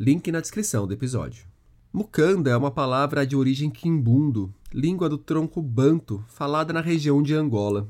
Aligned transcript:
Link 0.00 0.32
na 0.32 0.40
descrição 0.40 0.86
do 0.86 0.94
episódio. 0.94 1.44
Mukanda 1.92 2.50
é 2.50 2.56
uma 2.56 2.70
palavra 2.70 3.26
de 3.26 3.36
origem 3.36 3.68
quimbundo, 3.68 4.52
língua 4.72 5.06
do 5.06 5.18
tronco 5.18 5.60
banto, 5.60 6.24
falada 6.28 6.72
na 6.72 6.80
região 6.80 7.22
de 7.22 7.34
Angola. 7.34 7.86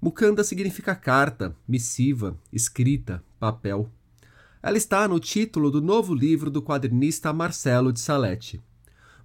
Mukanda 0.00 0.44
significa 0.44 0.94
carta, 0.94 1.56
missiva, 1.66 2.36
escrita, 2.52 3.24
papel. 3.40 3.90
Ela 4.62 4.76
está 4.76 5.08
no 5.08 5.18
título 5.18 5.70
do 5.70 5.80
novo 5.80 6.14
livro 6.14 6.50
do 6.50 6.62
quadrinista 6.62 7.32
Marcelo 7.32 7.92
de 7.94 8.00
Salete. 8.00 8.60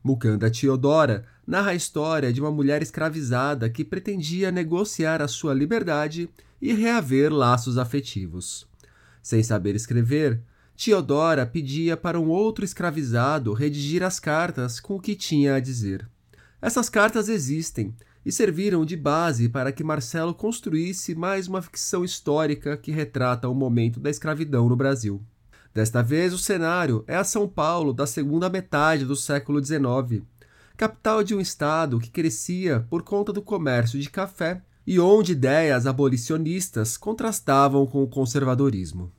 Mukanda 0.02 0.50
Teodora 0.50 1.26
narra 1.46 1.72
a 1.72 1.76
história 1.76 2.32
de 2.32 2.40
uma 2.40 2.52
mulher 2.52 2.82
escravizada 2.82 3.70
que 3.70 3.84
pretendia 3.84 4.50
negociar 4.50 5.22
a 5.22 5.28
sua 5.28 5.54
liberdade 5.54 6.30
e 6.62 6.74
reaver 6.74 7.34
laços 7.34 7.78
afetivos. 7.78 8.66
Sem 9.22 9.44
saber 9.44 9.76
escrever, 9.76 10.42
Teodora 10.86 11.46
pedia 11.46 11.96
para 11.96 12.20
um 12.20 12.28
outro 12.28 12.66
escravizado 12.66 13.54
redigir 13.54 14.04
as 14.04 14.20
cartas 14.20 14.82
com 14.82 14.96
o 14.96 15.00
que 15.00 15.16
tinha 15.16 15.56
a 15.56 15.60
dizer. 15.62 16.06
Essas 16.62 16.90
cartas 16.90 17.30
existem 17.30 17.96
e 18.26 18.34
serviram 18.34 18.84
de 18.84 18.98
base 18.98 19.48
para 19.48 19.72
que 19.72 19.82
Marcelo 19.82 20.34
construísse 20.34 21.16
mais 21.16 21.48
uma 21.48 21.62
ficção 21.62 22.04
histórica 22.04 22.76
que 22.76 22.92
retrata 22.92 23.48
o 23.48 23.56
momento 23.56 23.98
da 23.98 24.10
escravidão 24.10 24.68
no 24.68 24.76
Brasil. 24.76 25.24
Desta 25.74 26.04
vez, 26.04 26.34
o 26.34 26.38
cenário 26.38 27.06
é 27.08 27.16
a 27.16 27.24
São 27.24 27.48
Paulo 27.48 27.94
da 27.94 28.06
segunda 28.06 28.50
metade 28.50 29.06
do 29.06 29.16
século 29.16 29.64
XIX, 29.64 30.22
capital 30.76 31.24
de 31.24 31.34
um 31.34 31.40
estado 31.40 31.98
que 31.98 32.12
crescia 32.12 32.86
por 32.90 33.04
conta 33.04 33.32
do 33.32 33.42
comércio 33.42 33.98
de 33.98 34.10
café 34.10 34.62
e 34.86 35.00
onde 35.00 35.32
ideias 35.32 35.88
abolicionistas 35.88 36.98
contrastavam 36.98 37.88
com 37.88 38.04
o 38.04 38.08
conservadorismo. 38.10 39.14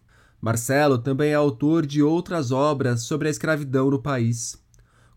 Marcelo 0.45 0.99
também 0.99 1.31
é 1.31 1.35
autor 1.35 1.87
de 1.87 2.03
outras 2.03 2.51
obras 2.51 3.05
sobre 3.05 3.29
a 3.29 3.31
escravidão 3.31 3.89
no 3.89 3.99
país. 3.99 4.63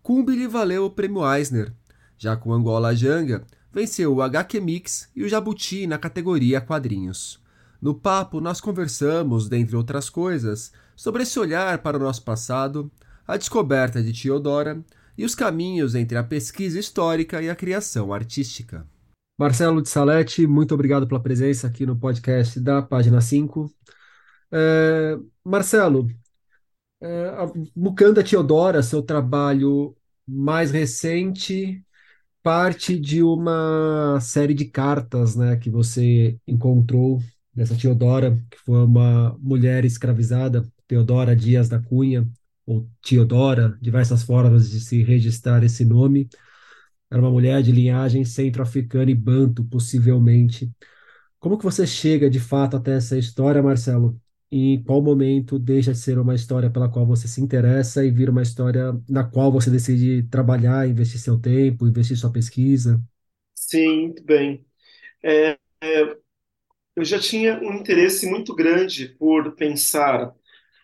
Cumbi 0.02 0.34
lhe 0.34 0.48
valeu 0.48 0.86
o 0.86 0.90
prêmio 0.90 1.30
Eisner. 1.30 1.74
Já 2.18 2.38
com 2.38 2.54
Angola 2.54 2.96
Janga, 2.96 3.46
venceu 3.70 4.16
o 4.16 4.22
HQ 4.22 4.62
Mix 4.62 5.10
e 5.14 5.26
o 5.26 5.28
Jabuti 5.28 5.86
na 5.86 5.98
categoria 5.98 6.62
quadrinhos. 6.62 7.44
No 7.82 7.94
papo, 7.94 8.40
nós 8.40 8.62
conversamos, 8.62 9.50
dentre 9.50 9.76
outras 9.76 10.10
coisas, 10.10 10.72
sobre 10.96 11.24
esse 11.24 11.38
olhar 11.38 11.80
para 11.80 11.98
o 11.98 12.00
nosso 12.00 12.24
passado, 12.24 12.90
a 13.28 13.36
descoberta 13.36 14.02
de 14.02 14.14
Teodora 14.14 14.82
e 15.18 15.26
os 15.26 15.36
caminhos 15.36 15.94
entre 15.94 16.18
a 16.18 16.24
pesquisa 16.24 16.80
histórica 16.80 17.42
e 17.42 17.50
a 17.50 17.56
criação 17.56 18.14
artística. 18.14 18.88
Marcelo 19.38 19.82
de 19.82 19.90
Salete, 19.90 20.48
muito 20.48 20.74
obrigado 20.74 21.06
pela 21.06 21.20
presença 21.20 21.68
aqui 21.68 21.86
no 21.86 21.98
podcast 21.98 22.60
da 22.62 22.82
página 22.82 23.20
5. 23.20 23.70
É, 24.52 25.18
Marcelo, 25.44 26.08
é, 27.02 27.28
a 27.30 27.52
Mukanda 27.76 28.24
Teodora, 28.24 28.82
seu 28.84 29.02
trabalho 29.02 29.96
mais 30.28 30.72
recente, 30.72 31.84
parte 32.44 33.00
de 33.00 33.24
uma 33.24 34.20
série 34.22 34.54
de 34.54 34.66
cartas 34.66 35.36
né, 35.36 35.58
que 35.58 35.70
você 35.70 36.40
encontrou 36.48 37.22
dessa 37.54 37.76
Teodora, 37.78 38.38
que 38.52 38.58
foi 38.60 38.84
uma 38.86 39.38
mulher 39.40 39.86
escravizada, 39.86 40.66
Teodora 40.88 41.36
Dias 41.36 41.70
da 41.70 41.80
Cunha, 41.82 42.28
ou 42.66 42.90
Teodora, 43.02 43.78
diversas 43.82 44.24
formas 44.24 44.70
de 44.70 44.80
se 44.82 45.04
registrar 45.04 45.64
esse 45.64 45.86
nome. 45.86 46.30
Era 47.12 47.22
uma 47.22 47.32
mulher 47.32 47.64
de 47.64 47.72
linhagem 47.72 48.26
centro-africana 48.26 49.12
e 49.12 49.16
banto, 49.16 49.64
possivelmente. 49.66 50.72
Como 51.40 51.58
que 51.58 51.64
você 51.66 51.88
chega 51.88 52.30
de 52.30 52.40
fato 52.40 52.78
até 52.78 52.96
essa 52.96 53.18
história, 53.18 53.64
Marcelo? 53.64 54.20
E 54.52 54.74
em 54.76 54.84
qual 54.84 55.02
momento 55.02 55.60
deixa 55.60 55.92
de 55.94 56.00
ser 56.00 56.20
uma 56.20 56.36
história 56.36 56.70
pela 56.72 56.90
qual 56.90 57.06
você 57.06 57.28
se 57.28 57.42
interessa 57.42 58.06
e 58.06 58.12
vira 58.12 58.32
uma 58.32 58.42
história 58.44 58.94
na 59.10 59.24
qual 59.24 59.52
você 59.52 59.70
decide 59.70 60.24
trabalhar, 60.24 60.88
investir 60.88 61.20
seu 61.20 61.40
tempo, 61.40 61.88
investir 61.88 62.18
sua 62.18 62.32
pesquisa? 62.32 63.02
Sim, 63.56 64.14
bem. 64.24 64.66
É, 65.24 65.52
é, 65.82 66.18
eu 66.96 67.06
já 67.06 67.20
tinha 67.20 67.60
um 67.62 67.74
interesse 67.76 68.28
muito 68.30 68.56
grande 68.56 69.10
por 69.10 69.56
pensar 69.56 70.34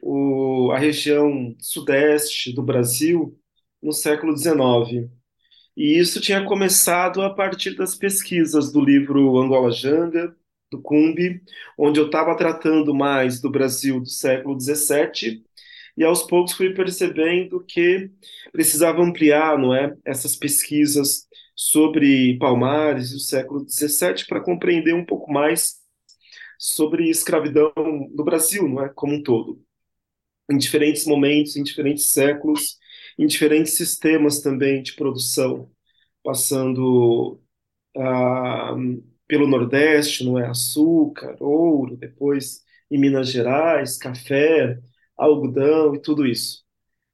o, 0.01 0.72
a 0.74 0.80
região 0.80 1.56
sudeste 1.59 2.53
do 2.53 2.63
Brasil 2.63 3.40
no 3.81 3.94
século 3.94 4.35
XIX. 4.38 5.12
E 5.78 6.00
isso 6.00 6.22
tinha 6.22 6.45
começado 6.45 7.22
a 7.22 7.34
partir 7.34 7.75
das 7.75 7.95
pesquisas 7.95 8.72
do 8.72 8.81
livro 8.81 9.38
Angola 9.40 9.72
Janga, 9.72 10.35
do 10.73 10.81
Cumbi, 10.81 11.41
onde 11.78 12.00
eu 12.00 12.07
estava 12.07 12.35
tratando 12.35 12.94
mais 12.94 13.39
do 13.39 13.50
Brasil 13.50 14.00
do 14.00 14.09
século 14.09 14.59
XVII, 14.59 15.44
e 15.95 16.03
aos 16.03 16.23
poucos 16.23 16.53
fui 16.53 16.73
percebendo 16.73 17.63
que 17.63 18.09
precisava 18.51 19.01
ampliar 19.01 19.57
não 19.59 19.73
é, 19.73 19.95
essas 20.03 20.35
pesquisas 20.35 21.28
sobre 21.56 22.38
Palmares 22.39 23.12
e 23.12 23.16
o 23.16 23.19
século 23.19 23.66
XVII 23.69 24.25
para 24.28 24.41
compreender 24.41 24.95
um 24.95 25.06
pouco 25.06 25.31
mais 25.31 25.75
sobre 26.57 27.09
escravidão 27.09 27.72
no 27.75 28.23
Brasil, 28.23 28.67
não 28.67 28.83
é, 28.83 28.89
como 28.89 29.13
um 29.13 29.22
todo, 29.22 29.62
em 30.50 30.57
diferentes 30.57 31.06
momentos, 31.06 31.56
em 31.56 31.63
diferentes 31.63 32.07
séculos, 32.12 32.78
em 33.17 33.28
diferentes 33.28 33.75
sistemas 33.78 34.41
também 34.41 34.81
de 34.81 34.94
produção, 34.94 35.69
passando 36.23 37.39
a 37.95 38.75
pelo 39.33 39.47
Nordeste, 39.47 40.23
não 40.23 40.38
é? 40.38 40.47
Açúcar, 40.47 41.35
ouro, 41.39 41.97
depois 41.97 42.63
em 42.91 42.99
Minas 42.99 43.31
Gerais, 43.31 43.97
café, 43.97 44.79
algodão 45.17 45.95
e 45.95 45.99
tudo 45.99 46.23
isso. 46.27 46.63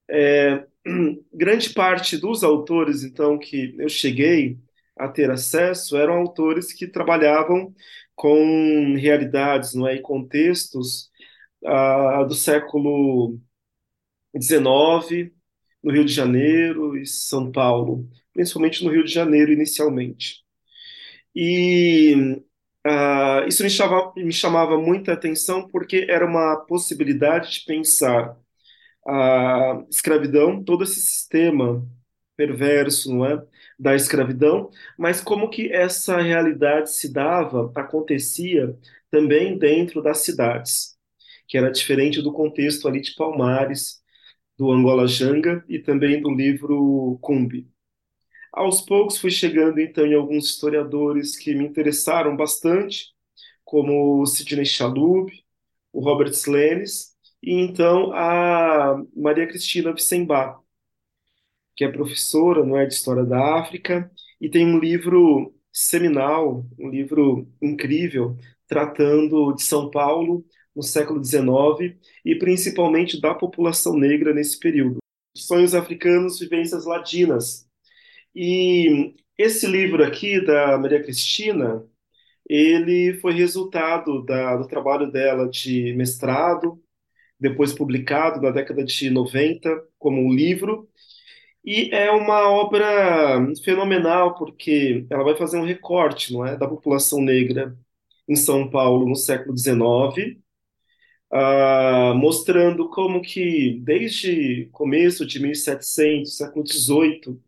É, 0.10 0.66
grande 1.34 1.70
parte 1.70 2.18
dos 2.18 2.44
autores, 2.44 3.04
então, 3.04 3.40
que 3.40 3.74
eu 3.80 3.88
cheguei 3.88 4.60
a 4.98 5.08
ter 5.08 5.32
acesso 5.32 5.96
eram 5.96 6.16
autores 6.16 6.74
que 6.74 6.88
trabalhavam 6.88 7.74
com 8.16 8.96
realidades, 8.98 9.74
não 9.74 9.88
é, 9.88 9.96
e 9.96 10.02
contextos 10.02 11.10
ah, 11.66 12.26
do 12.26 12.36
século 12.36 13.40
XIX, 14.38 15.32
no 15.82 15.92
Rio 15.94 16.04
de 16.06 16.12
Janeiro 16.14 16.98
e 16.98 17.06
São 17.06 17.50
Paulo, 17.52 18.10
principalmente 18.34 18.84
no 18.84 18.92
Rio 18.92 19.06
de 19.06 19.14
Janeiro 19.14 19.54
inicialmente. 19.54 20.49
E 21.36 22.16
uh, 22.88 23.48
isso 23.48 23.64
me 23.64 23.70
chamava, 23.70 24.14
me 24.16 24.34
chamava 24.34 24.78
muita 24.78 25.14
atenção 25.14 25.68
porque 25.68 26.06
era 26.10 26.26
uma 26.26 26.58
possibilidade 26.68 27.52
de 27.54 27.66
pensar 27.66 28.38
a 29.08 29.84
escravidão, 29.90 30.64
todo 30.64 30.84
esse 30.84 31.02
sistema 31.02 31.86
perverso, 32.38 33.14
não 33.14 33.26
é, 33.26 33.44
da 33.78 33.96
escravidão, 33.96 34.70
mas 34.98 35.22
como 35.22 35.50
que 35.50 35.72
essa 35.72 36.18
realidade 36.22 36.92
se 36.92 37.12
dava, 37.12 37.72
acontecia 37.76 38.78
também 39.12 39.58
dentro 39.58 40.02
das 40.02 40.20
cidades, 40.20 40.98
que 41.48 41.58
era 41.58 41.72
diferente 41.72 42.22
do 42.22 42.32
contexto 42.34 42.88
ali 42.88 43.02
de 43.02 43.16
Palmares, 43.16 44.02
do 44.58 44.72
Angola 44.72 45.08
Janga 45.08 45.64
e 45.70 45.80
também 45.80 46.22
do 46.22 46.32
livro 46.32 47.18
Cumbi. 47.22 47.68
Aos 48.60 48.82
poucos 48.82 49.18
fui 49.18 49.32
chegando 49.32 49.80
então 49.80 50.06
em 50.06 50.14
alguns 50.14 50.48
historiadores 50.48 51.38
que 51.38 51.56
me 51.56 51.66
interessaram 51.66 52.36
bastante, 52.36 53.06
como 53.64 54.22
o 54.22 54.26
Sidney 54.26 54.66
Chalub, 54.66 55.32
o 55.94 56.02
Robert 56.02 56.32
Slenes 56.32 57.16
e 57.42 57.54
então 57.54 58.12
a 58.12 59.02
Maria 59.16 59.48
Cristina 59.48 59.94
Vicembá, 59.94 60.60
que 61.74 61.86
é 61.86 61.88
professora, 61.90 62.66
não 62.66 62.76
é, 62.78 62.86
de 62.86 62.94
História 62.94 63.24
da 63.24 63.62
África 63.62 64.12
e 64.42 64.50
tem 64.50 64.66
um 64.68 64.78
livro 64.78 65.56
seminal, 65.72 66.66
um 66.78 66.90
livro 66.90 67.48
incrível, 67.62 68.36
tratando 68.68 69.54
de 69.54 69.64
São 69.64 69.90
Paulo 69.90 70.46
no 70.76 70.84
século 70.84 71.24
XIX 71.24 71.98
e 72.26 72.36
principalmente 72.36 73.22
da 73.22 73.34
população 73.34 73.98
negra 73.98 74.34
nesse 74.34 74.60
período. 74.60 74.98
Sonhos 75.34 75.74
africanos, 75.74 76.40
vivências 76.42 76.86
ladinas, 76.86 77.69
e 78.36 79.16
esse 79.38 79.68
livro 79.68 80.04
aqui 80.04 80.44
da 80.44 80.78
Maria 80.78 81.02
Cristina, 81.02 81.84
ele 82.48 83.14
foi 83.22 83.34
resultado 83.34 84.24
da, 84.26 84.56
do 84.58 84.68
trabalho 84.68 85.12
dela 85.12 85.48
de 85.50 85.94
mestrado 85.94 86.82
depois 87.40 87.74
publicado 87.74 88.42
na 88.42 88.52
década 88.52 88.84
de 88.84 89.10
90 89.10 89.70
como 89.98 90.22
um 90.22 90.34
livro. 90.34 90.90
E 91.64 91.90
é 91.94 92.12
uma 92.12 92.50
obra 92.50 92.84
fenomenal 93.64 94.36
porque 94.36 95.06
ela 95.10 95.24
vai 95.24 95.36
fazer 95.38 95.58
um 95.58 95.66
recorte, 95.66 96.34
não 96.34 96.46
é, 96.46 96.58
da 96.58 96.68
população 96.68 97.22
negra 97.22 97.78
em 98.28 98.36
São 98.36 98.70
Paulo 98.70 99.08
no 99.08 99.16
século 99.16 99.58
XIX, 99.58 100.38
uh, 101.32 102.16
mostrando 102.16 102.90
como 102.90 103.22
que 103.22 103.80
desde 103.84 104.70
começo 104.72 105.26
de 105.26 105.40
1700, 105.42 106.38
século 106.38 106.66
XVIII, 106.66 107.40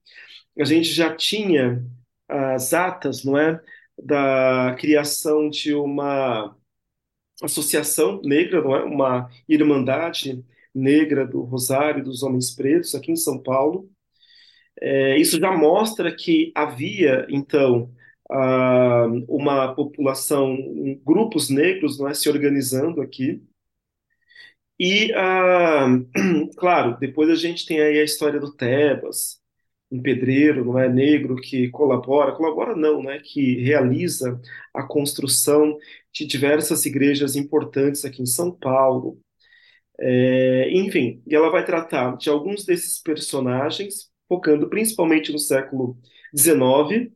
a 0.59 0.65
gente 0.65 0.89
já 0.89 1.15
tinha 1.15 1.85
as 2.27 2.73
atas, 2.73 3.23
não 3.23 3.37
é, 3.37 3.61
da 4.01 4.75
criação 4.79 5.49
de 5.49 5.73
uma 5.73 6.55
associação 7.43 8.21
negra, 8.23 8.61
não 8.61 8.75
é, 8.75 8.83
uma 8.83 9.29
irmandade 9.47 10.43
negra 10.73 11.25
do 11.25 11.41
Rosário 11.41 12.03
dos 12.03 12.23
Homens 12.23 12.51
Pretos 12.51 12.95
aqui 12.95 13.11
em 13.11 13.15
São 13.15 13.41
Paulo. 13.41 13.89
É, 14.79 15.17
isso 15.17 15.39
já 15.39 15.51
mostra 15.51 16.15
que 16.15 16.51
havia 16.55 17.25
então 17.29 17.91
uma 19.27 19.75
população, 19.75 20.57
grupos 21.03 21.49
negros, 21.49 21.99
não 21.99 22.07
é, 22.07 22.13
se 22.13 22.29
organizando 22.29 23.01
aqui. 23.01 23.41
E, 24.79 25.11
uh, 25.13 26.49
claro, 26.57 26.97
depois 26.99 27.29
a 27.29 27.35
gente 27.35 27.65
tem 27.65 27.81
aí 27.81 27.99
a 27.99 28.03
história 28.03 28.39
do 28.39 28.55
Tebas, 28.55 29.40
um 29.91 30.01
pedreiro, 30.01 30.63
não 30.65 30.79
é, 30.79 30.87
negro 30.87 31.35
que 31.35 31.69
colabora, 31.69 32.31
colabora 32.33 32.75
não, 32.75 33.03
né, 33.03 33.19
que 33.19 33.61
realiza 33.61 34.39
a 34.73 34.83
construção 34.83 35.77
de 36.13 36.25
diversas 36.25 36.85
igrejas 36.85 37.35
importantes 37.35 38.05
aqui 38.05 38.21
em 38.21 38.25
São 38.25 38.51
Paulo. 38.51 39.19
É, 39.99 40.69
enfim, 40.71 41.21
e 41.27 41.35
ela 41.35 41.51
vai 41.51 41.65
tratar 41.65 42.15
de 42.17 42.29
alguns 42.29 42.65
desses 42.65 43.01
personagens, 43.01 44.09
focando 44.27 44.69
principalmente 44.69 45.31
no 45.31 45.39
século 45.39 45.97
XIX, 46.35 47.11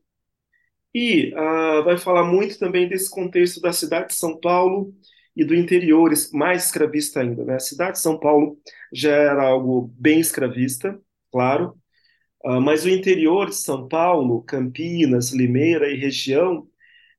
e 0.93 1.33
uh, 1.33 1.83
vai 1.83 1.97
falar 1.97 2.23
muito 2.23 2.57
também 2.57 2.87
desse 2.87 3.09
contexto 3.09 3.59
da 3.59 3.73
cidade 3.73 4.09
de 4.09 4.15
São 4.15 4.39
Paulo 4.39 4.93
e 5.35 5.43
do 5.43 5.53
interior, 5.53 6.11
mais 6.31 6.65
escravista 6.67 7.19
ainda. 7.19 7.43
Né? 7.43 7.55
A 7.55 7.59
cidade 7.59 7.93
de 7.93 7.99
São 7.99 8.17
Paulo 8.17 8.57
já 8.93 9.11
era 9.11 9.43
algo 9.43 9.93
bem 9.97 10.21
escravista, 10.21 10.97
claro, 11.31 11.77
uh, 12.45 12.61
mas 12.61 12.85
o 12.85 12.89
interior 12.89 13.49
de 13.49 13.55
São 13.55 13.87
Paulo, 13.87 14.41
Campinas, 14.43 15.31
Limeira 15.31 15.91
e 15.91 15.97
região, 15.97 16.67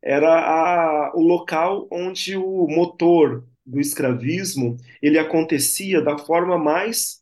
era 0.02 0.28
a, 0.28 1.12
o 1.17 1.20
local 1.23 1.88
onde 1.90 2.37
o 2.37 2.67
motor 2.69 3.44
do 3.64 3.81
escravismo 3.81 4.76
ele 5.02 5.19
acontecia 5.19 6.00
da 6.00 6.17
forma 6.17 6.56
mais 6.56 7.20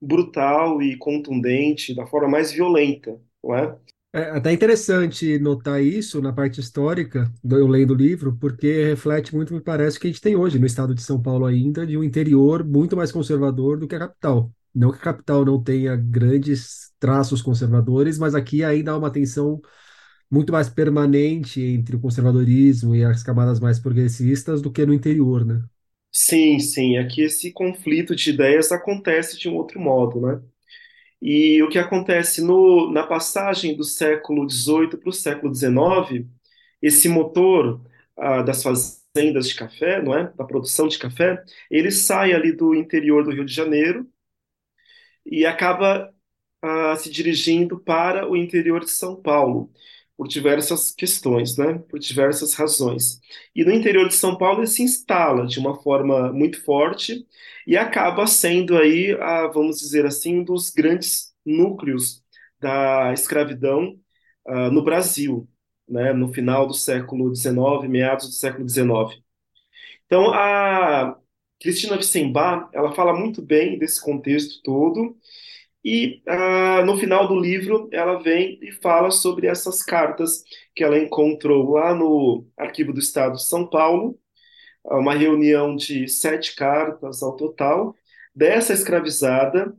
brutal 0.00 0.82
e 0.82 0.96
contundente, 0.96 1.94
da 1.94 2.06
forma 2.06 2.28
mais 2.28 2.50
violenta, 2.50 3.20
não 3.42 3.54
é? 3.54 3.76
É 4.14 4.30
até 4.30 4.52
interessante 4.52 5.38
notar 5.38 5.82
isso 5.82 6.20
na 6.20 6.32
parte 6.34 6.60
histórica, 6.60 7.32
do, 7.42 7.56
eu 7.56 7.66
lendo 7.66 7.92
o 7.92 7.96
livro, 7.96 8.36
porque 8.36 8.84
reflete 8.84 9.34
muito, 9.34 9.54
me 9.54 9.60
parece, 9.60 9.96
o 9.96 10.00
que 10.00 10.06
a 10.06 10.10
gente 10.10 10.20
tem 10.20 10.36
hoje 10.36 10.58
no 10.58 10.66
estado 10.66 10.94
de 10.94 11.02
São 11.02 11.20
Paulo 11.20 11.46
ainda, 11.46 11.86
de 11.86 11.96
um 11.96 12.04
interior 12.04 12.62
muito 12.62 12.94
mais 12.94 13.10
conservador 13.10 13.78
do 13.78 13.88
que 13.88 13.94
a 13.94 14.00
capital. 14.00 14.50
Não 14.74 14.90
que 14.92 14.98
a 14.98 15.00
capital 15.02 15.44
não 15.44 15.62
tenha 15.62 15.96
grandes 15.96 16.92
traços 16.98 17.42
conservadores, 17.42 18.18
mas 18.18 18.34
aqui 18.34 18.64
ainda 18.64 18.92
há 18.92 18.98
uma 18.98 19.10
tensão 19.12 19.60
muito 20.30 20.52
mais 20.52 20.70
permanente 20.70 21.60
entre 21.62 21.96
o 21.96 22.00
conservadorismo 22.00 22.94
e 22.94 23.04
as 23.04 23.22
camadas 23.22 23.60
mais 23.60 23.80
progressistas 23.80 24.62
do 24.62 24.72
que 24.72 24.86
no 24.86 24.94
interior, 24.94 25.44
né? 25.44 25.62
Sim, 26.14 26.58
sim. 26.60 26.96
Aqui 26.98 27.22
esse 27.22 27.52
conflito 27.52 28.14
de 28.14 28.30
ideias 28.30 28.70
acontece 28.70 29.38
de 29.38 29.48
um 29.48 29.54
outro 29.56 29.80
modo, 29.80 30.20
né? 30.20 30.42
E 31.22 31.62
o 31.62 31.68
que 31.70 31.78
acontece 31.78 32.42
no, 32.42 32.92
na 32.92 33.04
passagem 33.06 33.76
do 33.76 33.84
século 33.84 34.46
XVIII 34.46 34.98
para 34.98 35.10
o 35.10 35.12
século 35.12 35.52
XIX, 35.52 36.28
esse 36.82 37.08
motor 37.08 37.80
ah, 38.18 38.42
das 38.42 38.62
fazendas 38.62 39.48
de 39.48 39.56
café, 39.56 40.02
não 40.02 40.16
é, 40.16 40.32
da 40.34 40.44
produção 40.44 40.88
de 40.88 40.98
café, 40.98 41.42
ele 41.70 41.90
sai 41.92 42.32
ali 42.34 42.52
do 42.56 42.74
interior 42.74 43.24
do 43.24 43.32
Rio 43.32 43.44
de 43.46 43.54
Janeiro 43.54 44.06
e 45.26 45.46
acaba 45.46 46.12
ah, 46.62 46.96
se 46.96 47.10
dirigindo 47.10 47.80
para 47.80 48.28
o 48.28 48.36
interior 48.36 48.80
de 48.80 48.90
São 48.90 49.20
Paulo 49.20 49.70
por 50.16 50.28
diversas 50.28 50.92
questões, 50.92 51.56
né, 51.56 51.78
por 51.88 51.98
diversas 51.98 52.54
razões. 52.54 53.20
E 53.54 53.64
no 53.64 53.72
interior 53.72 54.08
de 54.08 54.14
São 54.14 54.36
Paulo 54.38 54.60
ele 54.60 54.66
se 54.68 54.82
instala 54.82 55.46
de 55.46 55.58
uma 55.58 55.80
forma 55.82 56.32
muito 56.32 56.62
forte 56.64 57.26
e 57.66 57.76
acaba 57.76 58.26
sendo 58.26 58.76
aí, 58.78 59.12
a, 59.20 59.48
vamos 59.48 59.78
dizer 59.80 60.06
assim, 60.06 60.40
um 60.40 60.44
dos 60.44 60.70
grandes 60.70 61.32
núcleos 61.44 62.22
da 62.60 63.12
escravidão 63.12 63.98
uh, 64.46 64.70
no 64.70 64.84
Brasil, 64.84 65.48
né, 65.88 66.12
no 66.12 66.32
final 66.32 66.66
do 66.66 66.74
século 66.74 67.34
XIX, 67.34 67.88
meados 67.88 68.28
do 68.28 68.34
século 68.34 68.68
XIX. 68.68 69.20
Então, 70.06 70.32
a 70.34 71.16
Cristina 71.62 71.94
Witzenbach, 71.94 72.68
ela 72.72 72.92
fala 72.92 73.14
muito 73.14 73.40
bem 73.40 73.78
desse 73.78 74.02
contexto 74.02 74.60
todo, 74.64 75.16
e 75.84 76.22
uh, 76.28 76.84
no 76.84 76.98
final 76.98 77.28
do 77.28 77.38
livro 77.38 77.88
ela 77.92 78.20
vem 78.22 78.58
e 78.62 78.72
fala 78.72 79.10
sobre 79.10 79.46
essas 79.46 79.82
cartas 79.82 80.42
que 80.74 80.82
ela 80.82 80.98
encontrou 80.98 81.72
lá 81.72 81.94
no 81.94 82.46
Arquivo 82.56 82.92
do 82.92 83.00
Estado 83.00 83.36
de 83.36 83.44
São 83.44 83.66
Paulo, 83.68 84.18
uma 84.84 85.14
reunião 85.14 85.76
de 85.76 86.08
sete 86.08 86.56
cartas 86.56 87.22
ao 87.22 87.36
total, 87.36 87.94
dessa 88.34 88.72
escravizada, 88.72 89.72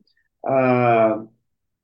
a 0.46 1.24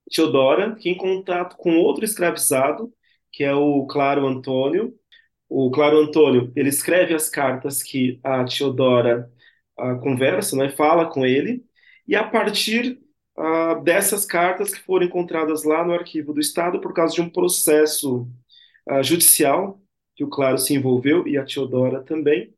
Teodora, 0.10 0.76
que 0.76 0.90
em 0.90 0.98
contato 0.98 1.58
com 1.58 1.78
outro 1.78 2.06
escravizado, 2.06 2.92
que 3.32 3.44
é 3.44 3.54
o 3.54 3.86
Claro 3.86 4.26
Antônio. 4.28 4.94
O 5.50 5.72
Claro 5.72 5.98
Antônio, 5.98 6.52
ele 6.56 6.70
escreve 6.70 7.14
as 7.14 7.30
cartas 7.30 7.84
que 7.84 8.20
a 8.24 8.44
Teodora 8.46 9.32
a, 9.80 9.96
conversa, 10.00 10.56
né, 10.56 10.70
fala 10.72 11.10
com 11.10 11.26
ele, 11.26 11.64
e 12.08 12.16
a 12.16 12.24
partir 12.24 13.00
a, 13.38 13.76
dessas 13.76 14.26
cartas 14.26 14.74
que 14.74 14.82
foram 14.82 15.06
encontradas 15.06 15.64
lá 15.64 15.86
no 15.86 15.94
arquivo 15.94 16.34
do 16.34 16.40
Estado 16.40 16.80
por 16.82 16.94
causa 16.94 17.16
de 17.16 17.22
um 17.22 17.30
processo 17.30 18.28
a, 18.88 19.02
judicial 19.02 19.82
que 20.16 20.24
o 20.24 20.30
Claro 20.30 20.58
se 20.58 20.74
envolveu 20.74 21.28
e 21.28 21.38
a 21.38 21.46
Teodora 21.46 22.04
também, 22.04 22.54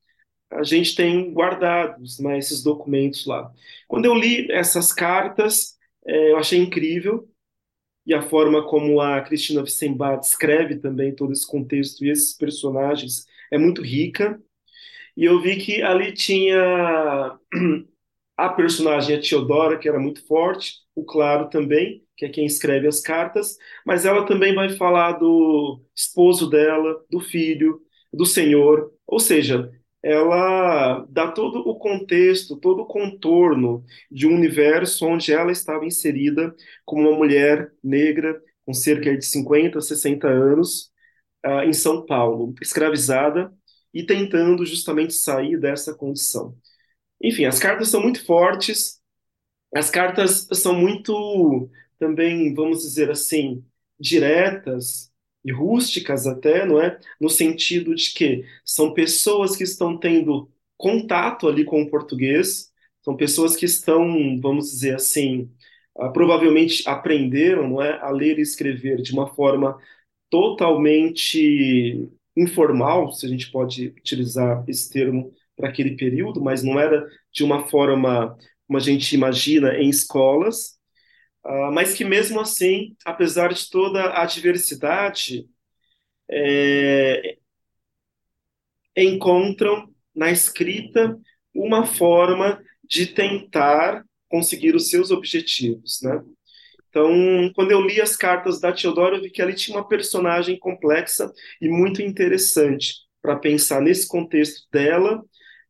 a 0.50 0.63
gente 0.63 0.95
tem 0.95 1.31
guardados 1.33 2.19
né, 2.19 2.38
esses 2.38 2.63
documentos 2.63 3.25
lá. 3.25 3.51
Quando 3.88 4.06
eu 4.06 4.15
li 4.15 4.51
essas 4.51 4.92
cartas, 4.92 5.78
é, 6.06 6.31
eu 6.31 6.37
achei 6.37 6.59
incrível 6.59 7.30
e 8.06 8.13
a 8.13 8.21
forma 8.21 8.68
como 8.68 8.99
a 8.99 9.21
Cristina 9.21 9.61
Witzenbach 9.61 10.21
descreve 10.21 10.78
também 10.78 11.16
todo 11.16 11.31
esse 11.31 11.45
contexto 11.47 12.04
e 12.04 12.09
esses 12.09 12.35
personagens 12.35 13.25
é 13.51 13.57
muito 13.57 13.81
rica. 13.81 14.42
E 15.15 15.25
eu 15.25 15.41
vi 15.41 15.57
que 15.57 15.81
ali 15.81 16.13
tinha 16.13 17.37
a 18.37 18.49
personagem 18.49 19.15
a 19.15 19.21
Teodora, 19.21 19.77
que 19.77 19.87
era 19.87 19.99
muito 19.99 20.25
forte, 20.25 20.75
o 20.95 21.03
Claro 21.06 21.49
também, 21.49 22.03
que 22.18 22.25
é 22.25 22.30
quem 22.30 22.45
escreve 22.45 22.87
as 22.87 22.99
cartas, 22.99 23.57
mas 23.85 24.06
ela 24.06 24.25
também 24.25 24.53
vai 24.56 24.69
falar 24.69 25.13
do 25.13 25.81
esposo 25.95 26.49
dela, 26.49 27.03
do 27.09 27.19
filho, 27.19 27.81
do 28.13 28.25
senhor, 28.25 28.91
ou 29.07 29.19
seja, 29.19 29.71
ela 30.03 31.06
dá 31.09 31.31
todo 31.31 31.59
o 31.59 31.75
contexto, 31.77 32.57
todo 32.57 32.81
o 32.81 32.85
contorno 32.87 33.85
de 34.09 34.27
um 34.27 34.33
universo 34.35 35.06
onde 35.06 35.31
ela 35.31 35.51
estava 35.51 35.85
inserida 35.85 36.53
como 36.85 37.07
uma 37.09 37.18
mulher 37.18 37.71
negra 37.83 38.41
com 38.65 38.73
cerca 38.73 39.15
de 39.15 39.25
50, 39.25 39.80
60 39.81 40.27
anos 40.27 40.91
uh, 41.45 41.61
em 41.63 41.73
São 41.73 42.06
Paulo, 42.06 42.53
escravizada 42.61 43.53
e 43.94 44.06
tentando 44.06 44.66
justamente 44.66 45.14
sair 45.14 45.60
dessa 45.60 45.94
condição. 45.94 46.56
Enfim, 47.21 47.45
as 47.45 47.60
cartas 47.60 47.90
são 47.90 48.02
muito 48.02 48.26
fortes, 48.26 49.00
as 49.74 49.90
cartas 49.90 50.48
são 50.54 50.74
muito 50.76 51.69
também, 52.00 52.54
vamos 52.54 52.81
dizer 52.81 53.12
assim, 53.12 53.64
diretas, 54.00 55.12
e 55.44 55.52
rústicas 55.52 56.28
até, 56.28 56.66
não 56.66 56.81
é? 56.81 57.00
No 57.19 57.30
sentido 57.30 57.95
de 57.95 58.14
que 58.14 58.45
são 58.66 58.94
pessoas 58.94 59.56
que 59.56 59.64
estão 59.64 59.98
tendo 59.98 60.50
contato 60.78 61.48
ali 61.48 61.66
com 61.66 61.81
o 61.81 61.90
português, 61.90 62.71
são 63.02 63.16
pessoas 63.16 63.56
que 63.56 63.66
estão, 63.66 64.40
vamos 64.40 64.71
dizer 64.71 64.95
assim, 64.95 65.52
uh, 65.95 66.12
provavelmente 66.14 66.88
aprenderam, 66.88 67.68
não 67.69 67.81
é, 67.81 68.00
a 68.00 68.10
ler 68.12 68.38
e 68.40 68.42
escrever 68.42 69.02
de 69.02 69.14
uma 69.14 69.28
forma 69.28 69.78
totalmente 70.30 72.10
informal, 72.35 73.11
se 73.11 73.26
a 73.26 73.30
gente 73.30 73.52
pode 73.52 73.88
utilizar 73.88 74.64
esse 74.68 74.90
termo 74.90 75.31
para 75.56 75.69
aquele 75.69 75.95
período, 75.95 76.42
mas 76.42 76.64
não 76.64 76.80
era 76.80 77.06
de 77.31 77.44
uma 77.44 77.68
forma 77.68 78.35
como 78.68 78.78
a 78.78 78.81
gente 78.81 79.14
imagina 79.14 79.76
em 79.76 79.90
escolas, 79.90 80.80
Uh, 81.44 81.71
mas 81.71 81.94
que 81.94 82.06
mesmo 82.06 82.40
assim, 82.40 82.95
apesar 83.04 83.52
de 83.52 83.68
toda 83.69 84.21
a 84.21 84.26
diversidade, 84.26 85.47
é, 86.30 87.38
encontram 88.95 89.90
na 90.16 90.31
escrita 90.31 91.19
uma 91.54 91.85
forma 91.85 92.61
de 92.83 93.07
tentar 93.07 94.06
conseguir 94.30 94.76
os 94.76 94.90
seus 94.90 95.09
objetivos, 95.11 96.00
né? 96.04 96.21
Então, 96.92 97.50
quando 97.56 97.71
eu 97.71 97.81
li 97.81 98.02
as 98.02 98.18
cartas 98.18 98.60
da 98.60 98.74
Teodora, 98.74 99.16
eu 99.16 99.21
vi 99.21 99.30
que 99.30 99.42
ela 99.42 99.54
tinha 99.54 99.78
uma 99.78 99.88
personagem 99.88 100.60
complexa 100.60 101.31
e 101.62 101.69
muito 101.69 102.02
interessante 102.02 102.95
para 103.21 103.38
pensar 103.38 103.81
nesse 103.81 104.06
contexto 104.06 104.68
dela, 104.69 105.24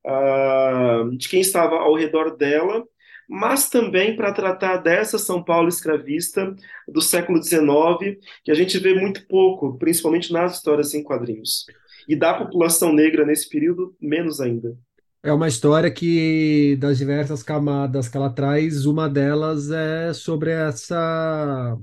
uh, 0.03 1.15
de 1.15 1.29
quem 1.29 1.39
estava 1.39 1.75
ao 1.75 1.95
redor 1.95 2.35
dela, 2.35 2.83
mas 3.29 3.69
também 3.69 4.15
para 4.15 4.33
tratar 4.33 4.77
dessa 4.77 5.19
São 5.19 5.43
Paulo 5.43 5.69
escravista 5.69 6.55
do 6.87 7.01
século 7.01 7.41
XIX, 7.41 8.17
que 8.43 8.49
a 8.49 8.55
gente 8.55 8.79
vê 8.79 8.95
muito 8.95 9.27
pouco, 9.27 9.77
principalmente 9.77 10.33
nas 10.33 10.55
histórias 10.55 10.95
em 10.95 11.03
quadrinhos. 11.03 11.67
E 12.07 12.15
da 12.15 12.33
população 12.33 12.91
negra 12.91 13.23
nesse 13.25 13.47
período, 13.47 13.95
menos 14.01 14.41
ainda. 14.41 14.75
É 15.23 15.31
uma 15.31 15.47
história 15.47 15.91
que, 15.91 16.75
das 16.77 16.97
diversas 16.97 17.43
camadas 17.43 18.09
que 18.09 18.17
ela 18.17 18.29
traz, 18.33 18.85
uma 18.87 19.07
delas 19.07 19.69
é 19.69 20.13
sobre 20.13 20.49
essa 20.51 21.77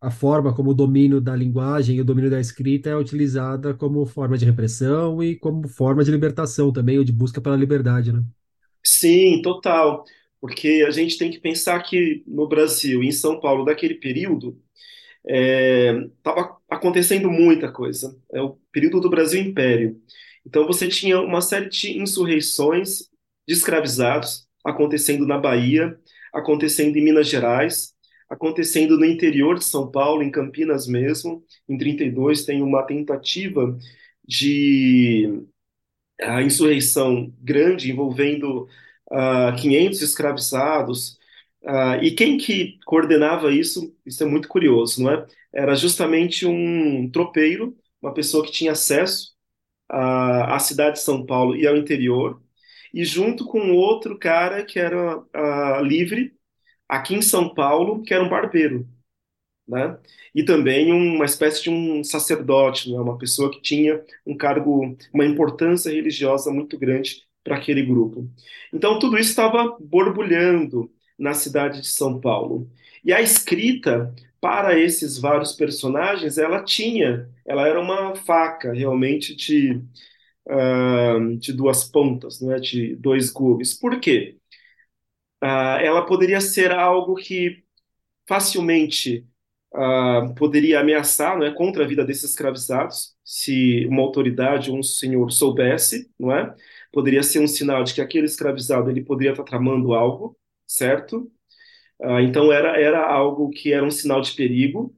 a 0.00 0.10
forma 0.10 0.54
como 0.54 0.70
o 0.70 0.74
domínio 0.74 1.20
da 1.20 1.34
linguagem 1.36 1.96
e 1.96 2.00
o 2.00 2.04
domínio 2.04 2.30
da 2.30 2.40
escrita 2.40 2.90
é 2.90 2.96
utilizada 2.96 3.72
como 3.74 4.04
forma 4.04 4.36
de 4.36 4.44
repressão 4.44 5.22
e 5.22 5.36
como 5.38 5.68
forma 5.68 6.04
de 6.04 6.10
libertação 6.10 6.72
também, 6.72 6.98
ou 6.98 7.04
de 7.04 7.12
busca 7.12 7.40
pela 7.40 7.56
liberdade, 7.56 8.12
né? 8.12 8.22
Sim, 8.84 9.40
total. 9.42 10.04
Porque 10.40 10.84
a 10.86 10.90
gente 10.90 11.16
tem 11.18 11.30
que 11.30 11.38
pensar 11.40 11.80
que 11.82 12.22
no 12.26 12.48
Brasil, 12.48 13.02
em 13.02 13.12
São 13.12 13.40
Paulo, 13.40 13.64
daquele 13.64 13.94
período, 13.94 14.60
estava 15.24 16.40
é, 16.70 16.74
acontecendo 16.74 17.30
muita 17.30 17.72
coisa. 17.72 18.18
É 18.32 18.42
o 18.42 18.58
período 18.72 19.00
do 19.00 19.10
Brasil 19.10 19.40
Império. 19.42 20.00
Então 20.46 20.66
você 20.66 20.88
tinha 20.88 21.20
uma 21.20 21.40
série 21.40 21.68
de 21.68 21.98
insurreições 21.98 23.08
de 23.46 23.54
escravizados 23.54 24.46
acontecendo 24.64 25.26
na 25.26 25.38
Bahia, 25.38 25.98
acontecendo 26.32 26.96
em 26.96 27.04
Minas 27.04 27.28
Gerais, 27.28 27.94
acontecendo 28.28 28.98
no 28.98 29.04
interior 29.04 29.58
de 29.58 29.64
São 29.64 29.90
Paulo, 29.90 30.22
em 30.22 30.30
Campinas 30.30 30.86
mesmo. 30.86 31.44
Em 31.68 31.76
32 31.76 32.44
tem 32.44 32.62
uma 32.62 32.82
tentativa 32.84 33.76
de 34.26 35.44
a 36.20 36.42
insurreição 36.42 37.32
grande 37.40 37.90
envolvendo 37.90 38.64
uh, 39.10 39.48
ah, 39.50 39.56
500 39.58 40.02
escravizados. 40.02 41.18
Uh, 41.62 42.02
e 42.02 42.12
quem 42.12 42.38
que 42.38 42.78
coordenava 42.86 43.52
isso? 43.52 43.94
Isso 44.06 44.22
é 44.22 44.26
muito 44.26 44.48
curioso, 44.48 45.02
não 45.02 45.12
é? 45.12 45.26
Era 45.52 45.74
justamente 45.74 46.46
um 46.46 47.10
tropeiro, 47.10 47.76
uma 48.00 48.14
pessoa 48.14 48.44
que 48.44 48.52
tinha 48.52 48.72
acesso 48.72 49.31
à, 49.92 50.56
à 50.56 50.58
cidade 50.58 50.96
de 50.96 51.02
São 51.04 51.24
Paulo 51.26 51.56
e 51.56 51.66
ao 51.66 51.76
interior, 51.76 52.42
e 52.94 53.04
junto 53.04 53.46
com 53.46 53.72
outro 53.72 54.18
cara 54.18 54.64
que 54.64 54.78
era 54.78 55.18
uh, 55.18 55.82
livre 55.84 56.34
aqui 56.88 57.14
em 57.14 57.22
São 57.22 57.54
Paulo, 57.54 58.02
que 58.02 58.14
era 58.14 58.24
um 58.24 58.28
barbeiro, 58.28 58.88
né? 59.66 59.98
E 60.34 60.44
também 60.44 60.92
uma 60.92 61.24
espécie 61.24 61.62
de 61.64 61.70
um 61.70 62.02
sacerdote, 62.04 62.90
né? 62.90 62.98
uma 62.98 63.18
pessoa 63.18 63.50
que 63.50 63.60
tinha 63.60 64.02
um 64.26 64.36
cargo, 64.36 64.96
uma 65.12 65.26
importância 65.26 65.90
religiosa 65.92 66.50
muito 66.50 66.78
grande 66.78 67.22
para 67.44 67.56
aquele 67.56 67.82
grupo. 67.84 68.28
Então 68.72 68.98
tudo 68.98 69.18
isso 69.18 69.30
estava 69.30 69.76
borbulhando 69.80 70.90
na 71.18 71.34
cidade 71.34 71.80
de 71.80 71.88
São 71.88 72.20
Paulo. 72.20 72.70
E 73.04 73.12
a 73.12 73.20
escrita 73.20 74.14
para 74.42 74.76
esses 74.78 75.18
vários 75.20 75.52
personagens, 75.52 76.36
ela 76.36 76.64
tinha, 76.64 77.30
ela 77.46 77.68
era 77.68 77.80
uma 77.80 78.16
faca 78.16 78.72
realmente 78.74 79.36
de, 79.36 79.80
uh, 80.48 81.36
de 81.38 81.52
duas 81.52 81.84
pontas, 81.84 82.40
né, 82.42 82.58
de 82.58 82.96
dois 82.96 83.30
gumes. 83.30 83.74
Por 83.74 84.00
quê? 84.00 84.38
Uh, 85.42 85.78
ela 85.80 86.06
poderia 86.06 86.40
ser 86.40 86.72
algo 86.72 87.14
que 87.16 87.64
facilmente 88.28 89.26
uh, 89.74 90.34
poderia 90.34 90.80
ameaçar 90.80 91.38
não 91.38 91.46
é, 91.46 91.54
contra 91.54 91.84
a 91.84 91.88
vida 91.88 92.04
desses 92.04 92.30
escravizados, 92.30 93.16
se 93.24 93.86
uma 93.86 94.02
autoridade 94.02 94.70
ou 94.70 94.78
um 94.78 94.82
senhor 94.82 95.30
soubesse, 95.32 96.10
não 96.18 96.32
é? 96.36 96.54
Poderia 96.92 97.22
ser 97.22 97.40
um 97.40 97.46
sinal 97.48 97.84
de 97.84 97.94
que 97.94 98.00
aquele 98.00 98.26
escravizado 98.26 98.90
ele 98.90 99.04
poderia 99.04 99.32
estar 99.32 99.44
tramando 99.44 99.94
algo, 99.94 100.36
certo? 100.66 101.30
Uh, 102.00 102.20
então 102.20 102.52
era, 102.52 102.80
era 102.80 103.06
algo 103.06 103.50
que 103.50 103.72
era 103.72 103.84
um 103.84 103.90
sinal 103.90 104.20
de 104.20 104.32
perigo. 104.32 104.94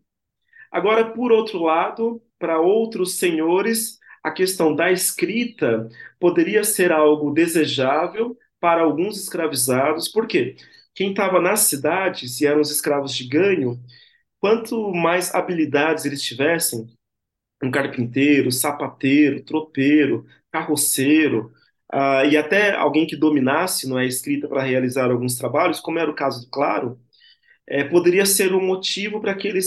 Agora, 0.70 1.12
por 1.12 1.32
outro 1.32 1.62
lado, 1.62 2.22
para 2.38 2.60
outros 2.60 3.18
senhores, 3.18 3.98
a 4.22 4.30
questão 4.30 4.74
da 4.74 4.90
escrita 4.90 5.88
poderia 6.18 6.64
ser 6.64 6.90
algo 6.92 7.30
desejável 7.32 8.36
para 8.58 8.82
alguns 8.82 9.18
escravizados, 9.20 10.08
porque 10.08 10.56
quem 10.94 11.10
estava 11.10 11.40
nas 11.40 11.60
cidades 11.60 12.40
e 12.40 12.46
eram 12.46 12.60
os 12.60 12.70
escravos 12.70 13.14
de 13.14 13.28
ganho, 13.28 13.78
quanto 14.40 14.92
mais 14.92 15.34
habilidades 15.34 16.04
eles 16.04 16.22
tivessem, 16.22 16.86
um 17.62 17.70
carpinteiro, 17.70 18.50
sapateiro, 18.52 19.42
tropeiro, 19.42 20.26
carroceiro, 20.50 21.52
uh, 21.92 22.24
e 22.30 22.36
até 22.36 22.74
alguém 22.74 23.06
que 23.06 23.16
dominasse 23.16 23.88
não 23.88 23.98
é, 23.98 24.04
a 24.04 24.06
escrita 24.06 24.48
para 24.48 24.62
realizar 24.62 25.10
alguns 25.10 25.36
trabalhos, 25.36 25.80
como 25.80 25.98
era 25.98 26.10
o 26.10 26.14
caso 26.14 26.42
do 26.42 26.50
Claro, 26.50 26.98
é, 27.66 27.82
poderia 27.84 28.26
ser 28.26 28.54
um 28.54 28.64
motivo 28.64 29.20
para 29.20 29.32
aquele 29.32 29.58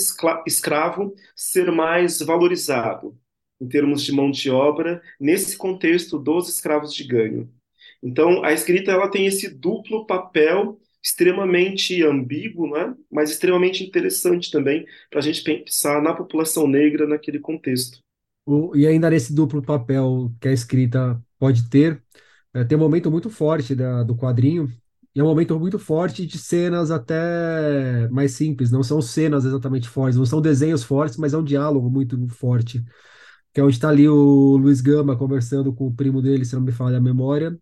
escravo 0.45 1.15
ser 1.35 1.71
mais 1.71 2.19
valorizado 2.21 3.17
em 3.59 3.67
termos 3.67 4.03
de 4.03 4.11
mão 4.11 4.29
de 4.29 4.49
obra 4.51 5.01
nesse 5.19 5.57
contexto 5.57 6.19
dos 6.19 6.47
escravos 6.47 6.93
de 6.93 7.03
ganho. 7.03 7.49
Então, 8.03 8.43
a 8.43 8.53
escrita 8.53 8.91
ela 8.91 9.09
tem 9.09 9.25
esse 9.25 9.49
duplo 9.49 10.05
papel 10.05 10.79
extremamente 11.03 12.03
ambíguo, 12.03 12.69
né? 12.69 12.93
mas 13.11 13.31
extremamente 13.31 13.83
interessante 13.83 14.51
também 14.51 14.85
para 15.09 15.19
a 15.19 15.23
gente 15.23 15.41
pensar 15.43 16.01
na 16.01 16.13
população 16.13 16.67
negra 16.67 17.07
naquele 17.07 17.39
contexto. 17.39 17.99
O, 18.45 18.75
e 18.75 18.85
ainda 18.85 19.09
nesse 19.09 19.33
duplo 19.33 19.61
papel 19.61 20.31
que 20.39 20.47
a 20.47 20.53
escrita 20.53 21.21
pode 21.39 21.69
ter, 21.69 22.03
é, 22.53 22.63
tem 22.63 22.77
um 22.77 22.81
momento 22.81 23.11
muito 23.11 23.29
forte 23.29 23.75
da, 23.75 24.03
do 24.03 24.15
quadrinho, 24.15 24.69
e 25.15 25.19
é 25.19 25.23
um 25.23 25.27
momento 25.27 25.59
muito 25.59 25.79
forte 25.79 26.25
de 26.25 26.37
cenas 26.37 26.91
até 26.91 28.07
mais 28.09 28.33
simples, 28.33 28.71
não 28.71 28.83
são 28.83 29.01
cenas 29.01 29.45
exatamente 29.45 29.89
fortes, 29.89 30.17
não 30.17 30.25
são 30.25 30.41
desenhos 30.41 30.83
fortes, 30.83 31.17
mas 31.17 31.33
é 31.33 31.37
um 31.37 31.43
diálogo 31.43 31.89
muito 31.89 32.27
forte, 32.29 32.83
que 33.53 33.59
é 33.61 33.63
onde 33.63 33.75
está 33.75 33.89
ali 33.89 34.07
o 34.07 34.57
Luiz 34.57 34.81
Gama 34.81 35.17
conversando 35.17 35.73
com 35.73 35.87
o 35.87 35.93
primo 35.95 36.21
dele, 36.21 36.45
se 36.45 36.55
não 36.55 36.61
me 36.61 36.71
falha 36.71 36.97
a 36.97 37.01
memória, 37.01 37.57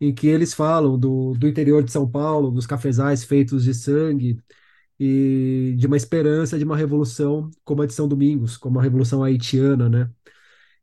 em 0.00 0.14
que 0.14 0.26
eles 0.28 0.54
falam 0.54 0.98
do, 0.98 1.34
do 1.34 1.48
interior 1.48 1.82
de 1.84 1.92
São 1.92 2.10
Paulo, 2.10 2.50
dos 2.50 2.66
cafezais 2.66 3.24
feitos 3.24 3.64
de 3.64 3.74
sangue, 3.74 4.38
e 4.98 5.74
de 5.78 5.86
uma 5.86 5.96
esperança 5.96 6.58
de 6.58 6.64
uma 6.64 6.76
revolução 6.76 7.50
como 7.64 7.82
a 7.82 7.86
de 7.86 7.94
São 7.94 8.08
Domingos, 8.08 8.56
como 8.56 8.78
a 8.78 8.82
revolução 8.82 9.22
haitiana, 9.22 9.88
né? 9.88 10.10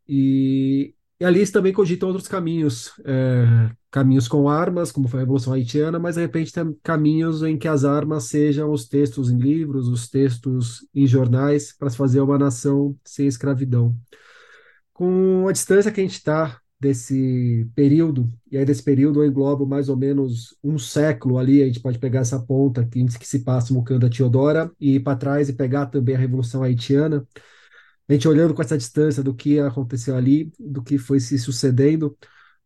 E, 0.07 0.94
e 1.19 1.23
ali 1.23 1.49
também 1.49 1.71
cogitam 1.71 2.09
outros 2.09 2.27
caminhos, 2.27 2.91
é, 3.05 3.71
caminhos 3.89 4.27
com 4.27 4.49
armas, 4.49 4.91
como 4.91 5.07
foi 5.07 5.19
a 5.19 5.23
Revolução 5.23 5.53
Haitiana, 5.53 5.97
mas 5.97 6.15
de 6.15 6.21
repente 6.21 6.51
tem 6.51 6.75
caminhos 6.83 7.41
em 7.41 7.57
que 7.57 7.67
as 7.67 7.85
armas 7.85 8.25
sejam 8.25 8.71
os 8.71 8.87
textos 8.87 9.29
em 9.31 9.37
livros, 9.37 9.87
os 9.87 10.09
textos 10.09 10.85
em 10.93 11.07
jornais, 11.07 11.71
para 11.77 11.89
se 11.89 11.95
fazer 11.95 12.19
uma 12.19 12.37
nação 12.37 12.97
sem 13.05 13.27
escravidão. 13.27 13.95
Com 14.93 15.47
a 15.47 15.51
distância 15.53 15.91
que 15.91 16.01
a 16.01 16.03
gente 16.03 16.15
está 16.15 16.59
desse 16.79 17.65
período, 17.73 18.29
e 18.51 18.57
aí 18.57 18.65
desse 18.65 18.83
período 18.83 19.23
eu 19.23 19.27
englobo 19.29 19.65
mais 19.65 19.87
ou 19.87 19.95
menos 19.95 20.55
um 20.61 20.77
século 20.77 21.37
ali, 21.37 21.63
a 21.63 21.65
gente 21.65 21.79
pode 21.79 21.97
pegar 21.97 22.19
essa 22.19 22.39
ponta 22.39 22.85
que, 22.85 23.03
que 23.05 23.27
se 23.27 23.39
passa 23.39 23.73
Mucanda 23.73 24.09
Teodora 24.09 24.69
e 24.79 24.95
ir 24.95 24.99
para 24.99 25.17
trás 25.17 25.47
e 25.47 25.53
pegar 25.53 25.85
também 25.87 26.15
a 26.15 26.19
Revolução 26.19 26.61
Haitiana, 26.61 27.25
a 28.07 28.13
gente 28.13 28.27
olhando 28.27 28.53
com 28.53 28.61
essa 28.61 28.77
distância 28.77 29.23
do 29.23 29.33
que 29.33 29.59
aconteceu 29.59 30.15
ali, 30.15 30.51
do 30.59 30.83
que 30.83 30.97
foi 30.97 31.19
se 31.19 31.37
sucedendo, 31.39 32.17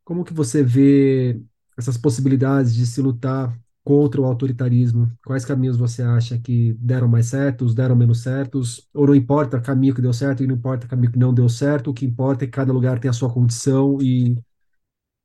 como 0.03 0.23
que 0.23 0.33
você 0.33 0.63
vê 0.63 1.41
essas 1.77 1.97
possibilidades 1.97 2.73
de 2.75 2.85
se 2.85 3.01
lutar 3.01 3.57
contra 3.83 4.21
o 4.21 4.25
autoritarismo? 4.25 5.11
Quais 5.25 5.45
caminhos 5.45 5.77
você 5.77 6.03
acha 6.03 6.37
que 6.39 6.73
deram 6.73 7.07
mais 7.07 7.27
certos, 7.27 7.73
deram 7.75 7.95
menos 7.95 8.21
certos? 8.21 8.87
Ou 8.93 9.07
não 9.07 9.15
importa 9.15 9.57
o 9.57 9.61
caminho 9.61 9.95
que 9.95 10.01
deu 10.01 10.13
certo 10.13 10.43
e 10.43 10.47
não 10.47 10.55
importa 10.55 10.85
o 10.85 10.89
caminho 10.89 11.11
que 11.11 11.19
não 11.19 11.33
deu 11.33 11.49
certo, 11.49 11.91
o 11.91 11.93
que 11.93 12.05
importa 12.05 12.43
é 12.45 12.47
que 12.47 12.53
cada 12.53 12.73
lugar 12.73 12.99
tem 12.99 13.09
a 13.09 13.13
sua 13.13 13.31
condição 13.33 13.97
e 14.01 14.37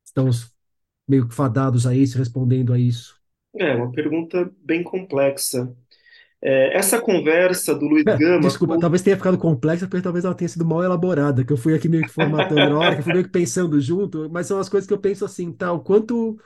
estamos 0.04 0.52
meio 1.08 1.28
que 1.28 1.34
fadados 1.34 1.86
a 1.86 1.94
isso, 1.94 2.18
respondendo 2.18 2.72
a 2.72 2.78
isso? 2.78 3.20
É 3.56 3.74
uma 3.74 3.90
pergunta 3.92 4.50
bem 4.60 4.82
complexa. 4.82 5.74
É, 6.46 6.76
essa 6.76 7.00
conversa 7.00 7.74
do 7.74 7.86
Luiz 7.86 8.04
Gama. 8.18 8.40
Desculpa, 8.40 8.74
com... 8.74 8.80
talvez 8.80 9.00
tenha 9.00 9.16
ficado 9.16 9.38
complexa, 9.38 9.86
porque 9.88 10.02
talvez 10.02 10.26
ela 10.26 10.34
tenha 10.34 10.48
sido 10.48 10.66
mal 10.66 10.84
elaborada, 10.84 11.42
que 11.42 11.52
eu 11.52 11.56
fui 11.56 11.74
aqui 11.74 11.88
meio 11.88 12.02
que 12.02 12.10
formatando 12.10 12.68
na 12.68 12.78
hora, 12.78 12.94
que 12.94 13.00
eu 13.00 13.04
fui 13.04 13.12
meio 13.14 13.24
que 13.24 13.30
pensando 13.30 13.80
junto, 13.80 14.28
mas 14.30 14.46
são 14.46 14.58
as 14.58 14.68
coisas 14.68 14.86
que 14.86 14.92
eu 14.92 14.98
penso 14.98 15.24
assim, 15.24 15.50
tal, 15.50 15.82
quanto 15.82 16.36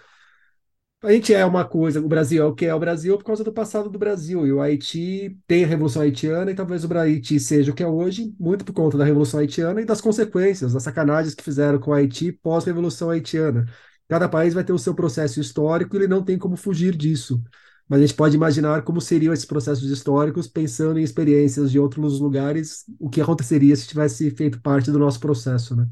a 1.02 1.12
gente 1.12 1.32
é 1.32 1.44
uma 1.44 1.64
coisa, 1.64 2.00
o 2.00 2.08
Brasil 2.08 2.42
é 2.42 2.46
o 2.46 2.54
que 2.54 2.66
é 2.66 2.74
o 2.74 2.78
Brasil 2.78 3.16
por 3.18 3.24
causa 3.24 3.42
do 3.44 3.52
passado 3.52 3.88
do 3.88 3.98
Brasil, 3.98 4.46
e 4.46 4.52
o 4.52 4.60
Haiti 4.60 5.36
tem 5.46 5.64
a 5.64 5.66
Revolução 5.66 6.02
Haitiana, 6.02 6.50
e 6.50 6.54
talvez 6.54 6.84
o 6.84 6.92
Haiti 6.98 7.38
seja 7.40 7.70
o 7.72 7.74
que 7.74 7.82
é 7.82 7.86
hoje, 7.86 8.32
muito 8.38 8.64
por 8.64 8.72
conta 8.72 8.98
da 8.98 9.04
Revolução 9.04 9.40
Haitiana 9.40 9.80
e 9.80 9.84
das 9.84 10.00
consequências, 10.00 10.72
das 10.72 10.82
sacanagens 10.84 11.34
que 11.34 11.42
fizeram 11.42 11.78
com 11.78 11.90
o 11.90 11.94
Haiti 11.94 12.32
pós-Revolução 12.32 13.10
Haitiana. 13.10 13.64
cada 14.08 14.28
país 14.28 14.54
vai 14.54 14.64
ter 14.64 14.72
o 14.72 14.78
seu 14.78 14.94
processo 14.94 15.40
histórico 15.40 15.94
e 15.96 15.98
ele 16.00 16.08
não 16.08 16.22
tem 16.24 16.38
como 16.38 16.56
fugir 16.56 16.96
disso. 16.96 17.42
Mas 17.88 18.00
a 18.00 18.06
gente 18.06 18.16
pode 18.16 18.36
imaginar 18.36 18.82
como 18.82 19.00
seriam 19.00 19.32
esses 19.32 19.46
processos 19.46 19.90
históricos, 19.90 20.46
pensando 20.46 20.98
em 20.98 21.02
experiências 21.02 21.70
de 21.72 21.78
outros 21.78 22.20
lugares, 22.20 22.84
o 22.98 23.08
que 23.10 23.20
aconteceria 23.20 23.74
se 23.76 23.88
tivesse 23.88 24.30
feito 24.32 24.60
parte 24.60 24.90
do 24.92 24.98
nosso 24.98 25.20
processo, 25.20 25.74
né? 25.76 25.88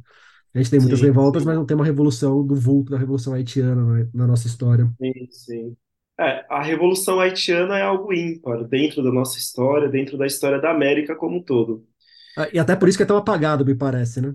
A 0.54 0.58
gente 0.58 0.70
tem 0.70 0.80
muitas 0.80 1.00
Sim, 1.00 1.02
revoltas, 1.02 1.44
sim, 1.44 1.46
mas 1.46 1.56
não 1.56 1.66
tem 1.66 1.76
uma 1.76 1.84
revolução 1.86 2.44
do 2.46 2.54
vulto 2.56 2.90
da 2.92 2.98
Revolução 2.98 3.34
Haitiana, 3.34 3.84
né, 4.04 4.10
na 4.14 4.26
nossa 4.26 4.46
história. 4.48 4.90
sim, 5.00 5.28
sim. 5.30 5.76
É, 6.18 6.46
a 6.48 6.62
Revolução 6.62 7.20
Haitiana 7.20 7.78
é 7.78 7.82
algo 7.82 8.12
ímpar 8.12 8.64
dentro 8.64 9.02
da 9.02 9.12
nossa 9.12 9.38
história, 9.38 9.88
dentro 9.88 10.16
da 10.16 10.26
história 10.26 10.60
da 10.60 10.70
América 10.70 11.14
como 11.14 11.36
um 11.38 11.42
todo. 11.42 11.86
Ah, 12.36 12.48
E 12.52 12.58
até 12.58 12.76
por 12.76 12.88
isso 12.88 12.98
que 12.98 13.02
é 13.04 13.06
tão 13.06 13.16
apagado, 13.16 13.64
me 13.64 13.74
parece, 13.74 14.20
né? 14.20 14.34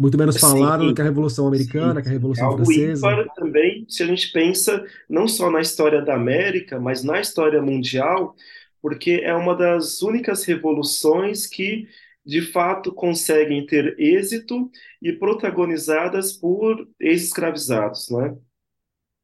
Muito 0.00 0.16
menos 0.18 0.36
Sim, 0.36 0.40
falado 0.40 0.86
do 0.86 0.94
que 0.94 1.02
a 1.02 1.04
Revolução 1.04 1.46
sim, 1.48 1.48
Americana, 1.48 2.00
que 2.02 2.08
a 2.08 2.10
sim. 2.10 2.14
É 2.14 2.14
Revolução 2.14 2.48
algo 2.48 2.64
Francesa. 2.64 3.06
ímpar 3.06 3.30
também, 3.34 3.84
se 3.88 4.02
a 4.02 4.06
gente 4.06 4.32
pensa 4.32 4.84
não 5.08 5.28
só 5.28 5.50
na 5.50 5.60
história 5.60 6.02
da 6.02 6.14
América, 6.14 6.80
mas 6.80 7.04
na 7.04 7.20
história 7.20 7.60
mundial, 7.62 8.34
porque 8.80 9.20
é 9.22 9.34
uma 9.34 9.54
das 9.54 10.02
únicas 10.02 10.44
revoluções 10.44 11.46
que, 11.46 11.86
de 12.24 12.40
fato, 12.40 12.94
conseguem 12.94 13.66
ter 13.66 13.94
êxito 14.00 14.70
e 15.02 15.12
protagonizadas 15.12 16.32
por 16.32 16.88
ex-escravizados, 16.98 18.10
né? 18.10 18.36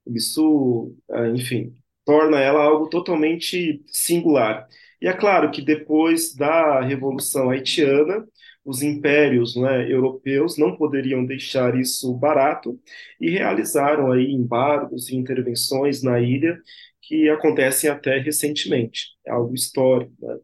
Isso, 0.06 0.94
ah, 1.10 1.28
enfim, 1.28 1.74
torna 2.04 2.38
ela 2.40 2.62
algo 2.62 2.88
totalmente 2.88 3.82
singular. 3.88 4.68
E 5.00 5.08
é 5.08 5.12
claro 5.12 5.50
que 5.50 5.62
depois 5.62 6.34
da 6.34 6.80
Revolução 6.82 7.50
Haitiana, 7.50 8.26
os 8.66 8.82
impérios, 8.82 9.54
né, 9.56 9.90
europeus 9.90 10.58
não 10.58 10.76
poderiam 10.76 11.24
deixar 11.24 11.78
isso 11.78 12.12
barato 12.14 12.78
e 13.20 13.30
realizaram 13.30 14.10
aí 14.10 14.32
embargos 14.32 15.08
e 15.08 15.16
intervenções 15.16 16.02
na 16.02 16.20
ilha 16.20 16.60
que 17.00 17.28
acontecem 17.30 17.88
até 17.88 18.18
recentemente. 18.18 19.10
É 19.24 19.30
algo 19.30 19.54
histórico, 19.54 20.12
né? 20.20 20.36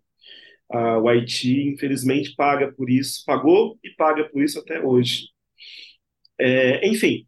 Ah, 0.70 0.98
o 0.98 1.08
Haiti, 1.08 1.68
infelizmente, 1.68 2.34
paga 2.36 2.72
por 2.72 2.88
isso, 2.88 3.24
pagou 3.26 3.78
e 3.84 3.90
paga 3.90 4.24
por 4.30 4.42
isso 4.42 4.58
até 4.60 4.80
hoje. 4.80 5.28
É, 6.38 6.86
enfim, 6.88 7.26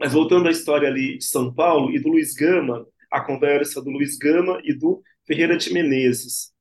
mas 0.00 0.12
voltando 0.12 0.48
à 0.48 0.50
história 0.50 0.88
ali 0.88 1.18
de 1.18 1.24
São 1.24 1.52
Paulo 1.54 1.94
e 1.94 2.00
do 2.00 2.08
Luiz 2.10 2.34
Gama, 2.34 2.86
a 3.10 3.20
conversa 3.20 3.82
do 3.82 3.90
Luiz 3.90 4.18
Gama 4.18 4.60
e 4.64 4.74
do 4.74 5.02
Ferreira 5.26 5.56
de 5.56 5.72
Menezes. 5.72 6.52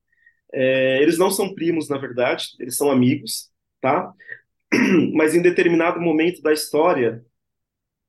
É, 0.54 1.02
eles 1.02 1.18
não 1.18 1.32
são 1.32 1.54
primos, 1.56 1.90
na 1.90 1.98
verdade, 1.98 2.48
eles 2.60 2.78
são 2.78 2.92
amigos, 2.92 3.53
tá? 3.84 4.14
Mas 5.14 5.36
em 5.36 5.42
determinado 5.42 6.00
momento 6.02 6.42
da 6.42 6.54
história, 6.54 7.26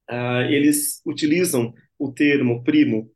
ah, 0.09 0.43
eles 0.50 1.02
utilizam 1.04 1.75
o 1.99 2.12
termo 2.12 2.62
primo, 2.62 3.11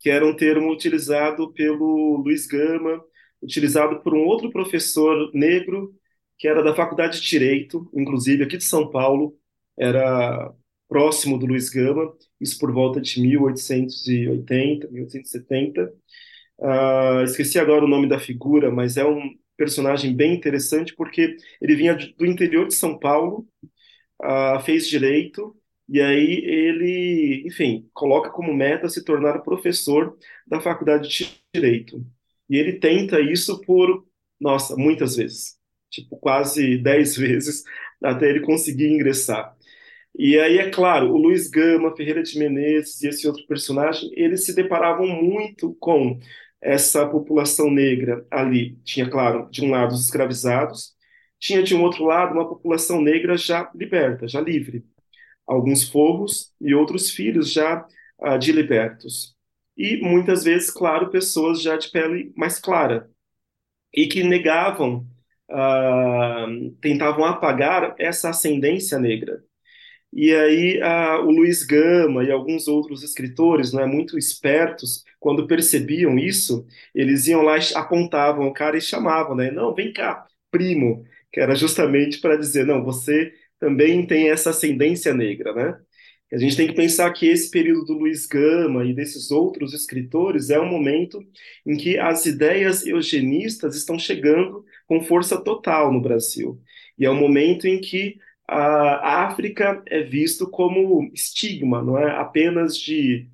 que 0.00 0.10
era 0.10 0.26
um 0.26 0.34
termo 0.34 0.72
utilizado 0.72 1.52
pelo 1.52 2.16
Luiz 2.18 2.46
Gama, 2.46 3.02
utilizado 3.42 4.00
por 4.02 4.14
um 4.14 4.24
outro 4.24 4.50
professor 4.50 5.30
negro, 5.34 5.94
que 6.38 6.48
era 6.48 6.62
da 6.62 6.74
Faculdade 6.74 7.20
de 7.20 7.28
Direito, 7.28 7.90
inclusive 7.94 8.44
aqui 8.44 8.56
de 8.56 8.64
São 8.64 8.90
Paulo, 8.90 9.36
era 9.78 10.52
próximo 10.88 11.38
do 11.38 11.46
Luiz 11.46 11.70
Gama, 11.70 12.12
isso 12.40 12.58
por 12.58 12.72
volta 12.72 13.00
de 13.00 13.20
1880, 13.20 14.88
1870. 14.90 15.92
Ah, 16.62 17.22
esqueci 17.24 17.58
agora 17.58 17.84
o 17.84 17.88
nome 17.88 18.08
da 18.08 18.18
figura, 18.18 18.70
mas 18.70 18.96
é 18.96 19.04
um 19.06 19.39
personagem 19.60 20.16
bem 20.16 20.32
interessante 20.34 20.94
porque 20.96 21.36
ele 21.60 21.76
vinha 21.76 21.94
do 21.94 22.24
interior 22.24 22.66
de 22.66 22.74
São 22.74 22.98
Paulo, 22.98 23.46
ah, 24.22 24.58
fez 24.64 24.88
direito, 24.88 25.54
e 25.86 26.00
aí 26.00 26.42
ele, 26.46 27.42
enfim, 27.46 27.86
coloca 27.92 28.30
como 28.30 28.54
meta 28.54 28.88
se 28.88 29.04
tornar 29.04 29.40
professor 29.40 30.16
da 30.46 30.60
faculdade 30.60 31.10
de 31.10 31.30
direito. 31.54 32.02
E 32.48 32.56
ele 32.56 32.78
tenta 32.80 33.20
isso 33.20 33.60
por, 33.60 34.06
nossa, 34.40 34.74
muitas 34.76 35.16
vezes, 35.16 35.58
tipo 35.90 36.16
quase 36.16 36.78
dez 36.82 37.14
vezes, 37.16 37.62
até 38.02 38.30
ele 38.30 38.40
conseguir 38.40 38.88
ingressar. 38.88 39.54
E 40.18 40.38
aí, 40.38 40.58
é 40.58 40.70
claro, 40.70 41.12
o 41.12 41.18
Luiz 41.18 41.48
Gama, 41.50 41.94
Ferreira 41.96 42.22
de 42.22 42.38
Menezes 42.38 43.02
e 43.02 43.08
esse 43.08 43.26
outro 43.28 43.46
personagem, 43.46 44.10
eles 44.14 44.46
se 44.46 44.54
deparavam 44.54 45.06
muito 45.06 45.74
com 45.78 46.18
essa 46.62 47.06
população 47.08 47.70
negra 47.70 48.26
ali. 48.30 48.76
Tinha, 48.84 49.08
claro, 49.08 49.48
de 49.50 49.64
um 49.64 49.70
lado 49.70 49.94
os 49.94 50.04
escravizados, 50.04 50.94
tinha 51.38 51.62
de 51.62 51.74
um 51.74 51.82
outro 51.82 52.04
lado 52.04 52.34
uma 52.34 52.48
população 52.48 53.00
negra 53.00 53.36
já 53.36 53.70
liberta, 53.74 54.28
já 54.28 54.40
livre. 54.40 54.84
Alguns 55.46 55.88
forros 55.88 56.54
e 56.60 56.74
outros 56.74 57.10
filhos 57.10 57.52
já 57.52 57.86
ah, 58.20 58.36
de 58.36 58.52
libertos. 58.52 59.34
E 59.76 59.96
muitas 60.02 60.44
vezes, 60.44 60.70
claro, 60.70 61.10
pessoas 61.10 61.62
já 61.62 61.76
de 61.76 61.90
pele 61.90 62.32
mais 62.36 62.58
clara 62.58 63.10
e 63.94 64.06
que 64.06 64.22
negavam, 64.22 65.06
ah, 65.50 66.46
tentavam 66.80 67.24
apagar 67.24 67.94
essa 67.98 68.30
ascendência 68.30 68.98
negra. 68.98 69.42
E 70.12 70.34
aí 70.34 70.80
a, 70.82 71.20
o 71.20 71.30
Luiz 71.30 71.62
Gama 71.64 72.24
e 72.24 72.30
alguns 72.32 72.66
outros 72.66 73.02
escritores, 73.02 73.72
né, 73.72 73.86
muito 73.86 74.18
espertos, 74.18 75.04
quando 75.20 75.46
percebiam 75.46 76.18
isso, 76.18 76.66
eles 76.94 77.26
iam 77.28 77.42
lá 77.42 77.56
apontavam 77.76 78.48
o 78.48 78.52
cara 78.52 78.76
e 78.76 78.80
chamavam, 78.80 79.36
né? 79.36 79.50
Não, 79.50 79.74
vem 79.74 79.92
cá, 79.92 80.26
primo, 80.50 81.04
que 81.32 81.40
era 81.40 81.54
justamente 81.54 82.20
para 82.20 82.36
dizer, 82.36 82.66
não, 82.66 82.82
você 82.84 83.32
também 83.58 84.06
tem 84.06 84.30
essa 84.30 84.50
ascendência 84.50 85.14
negra, 85.14 85.54
né? 85.54 85.78
A 86.32 86.38
gente 86.38 86.56
tem 86.56 86.68
que 86.68 86.74
pensar 86.74 87.12
que 87.12 87.26
esse 87.26 87.50
período 87.50 87.86
do 87.86 87.94
Luiz 87.94 88.24
Gama 88.24 88.84
e 88.84 88.94
desses 88.94 89.30
outros 89.32 89.74
escritores 89.74 90.48
é 90.48 90.60
um 90.60 90.66
momento 90.68 91.20
em 91.66 91.76
que 91.76 91.98
as 91.98 92.24
ideias 92.24 92.86
eugenistas 92.86 93.74
estão 93.74 93.98
chegando 93.98 94.64
com 94.86 95.00
força 95.00 95.42
total 95.42 95.92
no 95.92 96.00
Brasil. 96.00 96.60
E 96.96 97.04
é 97.04 97.10
um 97.10 97.16
momento 97.18 97.66
em 97.66 97.80
que 97.80 98.16
a 98.56 99.26
África 99.26 99.82
é 99.86 100.02
visto 100.02 100.48
como 100.50 101.10
estigma, 101.14 101.82
não 101.82 101.98
é? 101.98 102.10
Apenas 102.16 102.76
de, 102.76 103.28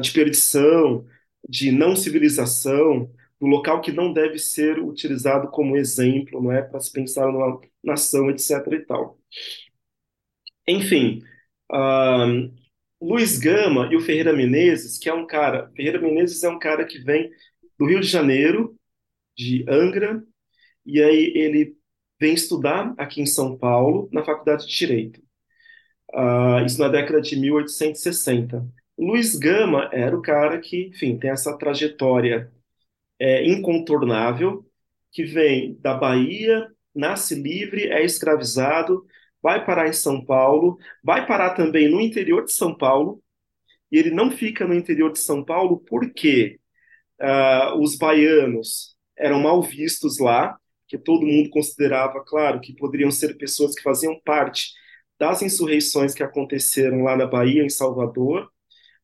de 0.00 0.12
perdição, 0.12 1.06
de 1.48 1.72
não 1.72 1.96
civilização, 1.96 3.10
do 3.40 3.46
local 3.46 3.80
que 3.80 3.92
não 3.92 4.12
deve 4.12 4.38
ser 4.38 4.78
utilizado 4.80 5.48
como 5.50 5.76
exemplo, 5.76 6.42
não 6.42 6.52
é? 6.52 6.62
Para 6.62 6.80
se 6.80 6.92
pensar 6.92 7.26
numa 7.32 7.60
nação, 7.82 8.30
etc. 8.30 8.76
e 8.76 8.80
tal. 8.86 9.18
Enfim, 10.66 11.22
ah, 11.70 12.26
Luiz 13.00 13.38
Gama 13.38 13.88
e 13.92 13.96
o 13.96 14.00
Ferreira 14.00 14.32
Menezes, 14.32 14.98
que 14.98 15.08
é 15.08 15.14
um 15.14 15.26
cara, 15.26 15.70
Ferreira 15.76 16.00
Menezes 16.00 16.42
é 16.44 16.48
um 16.48 16.58
cara 16.58 16.84
que 16.86 16.98
vem 17.00 17.30
do 17.78 17.86
Rio 17.86 18.00
de 18.00 18.06
Janeiro, 18.08 18.76
de 19.36 19.64
Angra, 19.68 20.22
e 20.86 21.02
aí 21.02 21.32
ele 21.36 21.76
vem 22.24 22.32
estudar 22.32 22.94
aqui 22.96 23.20
em 23.20 23.26
São 23.26 23.54
Paulo, 23.54 24.08
na 24.10 24.24
Faculdade 24.24 24.66
de 24.66 24.74
Direito. 24.74 25.20
Ah, 26.14 26.62
isso 26.64 26.80
na 26.80 26.88
década 26.88 27.20
de 27.20 27.36
1860. 27.38 28.66
O 28.96 29.08
Luiz 29.08 29.36
Gama 29.36 29.90
era 29.92 30.16
o 30.16 30.22
cara 30.22 30.58
que, 30.58 30.86
enfim, 30.86 31.18
tem 31.18 31.30
essa 31.30 31.58
trajetória 31.58 32.50
é, 33.18 33.46
incontornável, 33.46 34.64
que 35.12 35.22
vem 35.24 35.76
da 35.80 35.92
Bahia, 35.92 36.66
nasce 36.94 37.34
livre, 37.34 37.88
é 37.88 38.02
escravizado, 38.02 39.04
vai 39.42 39.62
parar 39.62 39.88
em 39.88 39.92
São 39.92 40.24
Paulo, 40.24 40.78
vai 41.02 41.26
parar 41.26 41.50
também 41.50 41.90
no 41.90 42.00
interior 42.00 42.44
de 42.46 42.52
São 42.54 42.74
Paulo, 42.74 43.22
e 43.92 43.98
ele 43.98 44.10
não 44.10 44.30
fica 44.30 44.66
no 44.66 44.74
interior 44.74 45.12
de 45.12 45.18
São 45.18 45.44
Paulo 45.44 45.78
porque 45.86 46.58
ah, 47.20 47.74
os 47.78 47.98
baianos 47.98 48.96
eram 49.14 49.40
mal 49.40 49.60
vistos 49.62 50.18
lá, 50.18 50.58
que 50.88 50.98
todo 50.98 51.26
mundo 51.26 51.50
considerava, 51.50 52.22
claro, 52.24 52.60
que 52.60 52.74
poderiam 52.74 53.10
ser 53.10 53.36
pessoas 53.36 53.74
que 53.74 53.82
faziam 53.82 54.20
parte 54.24 54.72
das 55.18 55.42
insurreições 55.42 56.14
que 56.14 56.22
aconteceram 56.22 57.02
lá 57.02 57.16
na 57.16 57.26
Bahia, 57.26 57.64
em 57.64 57.68
Salvador. 57.68 58.50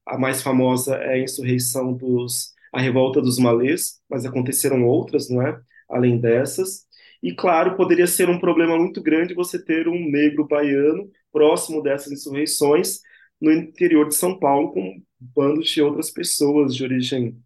A 0.07 0.19
mais 0.19 0.43
famosa 0.43 0.97
é 0.97 1.15
a 1.15 1.19
insurreição 1.19 1.93
dos, 1.95 2.53
a 2.73 2.81
revolta 2.81 3.21
dos 3.21 3.39
malês, 3.39 4.01
mas 4.09 4.25
aconteceram 4.25 4.87
outras, 4.87 5.29
não 5.31 5.43
é? 5.43 5.61
Além 5.89 6.19
dessas. 6.21 6.87
E 7.23 7.35
claro, 7.35 7.77
poderia 7.77 8.07
ser 8.07 8.29
um 8.29 8.41
problema 8.41 8.77
muito 8.79 9.03
grande 9.03 9.35
você 9.35 9.63
ter 9.63 9.89
um 9.89 10.11
negro 10.11 10.47
baiano 10.47 11.11
próximo 11.33 11.83
dessas 11.83 12.13
insurreições 12.13 13.01
no 13.41 13.53
interior 13.53 14.09
de 14.09 14.15
São 14.15 14.39
Paulo 14.39 14.73
com 14.73 15.03
bandos 15.21 15.69
de 15.69 15.83
outras 15.83 16.11
pessoas 16.11 16.75
de 16.75 16.83
origem 16.85 17.37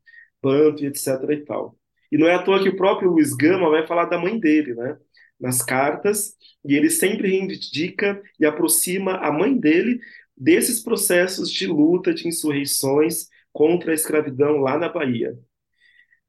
banto 0.43 0.83
e 0.83 0.87
etc 0.87 1.09
e 1.31 1.45
tal. 1.45 1.77
E 2.15 2.17
não 2.17 2.29
é 2.29 2.35
à 2.37 2.39
toa 2.41 2.63
que 2.63 2.69
o 2.69 2.77
próprio 2.77 3.11
Luiz 3.11 3.35
Gama 3.35 3.69
vai 3.69 3.85
falar 3.89 4.05
da 4.05 4.17
mãe 4.17 4.39
dele, 4.39 4.73
né? 4.73 4.97
Nas 5.41 5.61
cartas, 5.61 6.37
e 6.65 6.77
ele 6.77 6.89
sempre 6.89 7.29
reivindica 7.29 8.23
e 8.39 8.47
aproxima 8.47 9.17
a 9.17 9.33
mãe 9.33 9.59
dele 9.59 9.99
desses 10.37 10.81
processos 10.81 11.51
de 11.51 11.67
luta, 11.67 12.15
de 12.15 12.29
insurreições 12.29 13.27
contra 13.53 13.91
a 13.91 13.95
escravidão 13.97 14.59
lá 14.59 14.79
na 14.79 14.89
Bahia. 14.89 15.37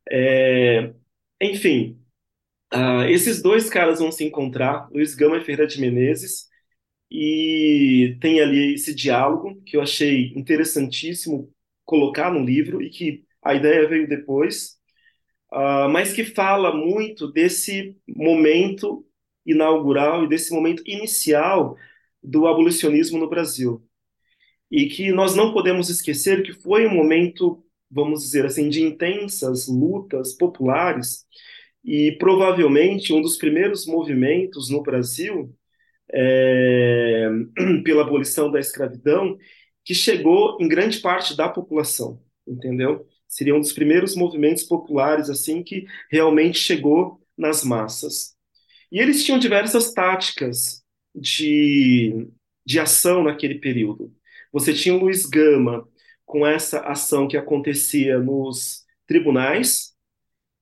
É, 0.10 0.92
enfim, 1.40 2.00
uh, 2.74 3.04
esses 3.08 3.40
dois 3.44 3.70
caras 3.70 4.00
vão 4.00 4.12
se 4.12 4.24
encontrar, 4.24 4.90
Luiz 4.92 5.14
Gama 5.14 5.38
e 5.38 5.42
Ferreira 5.42 5.68
de 5.68 5.80
Menezes, 5.80 6.48
e 7.12 8.18
tem 8.20 8.42
ali 8.42 8.74
esse 8.74 8.96
diálogo 8.96 9.62
que 9.64 9.78
eu 9.78 9.84
achei 9.84 10.34
interessantíssimo 10.36 11.54
colocar 11.86 12.32
no 12.34 12.44
livro 12.44 12.82
e 12.82 12.90
que 12.90 13.24
a 13.44 13.54
ideia 13.54 13.88
veio 13.88 14.10
depois, 14.10 14.84
uh, 15.52 15.90
mas 15.90 16.14
que 16.14 16.24
fala 16.24 16.76
muito 16.76 17.32
desse 17.32 17.96
momento 18.08 19.06
inaugural 19.46 20.24
e 20.24 20.30
desse 20.30 20.54
momento 20.54 20.82
inicial 20.86 21.78
do 22.22 22.48
abolicionismo 22.48 23.20
no 23.20 23.30
Brasil. 23.30 23.84
E 24.72 24.88
que 24.88 25.12
nós 25.12 25.36
não 25.36 25.54
podemos 25.54 25.90
esquecer 25.90 26.44
que 26.44 26.52
foi 26.52 26.88
um 26.88 26.94
momento, 26.94 27.64
vamos 27.90 28.24
dizer 28.24 28.46
assim, 28.46 28.68
de 28.68 28.82
intensas 28.82 29.68
lutas 29.68 30.34
populares 30.34 31.26
e 31.84 32.14
provavelmente 32.14 33.14
um 33.14 33.22
dos 33.22 33.38
primeiros 33.38 33.86
movimentos 33.86 34.70
no 34.72 34.82
Brasil 34.82 35.56
é, 36.12 37.30
pela 37.86 38.02
abolição 38.02 38.50
da 38.50 38.60
escravidão 38.60 39.38
que 39.84 39.94
chegou 39.94 40.58
em 40.60 40.68
grande 40.68 41.00
parte 41.00 41.38
da 41.38 41.48
população, 41.48 42.20
entendeu? 42.48 43.06
Seria 43.28 43.56
um 43.56 43.60
dos 43.60 43.74
primeiros 43.74 44.16
movimentos 44.16 44.64
populares 44.64 45.30
assim 45.30 45.64
que 45.64 45.86
realmente 46.12 46.60
chegou 46.60 47.20
nas 47.38 47.64
massas. 47.64 48.36
E 48.92 49.00
eles 49.00 49.24
tinham 49.26 49.40
diversas 49.40 49.92
táticas 49.94 50.84
de, 51.14 52.28
de 52.66 52.80
ação 52.80 53.24
naquele 53.24 53.56
período. 53.56 54.14
Você 54.52 54.74
tinha 54.74 54.96
o 54.96 55.00
Luiz 55.00 55.26
Gama 55.26 55.88
com 56.26 56.46
essa 56.46 56.80
ação 56.80 57.28
que 57.28 57.38
acontecia 57.38 58.20
nos 58.20 58.84
tribunais, 59.08 59.94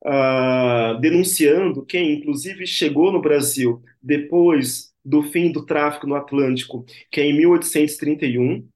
uh, 0.06 0.99
denunciando 0.99 1.86
quem, 1.86 2.13
inclusive, 2.15 2.67
chegou 2.67 3.12
no 3.12 3.21
Brasil 3.21 3.82
depois 4.02 4.93
do 5.04 5.23
fim 5.23 5.52
do 5.52 5.65
tráfico 5.65 6.08
no 6.08 6.15
Atlântico, 6.15 6.86
que 7.12 7.21
é 7.21 7.26
em 7.26 7.38
1831. 7.38 8.67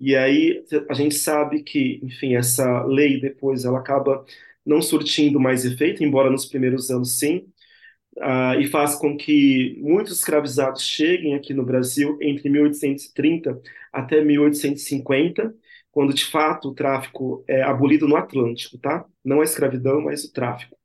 E 0.00 0.16
aí 0.16 0.64
a 0.88 0.94
gente 0.94 1.14
sabe 1.14 1.62
que, 1.62 2.00
enfim, 2.02 2.34
essa 2.34 2.82
lei 2.84 3.20
depois 3.20 3.64
ela 3.64 3.78
acaba 3.78 4.24
não 4.64 4.80
surtindo 4.82 5.38
mais 5.40 5.64
efeito, 5.64 6.02
embora 6.02 6.30
nos 6.30 6.46
primeiros 6.46 6.90
anos 6.90 7.18
sim, 7.18 7.46
uh, 8.18 8.60
e 8.60 8.66
faz 8.68 8.94
com 8.96 9.16
que 9.16 9.76
muitos 9.80 10.18
escravizados 10.18 10.82
cheguem 10.82 11.34
aqui 11.34 11.54
no 11.54 11.64
Brasil 11.64 12.18
entre 12.20 12.48
1830 12.48 13.60
até 13.92 14.22
1850, 14.24 15.54
quando 15.90 16.14
de 16.14 16.24
fato 16.24 16.68
o 16.70 16.74
tráfico 16.74 17.44
é 17.48 17.62
abolido 17.62 18.08
no 18.08 18.16
Atlântico, 18.16 18.78
tá? 18.78 19.04
Não 19.24 19.40
a 19.40 19.44
escravidão, 19.44 20.00
mas 20.02 20.24
o 20.24 20.32
tráfico. 20.32 20.76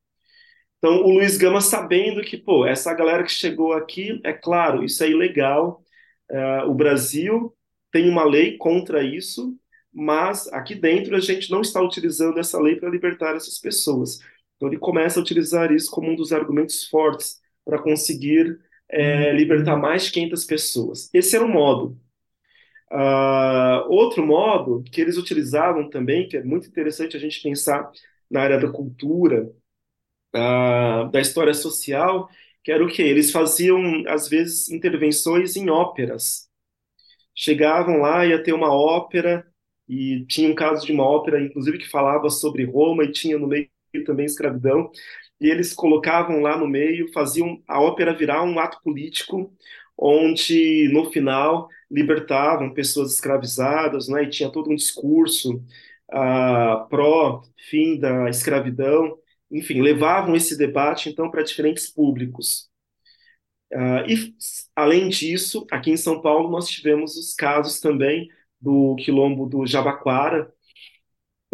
Então, 0.77 1.03
o 1.03 1.11
Luiz 1.13 1.37
Gama 1.37 1.61
sabendo 1.61 2.21
que, 2.21 2.37
pô, 2.37 2.65
essa 2.65 2.93
galera 2.93 3.23
que 3.23 3.31
chegou 3.31 3.73
aqui, 3.73 4.19
é 4.23 4.33
claro, 4.33 4.83
isso 4.83 5.03
é 5.03 5.09
ilegal, 5.09 5.83
uh, 6.31 6.69
o 6.69 6.73
Brasil 6.75 7.55
tem 7.95 8.09
uma 8.09 8.25
lei 8.25 8.57
contra 8.57 9.01
isso, 9.01 9.57
mas 9.93 10.51
aqui 10.51 10.75
dentro 10.75 11.15
a 11.15 11.19
gente 11.21 11.49
não 11.49 11.61
está 11.61 11.81
utilizando 11.81 12.37
essa 12.37 12.59
lei 12.59 12.75
para 12.75 12.89
libertar 12.89 13.37
essas 13.37 13.57
pessoas. 13.57 14.19
Então 14.57 14.67
ele 14.67 14.77
começa 14.77 15.17
a 15.17 15.23
utilizar 15.23 15.71
isso 15.71 15.89
como 15.89 16.11
um 16.11 16.15
dos 16.15 16.33
argumentos 16.33 16.83
fortes 16.89 17.39
para 17.63 17.81
conseguir 17.81 18.59
é, 18.89 19.31
libertar 19.31 19.77
mais 19.77 20.03
de 20.03 20.11
500 20.11 20.43
pessoas. 20.43 21.09
Esse 21.13 21.37
era 21.37 21.45
um 21.45 21.47
modo. 21.47 21.97
Uh, 22.91 23.87
outro 23.87 24.25
modo 24.25 24.83
que 24.91 24.99
eles 24.99 25.15
utilizavam 25.17 25.89
também, 25.89 26.27
que 26.27 26.35
é 26.35 26.43
muito 26.43 26.67
interessante 26.67 27.15
a 27.15 27.19
gente 27.19 27.41
pensar 27.41 27.89
na 28.29 28.41
área 28.41 28.59
da 28.59 28.69
cultura, 28.69 29.49
uh, 30.35 31.09
da 31.11 31.21
história 31.21 31.53
social, 31.53 32.29
que 32.61 32.73
era 32.73 32.83
o 32.83 32.89
que? 32.89 33.01
Eles 33.01 33.31
faziam, 33.31 34.03
às 34.05 34.27
vezes, 34.27 34.69
intervenções 34.69 35.55
em 35.55 35.69
óperas. 35.69 36.44
Chegavam 37.35 37.97
lá, 37.99 38.25
ia 38.25 38.41
ter 38.43 38.53
uma 38.53 38.73
ópera, 38.73 39.45
e 39.87 40.25
tinha 40.27 40.49
um 40.49 40.55
caso 40.55 40.85
de 40.85 40.91
uma 40.93 41.03
ópera, 41.05 41.41
inclusive, 41.41 41.77
que 41.77 41.89
falava 41.89 42.29
sobre 42.29 42.65
Roma, 42.65 43.03
e 43.03 43.11
tinha 43.11 43.37
no 43.37 43.47
meio 43.47 43.69
também 44.05 44.25
escravidão, 44.25 44.91
e 45.39 45.47
eles 45.49 45.73
colocavam 45.73 46.41
lá 46.41 46.57
no 46.57 46.67
meio, 46.67 47.11
faziam 47.13 47.61
a 47.67 47.81
ópera 47.81 48.13
virar 48.15 48.43
um 48.43 48.59
ato 48.59 48.79
político, 48.83 49.53
onde 49.97 50.89
no 50.91 51.11
final 51.11 51.69
libertavam 51.89 52.73
pessoas 52.73 53.13
escravizadas, 53.13 54.07
né, 54.09 54.23
e 54.23 54.29
tinha 54.29 54.51
todo 54.51 54.69
um 54.71 54.75
discurso 54.75 55.63
uh, 56.11 56.87
pró 56.89 57.41
fim 57.69 57.99
da 57.99 58.29
escravidão, 58.29 59.17
enfim, 59.51 59.81
levavam 59.81 60.35
esse 60.35 60.57
debate 60.57 61.09
então 61.09 61.29
para 61.31 61.43
diferentes 61.43 61.89
públicos. 61.91 62.69
Uh, 63.73 64.07
e 64.07 64.35
além 64.75 65.09
disso, 65.09 65.65
aqui 65.71 65.91
em 65.91 65.97
São 65.97 66.21
Paulo 66.21 66.49
nós 66.49 66.67
tivemos 66.67 67.17
os 67.17 67.33
casos 67.33 67.79
também 67.79 68.29
do 68.61 68.95
quilombo 68.95 69.47
do 69.47 69.65
Jabaquara, 69.65 70.51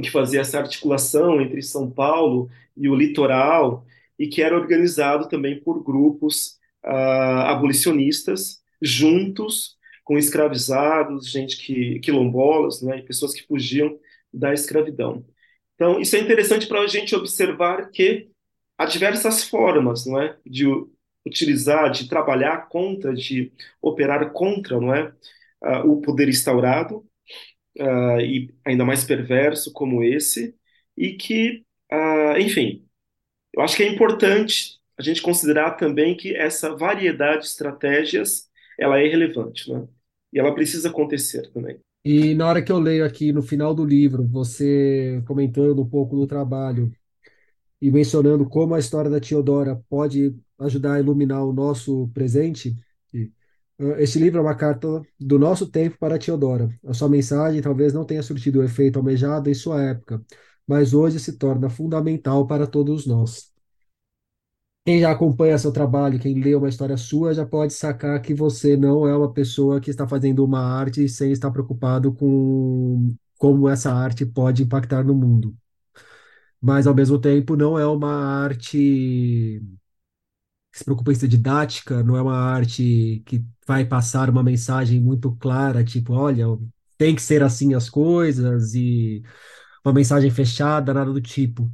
que 0.01 0.09
fazia 0.09 0.41
essa 0.41 0.59
articulação 0.59 1.39
entre 1.41 1.61
São 1.61 1.89
Paulo 1.89 2.49
e 2.75 2.89
o 2.89 2.95
litoral, 2.95 3.85
e 4.17 4.27
que 4.27 4.41
era 4.41 4.57
organizado 4.57 5.27
também 5.27 5.59
por 5.59 5.83
grupos 5.83 6.59
uh, 6.85 7.45
abolicionistas, 7.47 8.61
juntos 8.81 9.77
com 10.03 10.17
escravizados, 10.17 11.29
gente 11.29 11.57
que 11.57 11.99
quilombolas, 11.99 12.81
né, 12.81 13.01
pessoas 13.01 13.33
que 13.33 13.45
fugiam 13.45 13.97
da 14.33 14.53
escravidão. 14.53 15.25
Então, 15.75 15.99
isso 15.99 16.15
é 16.15 16.19
interessante 16.19 16.67
para 16.67 16.81
a 16.81 16.87
gente 16.87 17.15
observar 17.15 17.89
que 17.89 18.29
há 18.77 18.85
diversas 18.85 19.43
formas, 19.43 20.05
não 20.05 20.19
é, 20.19 20.37
de 20.45 20.65
utilizar, 21.25 21.91
de 21.91 22.07
trabalhar 22.07 22.67
contra, 22.67 23.13
de 23.13 23.51
operar 23.81 24.31
contra, 24.31 24.79
não 24.79 24.93
é, 24.93 25.13
uh, 25.63 25.89
o 25.89 26.01
poder 26.01 26.27
instaurado, 26.29 27.05
uh, 27.79 28.19
e 28.19 28.53
ainda 28.65 28.85
mais 28.85 29.03
perverso 29.03 29.71
como 29.71 30.03
esse, 30.03 30.55
e 30.97 31.13
que, 31.13 31.63
uh, 31.91 32.37
enfim, 32.39 32.85
eu 33.53 33.61
acho 33.61 33.75
que 33.75 33.83
é 33.83 33.87
importante 33.87 34.79
a 34.97 35.03
gente 35.03 35.21
considerar 35.21 35.71
também 35.71 36.15
que 36.15 36.35
essa 36.35 36.75
variedade 36.75 37.41
de 37.41 37.47
estratégias 37.47 38.49
ela 38.79 38.99
é 38.99 39.07
relevante, 39.07 39.71
né? 39.71 39.87
E 40.33 40.39
ela 40.39 40.53
precisa 40.53 40.89
acontecer 40.89 41.51
também. 41.51 41.79
E 42.03 42.33
na 42.33 42.47
hora 42.47 42.61
que 42.61 42.71
eu 42.71 42.79
leio 42.79 43.05
aqui 43.05 43.31
no 43.31 43.41
final 43.43 43.75
do 43.75 43.85
livro, 43.85 44.27
você 44.27 45.21
comentando 45.27 45.81
um 45.81 45.89
pouco 45.89 46.15
do 46.15 46.25
trabalho 46.25 46.91
e 47.81 47.91
mencionando 47.91 48.47
como 48.47 48.73
a 48.73 48.79
história 48.79 49.09
da 49.09 49.19
Teodora 49.19 49.81
pode 49.89 50.35
ajudar 50.61 50.93
a 50.93 50.99
iluminar 50.99 51.43
o 51.45 51.53
nosso 51.53 52.07
presente, 52.13 52.75
este 53.97 54.19
livro 54.19 54.39
é 54.39 54.41
uma 54.41 54.55
carta 54.55 55.01
do 55.19 55.39
nosso 55.39 55.67
tempo 55.69 55.97
para 55.99 56.19
Teodora. 56.19 56.69
A 56.85 56.93
sua 56.93 57.09
mensagem 57.09 57.61
talvez 57.61 57.93
não 57.93 58.05
tenha 58.05 58.21
surtido 58.21 58.59
o 58.59 58.63
efeito 58.63 58.99
almejado 58.99 59.49
em 59.49 59.53
sua 59.53 59.81
época, 59.81 60.23
mas 60.67 60.93
hoje 60.93 61.19
se 61.19 61.37
torna 61.37 61.69
fundamental 61.69 62.45
para 62.45 62.67
todos 62.67 63.07
nós. 63.07 63.51
Quem 64.85 64.99
já 64.99 65.11
acompanha 65.11 65.57
seu 65.57 65.71
trabalho, 65.71 66.19
quem 66.19 66.39
lê 66.41 66.55
uma 66.55 66.69
história 66.69 66.97
sua, 66.97 67.33
já 67.33 67.45
pode 67.45 67.73
sacar 67.73 68.19
que 68.21 68.33
você 68.33 68.75
não 68.75 69.07
é 69.07 69.15
uma 69.15 69.31
pessoa 69.31 69.79
que 69.79 69.91
está 69.91 70.07
fazendo 70.07 70.43
uma 70.43 70.59
arte 70.59 71.07
sem 71.07 71.31
estar 71.31 71.51
preocupado 71.51 72.13
com 72.13 73.15
como 73.37 73.67
essa 73.69 73.93
arte 73.93 74.25
pode 74.25 74.63
impactar 74.63 75.03
no 75.03 75.13
mundo. 75.15 75.55
Mas, 76.59 76.85
ao 76.87 76.95
mesmo 76.95 77.19
tempo, 77.19 77.55
não 77.55 77.77
é 77.77 77.85
uma 77.87 78.13
arte 78.13 79.61
se 80.71 80.83
preocupa 80.85 81.11
em 81.11 81.15
ser 81.15 81.27
didática, 81.27 82.03
não 82.03 82.15
é 82.17 82.21
uma 82.21 82.37
arte 82.37 83.21
que 83.25 83.43
vai 83.67 83.85
passar 83.85 84.29
uma 84.29 84.43
mensagem 84.43 84.99
muito 84.99 85.35
clara, 85.35 85.83
tipo, 85.83 86.13
olha, 86.13 86.45
tem 86.97 87.15
que 87.15 87.21
ser 87.21 87.43
assim 87.43 87.73
as 87.73 87.89
coisas, 87.89 88.73
e 88.75 89.23
uma 89.85 89.93
mensagem 89.93 90.29
fechada, 90.31 90.93
nada 90.93 91.11
do 91.11 91.21
tipo. 91.21 91.71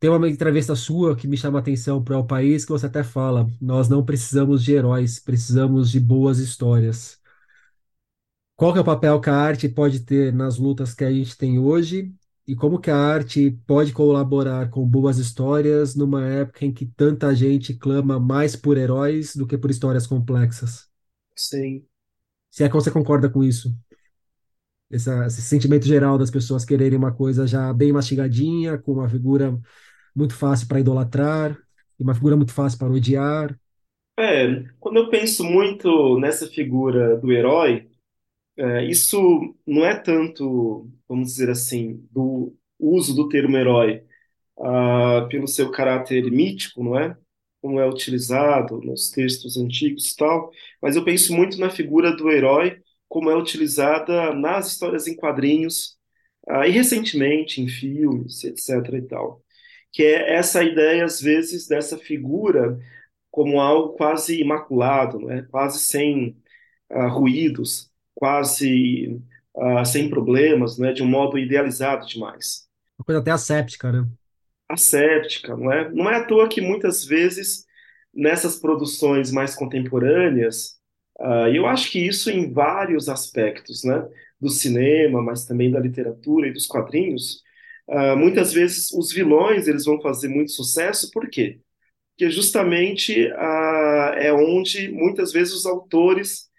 Tem 0.00 0.10
uma 0.10 0.28
entrevista 0.28 0.74
sua 0.76 1.16
que 1.16 1.28
me 1.28 1.36
chama 1.36 1.58
a 1.58 1.62
atenção 1.62 2.02
para 2.02 2.18
o 2.18 2.26
país 2.26 2.64
que 2.64 2.72
você 2.72 2.86
até 2.86 3.04
fala: 3.04 3.48
nós 3.60 3.88
não 3.88 4.04
precisamos 4.04 4.64
de 4.64 4.72
heróis, 4.72 5.20
precisamos 5.20 5.90
de 5.90 6.00
boas 6.00 6.38
histórias. 6.38 7.20
Qual 8.56 8.72
que 8.72 8.78
é 8.78 8.82
o 8.82 8.84
papel 8.84 9.20
que 9.20 9.30
a 9.30 9.34
arte 9.36 9.68
pode 9.68 10.00
ter 10.00 10.32
nas 10.32 10.58
lutas 10.58 10.94
que 10.94 11.04
a 11.04 11.12
gente 11.12 11.36
tem 11.36 11.58
hoje 11.58 12.14
e 12.52 12.54
como 12.54 12.78
que 12.78 12.90
a 12.90 12.96
arte 12.98 13.58
pode 13.66 13.94
colaborar 13.94 14.68
com 14.68 14.86
boas 14.86 15.16
histórias 15.16 15.96
numa 15.96 16.28
época 16.28 16.66
em 16.66 16.70
que 16.70 16.84
tanta 16.84 17.34
gente 17.34 17.72
clama 17.72 18.20
mais 18.20 18.54
por 18.54 18.76
heróis 18.76 19.34
do 19.34 19.46
que 19.46 19.56
por 19.56 19.70
histórias 19.70 20.06
complexas? 20.06 20.86
Sim. 21.34 21.86
Se 22.50 22.62
é 22.62 22.68
que 22.68 22.74
você 22.74 22.90
concorda 22.90 23.30
com 23.30 23.42
isso? 23.42 23.74
Esse, 24.90 25.08
esse 25.24 25.40
sentimento 25.40 25.86
geral 25.86 26.18
das 26.18 26.30
pessoas 26.30 26.62
quererem 26.62 26.98
uma 26.98 27.10
coisa 27.14 27.46
já 27.46 27.72
bem 27.72 27.90
mastigadinha, 27.90 28.76
com 28.76 28.92
uma 28.92 29.08
figura 29.08 29.58
muito 30.14 30.34
fácil 30.34 30.68
para 30.68 30.80
idolatrar 30.80 31.56
e 31.98 32.02
uma 32.02 32.14
figura 32.14 32.36
muito 32.36 32.52
fácil 32.52 32.78
para 32.78 32.92
odiar. 32.92 33.58
É, 34.18 34.62
quando 34.78 34.98
eu 34.98 35.08
penso 35.08 35.42
muito 35.42 36.18
nessa 36.18 36.46
figura 36.46 37.16
do 37.16 37.32
herói, 37.32 37.88
é, 38.56 38.84
isso 38.84 39.54
não 39.66 39.84
é 39.84 39.94
tanto, 39.98 40.88
vamos 41.08 41.28
dizer 41.28 41.50
assim, 41.50 42.06
do 42.10 42.54
uso 42.78 43.14
do 43.14 43.28
termo 43.28 43.56
herói 43.56 44.04
uh, 44.58 45.28
pelo 45.28 45.48
seu 45.48 45.70
caráter 45.70 46.30
mítico, 46.30 46.82
não 46.84 46.98
é? 46.98 47.16
como 47.62 47.80
é 47.80 47.88
utilizado 47.88 48.80
nos 48.82 49.10
textos 49.10 49.56
antigos 49.56 50.10
e 50.12 50.16
tal, 50.16 50.50
mas 50.82 50.96
eu 50.96 51.04
penso 51.04 51.32
muito 51.34 51.58
na 51.60 51.70
figura 51.70 52.14
do 52.16 52.28
herói, 52.30 52.82
como 53.08 53.30
é 53.30 53.36
utilizada 53.36 54.34
nas 54.34 54.72
histórias 54.72 55.06
em 55.06 55.14
quadrinhos, 55.16 55.96
uh, 56.48 56.64
e 56.64 56.70
recentemente 56.70 57.60
em 57.62 57.68
filmes, 57.68 58.44
etc. 58.44 58.94
e 58.94 59.02
tal. 59.02 59.42
Que 59.92 60.04
é 60.04 60.34
essa 60.36 60.64
ideia, 60.64 61.04
às 61.04 61.20
vezes, 61.20 61.68
dessa 61.68 61.96
figura 61.98 62.78
como 63.30 63.60
algo 63.60 63.94
quase 63.96 64.40
imaculado, 64.40 65.18
né? 65.20 65.46
quase 65.50 65.80
sem 65.80 66.36
uh, 66.90 67.08
ruídos, 67.08 67.91
quase 68.22 69.20
uh, 69.52 69.84
sem 69.84 70.08
problemas, 70.08 70.78
né? 70.78 70.92
de 70.92 71.02
um 71.02 71.06
modo 71.06 71.36
idealizado 71.36 72.06
demais. 72.06 72.68
Uma 72.96 73.04
coisa 73.04 73.20
até 73.20 73.32
asséptica, 73.32 73.90
né? 73.90 74.06
Asséptica, 74.68 75.56
não 75.56 75.72
é? 75.72 75.90
Não 75.90 76.08
é 76.08 76.18
à 76.18 76.24
toa 76.24 76.48
que 76.48 76.60
muitas 76.60 77.04
vezes 77.04 77.66
nessas 78.14 78.60
produções 78.60 79.32
mais 79.32 79.56
contemporâneas, 79.56 80.76
uh, 81.18 81.48
eu 81.52 81.66
acho 81.66 81.90
que 81.90 81.98
isso 81.98 82.30
em 82.30 82.52
vários 82.52 83.08
aspectos, 83.08 83.82
né? 83.82 84.08
Do 84.40 84.48
cinema, 84.48 85.20
mas 85.20 85.44
também 85.44 85.72
da 85.72 85.80
literatura 85.80 86.46
e 86.46 86.52
dos 86.52 86.68
quadrinhos, 86.68 87.42
uh, 87.88 88.16
muitas 88.16 88.52
vezes 88.52 88.92
os 88.92 89.12
vilões 89.12 89.66
eles 89.66 89.84
vão 89.84 90.00
fazer 90.00 90.28
muito 90.28 90.52
sucesso, 90.52 91.10
por 91.10 91.28
quê? 91.28 91.58
Porque 92.12 92.30
justamente 92.30 93.26
uh, 93.32 94.14
é 94.14 94.32
onde 94.32 94.92
muitas 94.92 95.32
vezes 95.32 95.54
os 95.54 95.66
autores 95.66 96.51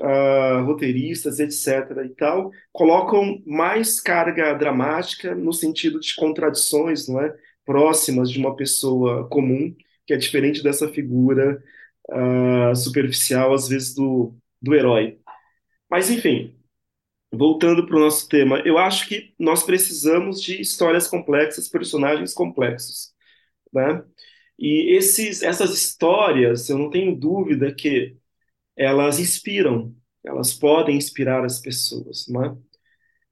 uh, 0.00 0.64
roteiristas, 0.64 1.38
etc. 1.38 2.04
e 2.04 2.10
tal, 2.10 2.50
colocam 2.72 3.42
mais 3.46 4.00
carga 4.00 4.54
dramática 4.54 5.34
no 5.34 5.52
sentido 5.52 6.00
de 6.00 6.14
contradições, 6.14 7.08
não 7.08 7.20
é, 7.20 7.34
próximas 7.64 8.30
de 8.30 8.38
uma 8.38 8.54
pessoa 8.56 9.28
comum, 9.28 9.74
que 10.06 10.14
é 10.14 10.16
diferente 10.16 10.62
dessa 10.62 10.88
figura 10.88 11.62
uh, 12.10 12.74
superficial, 12.76 13.52
às 13.54 13.68
vezes 13.68 13.94
do, 13.94 14.34
do 14.62 14.74
herói. 14.74 15.18
Mas 15.90 16.10
enfim, 16.10 16.54
voltando 17.32 17.86
para 17.86 17.96
o 17.96 18.00
nosso 18.00 18.28
tema, 18.28 18.60
eu 18.64 18.78
acho 18.78 19.08
que 19.08 19.34
nós 19.38 19.62
precisamos 19.62 20.42
de 20.42 20.60
histórias 20.60 21.08
complexas, 21.08 21.68
personagens 21.68 22.32
complexos, 22.34 23.12
né? 23.72 24.04
E 24.58 24.96
esses, 24.96 25.42
essas 25.42 25.72
histórias, 25.74 26.68
eu 26.70 26.78
não 26.78 26.88
tenho 26.90 27.14
dúvida 27.14 27.74
que 27.74 28.16
elas 28.76 29.18
inspiram, 29.18 29.94
elas 30.24 30.52
podem 30.54 30.96
inspirar 30.96 31.44
as 31.44 31.60
pessoas, 31.60 32.26
não 32.28 32.44
é? 32.44 32.56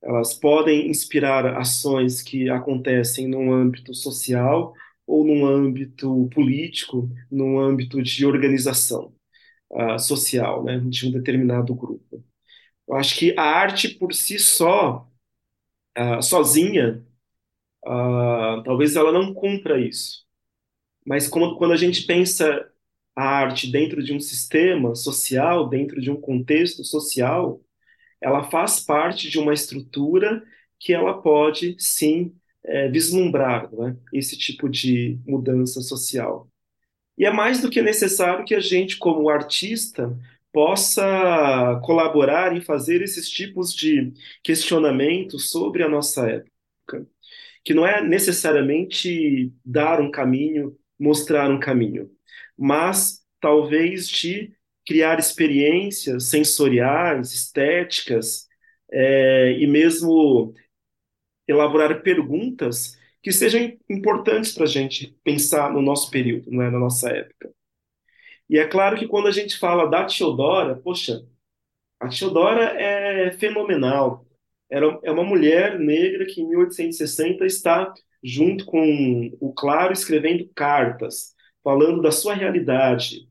Elas 0.02 0.34
podem 0.34 0.88
inspirar 0.88 1.56
ações 1.56 2.22
que 2.22 2.50
acontecem 2.50 3.26
num 3.26 3.52
âmbito 3.52 3.94
social 3.94 4.74
ou 5.06 5.24
num 5.26 5.46
âmbito 5.46 6.28
político, 6.34 7.10
num 7.30 7.58
âmbito 7.58 8.02
de 8.02 8.26
organização 8.26 9.14
uh, 9.70 9.98
social, 9.98 10.64
né, 10.64 10.78
de 10.88 11.08
um 11.08 11.10
determinado 11.12 11.74
grupo. 11.74 12.24
Eu 12.86 12.96
acho 12.96 13.16
que 13.18 13.34
a 13.38 13.42
arte 13.42 13.88
por 13.88 14.12
si 14.14 14.38
só, 14.38 15.08
uh, 15.98 16.22
sozinha, 16.22 17.02
uh, 17.86 18.62
talvez 18.64 18.96
ela 18.96 19.12
não 19.12 19.32
cumpra 19.34 19.80
isso. 19.80 20.24
Mas 21.06 21.28
quando 21.28 21.72
a 21.72 21.76
gente 21.76 22.06
pensa 22.06 22.70
a 23.14 23.24
arte 23.24 23.70
dentro 23.70 24.02
de 24.02 24.12
um 24.12 24.20
sistema 24.20 24.94
social, 24.94 25.68
dentro 25.68 26.00
de 26.00 26.10
um 26.10 26.20
contexto 26.20 26.84
social, 26.84 27.60
ela 28.20 28.44
faz 28.50 28.80
parte 28.80 29.28
de 29.30 29.38
uma 29.38 29.52
estrutura 29.52 30.42
que 30.78 30.92
ela 30.92 31.20
pode, 31.20 31.76
sim, 31.78 32.34
é, 32.64 32.88
vislumbrar 32.88 33.70
né, 33.74 33.96
esse 34.12 34.36
tipo 34.36 34.68
de 34.68 35.18
mudança 35.26 35.80
social. 35.80 36.48
E 37.16 37.24
é 37.24 37.32
mais 37.32 37.60
do 37.60 37.70
que 37.70 37.80
necessário 37.82 38.44
que 38.44 38.54
a 38.54 38.60
gente, 38.60 38.96
como 38.98 39.28
artista, 39.28 40.16
possa 40.52 41.80
colaborar 41.84 42.56
em 42.56 42.60
fazer 42.60 43.02
esses 43.02 43.28
tipos 43.28 43.74
de 43.74 44.12
questionamentos 44.42 45.50
sobre 45.50 45.82
a 45.82 45.88
nossa 45.88 46.28
época, 46.28 47.06
que 47.64 47.74
não 47.74 47.86
é 47.86 48.02
necessariamente 48.02 49.52
dar 49.64 50.00
um 50.00 50.10
caminho, 50.10 50.76
mostrar 50.98 51.50
um 51.50 51.58
caminho, 51.58 52.10
mas 52.56 53.22
talvez 53.40 54.08
de 54.08 54.52
criar 54.86 55.18
experiências 55.18 56.24
sensoriais, 56.30 57.32
estéticas, 57.32 58.46
é, 58.90 59.52
e 59.58 59.66
mesmo 59.66 60.54
elaborar 61.48 62.02
perguntas 62.02 62.98
que 63.22 63.32
sejam 63.32 63.76
importantes 63.88 64.52
para 64.52 64.64
a 64.64 64.68
gente 64.68 65.16
pensar 65.24 65.72
no 65.72 65.80
nosso 65.82 66.10
período, 66.10 66.50
não 66.50 66.62
é, 66.62 66.70
na 66.70 66.78
nossa 66.78 67.10
época. 67.10 67.52
E 68.48 68.58
é 68.58 68.66
claro 68.66 68.98
que 68.98 69.08
quando 69.08 69.26
a 69.28 69.30
gente 69.30 69.58
fala 69.58 69.88
da 69.88 70.04
Teodora, 70.04 70.76
poxa, 70.76 71.26
a 71.98 72.08
Teodora 72.08 72.64
é 72.80 73.32
fenomenal. 73.32 74.26
Era, 74.70 74.98
é 75.02 75.10
uma 75.10 75.24
mulher 75.24 75.78
negra 75.78 76.26
que 76.26 76.40
em 76.40 76.48
1860 76.48 77.46
está 77.46 77.92
junto 78.22 78.64
com 78.66 79.30
o 79.40 79.52
Claro 79.52 79.92
escrevendo 79.92 80.48
cartas 80.54 81.33
falando 81.64 82.00
da 82.00 82.12
sua 82.12 82.34
realidade, 82.34 83.26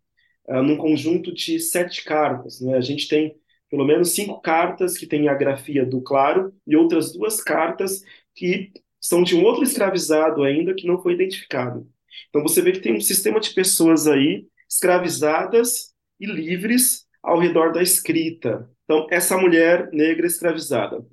uh, 0.50 0.62
num 0.62 0.76
conjunto 0.76 1.34
de 1.34 1.60
sete 1.60 2.04
cartas. 2.04 2.60
Né? 2.60 2.76
A 2.76 2.82
gente 2.82 3.08
tem 3.08 3.36
pelo 3.70 3.86
menos 3.86 4.12
cinco 4.12 4.42
cartas 4.42 4.98
que 4.98 5.08
têm 5.08 5.30
a 5.30 5.34
grafia 5.34 5.86
do 5.86 6.02
Claro 6.02 6.54
e 6.68 6.76
outras 6.76 7.14
duas 7.14 7.42
cartas 7.42 8.04
que 8.36 8.72
são 9.00 9.24
de 9.24 9.36
um 9.36 9.44
outro 9.44 9.64
escravizado 9.64 10.44
ainda 10.44 10.74
que 10.76 10.88
não 10.88 11.02
foi 11.02 11.14
identificado. 11.14 11.88
Então 12.30 12.42
você 12.42 12.62
vê 12.62 12.72
que 12.72 12.82
tem 12.82 12.96
um 12.96 13.02
sistema 13.02 13.40
de 13.40 13.54
pessoas 13.54 14.08
aí 14.08 14.46
escravizadas 14.70 15.94
e 16.20 16.26
livres 16.26 17.06
ao 17.22 17.40
redor 17.40 17.72
da 17.72 17.82
escrita. 17.82 18.70
Então 18.84 19.08
essa 19.10 19.38
mulher 19.38 19.90
negra 19.92 20.28
escravizada 20.28 21.04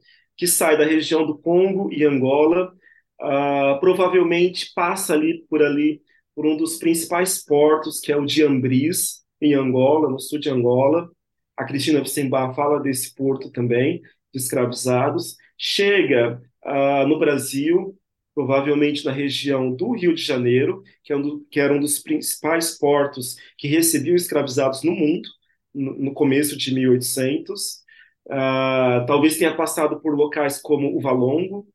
que 0.41 0.47
sai 0.47 0.79
da 0.79 0.87
região 0.87 1.27
do 1.27 1.37
Congo 1.37 1.93
e 1.93 2.03
Angola, 2.03 2.73
uh, 3.21 3.79
provavelmente 3.79 4.73
passa 4.75 5.13
ali 5.13 5.45
por 5.51 5.63
ali 5.63 6.01
por 6.41 6.47
um 6.47 6.57
dos 6.57 6.79
principais 6.79 7.45
portos, 7.45 8.01
que 8.01 8.11
é 8.11 8.17
o 8.17 8.25
de 8.25 8.43
Ambris, 8.43 9.21
em 9.43 9.53
Angola, 9.53 10.09
no 10.09 10.19
sul 10.19 10.39
de 10.39 10.49
Angola. 10.49 11.11
A 11.55 11.67
Cristina 11.67 12.01
Vicembar 12.01 12.55
fala 12.55 12.81
desse 12.81 13.15
porto 13.15 13.51
também, 13.51 14.01
de 14.33 14.41
escravizados. 14.41 15.37
Chega 15.59 16.41
uh, 16.65 17.07
no 17.07 17.19
Brasil, 17.19 17.95
provavelmente 18.35 19.05
na 19.05 19.13
região 19.13 19.71
do 19.71 19.93
Rio 19.93 20.15
de 20.15 20.23
Janeiro, 20.23 20.83
que, 21.05 21.13
é 21.13 21.17
um 21.19 21.21
do, 21.21 21.47
que 21.51 21.61
era 21.61 21.75
um 21.75 21.79
dos 21.79 21.99
principais 21.99 22.79
portos 22.79 23.37
que 23.59 23.69
recebiam 23.69 24.17
escravizados 24.17 24.83
no 24.83 24.93
mundo, 24.93 25.29
no, 25.75 25.93
no 25.93 26.15
começo 26.15 26.57
de 26.57 26.73
1800. 26.73 27.81
Uh, 28.25 28.33
ah, 28.33 29.05
talvez 29.07 29.37
tenha 29.37 29.55
passado 29.55 30.01
por 30.01 30.17
locais 30.17 30.59
como 30.59 30.97
o 30.97 31.01
Valongo, 31.03 31.69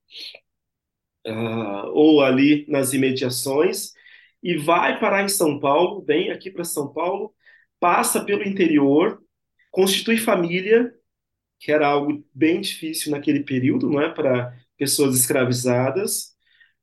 uh, 1.28 1.86
ou 1.94 2.24
ali 2.24 2.66
nas 2.68 2.94
imediações, 2.94 3.94
e 4.46 4.58
vai 4.58 5.00
parar 5.00 5.24
em 5.24 5.28
São 5.28 5.60
Paulo, 5.60 6.06
vem 6.06 6.30
aqui 6.30 6.52
para 6.52 6.64
São 6.64 6.94
Paulo, 6.94 7.34
passa 7.80 8.24
pelo 8.24 8.44
interior, 8.44 9.20
constitui 9.72 10.18
família, 10.18 10.94
que 11.60 11.72
era 11.72 11.88
algo 11.88 12.24
bem 12.32 12.62
difícil 12.62 13.12
naquele 13.12 13.44
período, 13.44 13.90
não 13.90 14.00
é, 14.00 14.14
para 14.14 14.56
pessoas 14.78 15.16
escravizadas. 15.16 16.36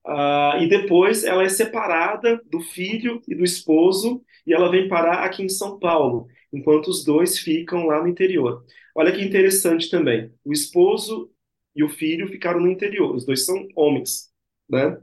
Uh, 0.05 0.59
e 0.61 0.69
depois 0.69 1.23
ela 1.23 1.45
é 1.45 1.49
separada 1.49 2.43
do 2.51 2.61
filho 2.61 3.23
e 3.29 3.35
do 3.37 3.45
esposo 3.45 4.25
e 4.45 4.53
ela 4.53 4.69
vem 4.69 4.89
parar 4.89 5.23
aqui 5.23 5.45
em 5.45 5.49
São 5.49 5.79
Paulo, 5.79 6.27
enquanto 6.53 6.89
os 6.89 7.05
dois 7.05 7.39
ficam 7.39 7.87
lá 7.87 8.03
no 8.03 8.09
interior. 8.09 8.65
Olha 8.93 9.13
que 9.13 9.23
interessante 9.23 9.89
também. 9.89 10.35
O 10.45 10.53
esposo 10.53 11.31
e 11.77 11.85
o 11.85 11.89
filho 11.89 12.27
ficaram 12.27 12.59
no 12.59 12.69
interior, 12.69 13.15
os 13.15 13.25
dois 13.25 13.45
são 13.47 13.69
homens, 13.77 14.33
né? 14.69 14.99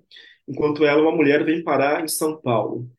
Enquanto 0.50 0.84
ela, 0.84 1.02
uma 1.02 1.16
mulher, 1.16 1.46
vem 1.46 1.64
parar 1.64 2.04
em 2.04 2.08
São 2.08 2.36
Paulo. 2.42 2.90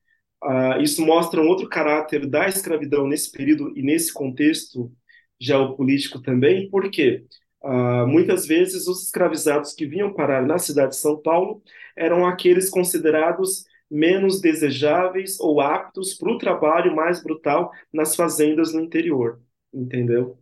Uh, 0.42 0.80
isso 0.80 1.04
mostra 1.04 1.40
um 1.40 1.48
outro 1.48 1.68
caráter 1.68 2.26
da 2.26 2.48
escravidão 2.48 3.06
nesse 3.06 3.30
período 3.30 3.76
e 3.76 3.82
nesse 3.82 4.12
contexto 4.12 4.90
geopolítico 5.38 6.22
também, 6.22 6.70
porque 6.70 7.24
uh, 7.62 8.06
muitas 8.06 8.46
vezes 8.46 8.86
os 8.86 9.04
escravizados 9.04 9.74
que 9.74 9.84
vinham 9.84 10.14
parar 10.14 10.46
na 10.46 10.58
cidade 10.58 10.92
de 10.92 10.96
São 10.96 11.20
Paulo 11.20 11.62
eram 11.96 12.26
aqueles 12.26 12.70
considerados 12.70 13.64
menos 13.90 14.40
desejáveis 14.40 15.38
ou 15.40 15.60
aptos 15.60 16.14
para 16.14 16.30
o 16.30 16.38
trabalho 16.38 16.94
mais 16.94 17.22
brutal 17.22 17.72
nas 17.92 18.14
fazendas 18.14 18.72
no 18.72 18.80
interior, 18.80 19.40
entendeu? 19.74 20.38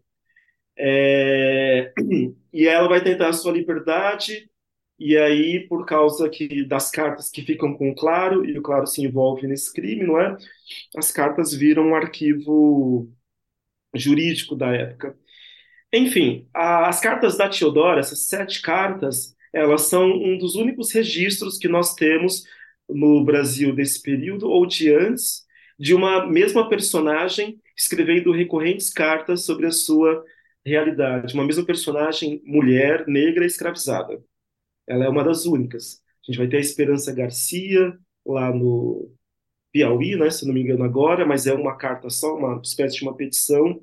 É... 0.77 1.93
E 2.51 2.67
ela 2.67 2.89
vai 2.89 3.05
tentar 3.05 3.29
a 3.29 3.33
sua 3.35 3.53
liberdade 3.53 4.51
e 4.99 5.17
aí, 5.17 5.67
por 5.69 5.87
causa 5.87 6.29
que 6.29 6.65
das 6.65 6.91
cartas 6.91 7.31
que 7.31 7.43
ficam 7.43 7.77
com 7.77 7.91
o 7.91 7.95
Claro, 7.95 8.45
e 8.45 8.59
o 8.59 8.63
Claro 8.63 8.87
se 8.87 9.03
envolve 9.03 9.47
nesse 9.47 9.73
crime, 9.73 10.05
não 10.05 10.21
é? 10.21 10.37
As 10.97 11.13
cartas 11.13 11.55
viram 11.55 11.89
um 11.89 11.95
arquivo 11.95 13.09
jurídico 13.95 14.57
da 14.57 14.69
época. 14.75 15.17
Enfim, 15.93 16.49
a, 16.55 16.89
as 16.89 17.01
cartas 17.01 17.37
da 17.37 17.49
Teodora, 17.49 18.01
essas 18.01 18.27
sete 18.29 18.61
cartas, 18.63 19.35
elas 19.53 19.83
são 19.83 20.11
um 20.11 20.37
dos 20.39 20.55
únicos 20.55 20.93
registros 20.93 21.59
que 21.59 21.69
nós 21.69 21.95
temos 21.95 22.45
no 22.89 23.25
Brasil 23.25 23.75
desse 23.75 24.01
período 24.03 24.49
ou 24.49 24.67
de 24.67 24.93
antes, 24.93 25.45
de 25.79 25.95
uma 25.95 26.27
mesma 26.27 26.69
personagem 26.69 27.61
escrevendo 27.77 28.33
recorrentes 28.33 28.91
cartas 28.93 29.45
sobre 29.45 29.67
a 29.67 29.71
sua 29.71 30.25
realidade. 30.65 31.35
Uma 31.35 31.45
mesma 31.45 31.65
personagem, 31.65 32.43
mulher, 32.45 33.07
negra, 33.07 33.47
escravizada. 33.47 34.21
Ela 34.89 35.05
é 35.05 35.09
uma 35.09 35.25
das 35.25 35.47
únicas. 35.47 36.03
A 36.23 36.33
gente 36.33 36.39
vai 36.39 36.49
ter 36.49 36.57
a 36.57 36.61
Esperança 36.61 37.15
Garcia 37.15 37.99
lá 38.27 38.53
no 38.53 39.13
Piauí, 39.73 40.17
né, 40.17 40.31
se 40.31 40.47
não 40.47 40.55
me 40.55 40.63
engano 40.63 40.85
agora, 40.85 41.27
mas 41.27 41.47
é 41.47 41.55
uma 41.55 41.77
carta 41.77 42.11
só, 42.11 42.37
uma 42.37 42.61
espécie 42.63 42.97
de 42.97 43.03
uma 43.03 43.17
petição. 43.17 43.81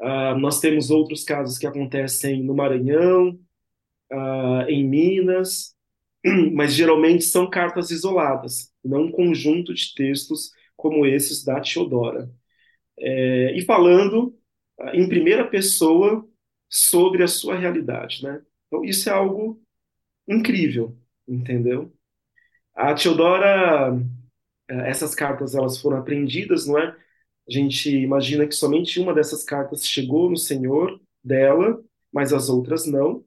Uh, 0.00 0.38
nós 0.38 0.60
temos 0.60 0.90
outros 0.90 1.24
casos 1.24 1.58
que 1.58 1.66
acontecem 1.66 2.42
no 2.42 2.54
Maranhão, 2.54 3.38
uh, 4.12 4.68
em 4.68 4.86
Minas, 4.86 5.74
mas 6.52 6.74
geralmente 6.74 7.24
são 7.24 7.48
cartas 7.48 7.90
isoladas, 7.90 8.72
não 8.84 9.04
um 9.04 9.12
conjunto 9.12 9.72
de 9.72 9.94
textos 9.94 10.50
como 10.76 11.06
esses 11.06 11.44
da 11.44 11.60
Teodora. 11.60 12.30
É, 12.98 13.56
e 13.56 13.62
falando 13.62 14.36
uh, 14.80 14.88
em 14.94 15.08
primeira 15.08 15.46
pessoa 15.46 16.26
sobre 16.68 17.22
a 17.22 17.28
sua 17.28 17.56
realidade, 17.56 18.22
né? 18.24 18.42
Então 18.66 18.84
isso 18.84 19.08
é 19.08 19.12
algo 19.12 19.62
incrível, 20.32 20.96
entendeu? 21.26 21.92
A 22.74 22.94
Teodora, 22.94 23.94
eh, 24.68 24.90
essas 24.90 25.14
cartas 25.14 25.54
elas 25.54 25.80
foram 25.80 25.98
apreendidas, 25.98 26.66
não 26.66 26.78
é? 26.78 26.96
A 27.48 27.52
gente 27.52 27.90
imagina 27.90 28.46
que 28.46 28.54
somente 28.54 29.00
uma 29.00 29.14
dessas 29.14 29.44
cartas 29.44 29.86
chegou 29.86 30.30
no 30.30 30.36
Senhor 30.36 31.00
dela, 31.24 31.82
mas 32.12 32.32
as 32.32 32.48
outras 32.48 32.86
não. 32.86 33.24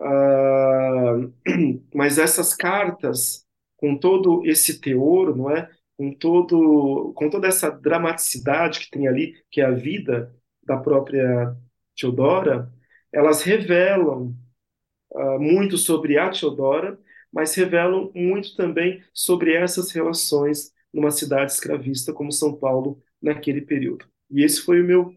Uh, 0.00 1.32
mas 1.94 2.18
essas 2.18 2.54
cartas, 2.54 3.46
com 3.76 3.96
todo 3.96 4.44
esse 4.46 4.80
teor, 4.80 5.36
não 5.36 5.50
é? 5.50 5.70
Com 5.96 6.12
todo, 6.12 7.12
com 7.14 7.30
toda 7.30 7.46
essa 7.48 7.70
dramaticidade 7.70 8.80
que 8.80 8.90
tem 8.90 9.06
ali, 9.08 9.34
que 9.50 9.60
é 9.60 9.64
a 9.64 9.70
vida 9.70 10.34
da 10.64 10.76
própria 10.76 11.56
Teodora, 11.96 12.72
elas 13.12 13.42
revelam 13.42 14.34
uh, 15.14 15.40
muito 15.40 15.78
sobre 15.78 16.18
a 16.18 16.30
Teodora, 16.30 16.98
mas 17.32 17.54
revelam 17.54 18.10
muito 18.14 18.54
também 18.56 19.02
sobre 19.12 19.54
essas 19.54 19.90
relações 19.90 20.72
numa 20.92 21.10
cidade 21.10 21.52
escravista 21.52 22.12
como 22.12 22.30
São 22.30 22.54
Paulo 22.54 23.02
naquele 23.20 23.62
período. 23.62 24.04
E 24.30 24.44
esse 24.44 24.60
foi 24.60 24.82
o 24.82 24.84
meu 24.84 25.14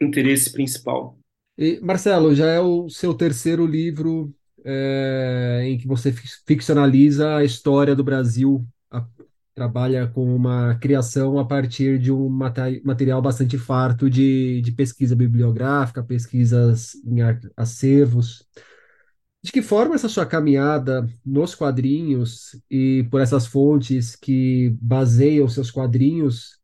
interesse 0.00 0.52
principal. 0.52 1.18
E, 1.58 1.80
Marcelo, 1.80 2.34
já 2.34 2.46
é 2.46 2.60
o 2.60 2.88
seu 2.88 3.14
terceiro 3.14 3.66
livro 3.66 4.34
é, 4.64 5.62
em 5.64 5.78
que 5.78 5.86
você 5.86 6.12
ficcionaliza 6.46 7.36
a 7.36 7.44
história 7.44 7.94
do 7.94 8.04
Brasil, 8.04 8.66
a, 8.90 9.06
trabalha 9.54 10.06
com 10.08 10.34
uma 10.34 10.74
criação 10.74 11.38
a 11.38 11.44
partir 11.44 11.98
de 11.98 12.12
um 12.12 12.28
material 12.28 13.22
bastante 13.22 13.56
farto 13.56 14.10
de, 14.10 14.60
de 14.60 14.70
pesquisa 14.72 15.16
bibliográfica, 15.16 16.02
pesquisas 16.02 16.94
em 17.06 17.18
acervos. 17.56 18.46
De 19.46 19.52
que 19.52 19.62
forma 19.62 19.94
essa 19.94 20.08
sua 20.08 20.26
caminhada 20.26 21.08
nos 21.24 21.54
quadrinhos 21.54 22.60
e 22.68 23.06
por 23.12 23.20
essas 23.20 23.46
fontes 23.46 24.16
que 24.16 24.70
baseiam 24.82 25.48
seus 25.48 25.70
quadrinhos 25.70 26.58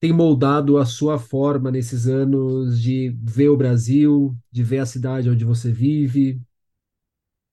tem 0.00 0.12
moldado 0.12 0.78
a 0.78 0.86
sua 0.86 1.18
forma 1.18 1.70
nesses 1.70 2.06
anos 2.08 2.80
de 2.82 3.10
ver 3.22 3.50
o 3.50 3.56
Brasil, 3.56 4.36
de 4.52 4.62
ver 4.64 4.80
a 4.80 4.86
cidade 4.86 5.30
onde 5.30 5.44
você 5.44 5.72
vive? 5.72 6.40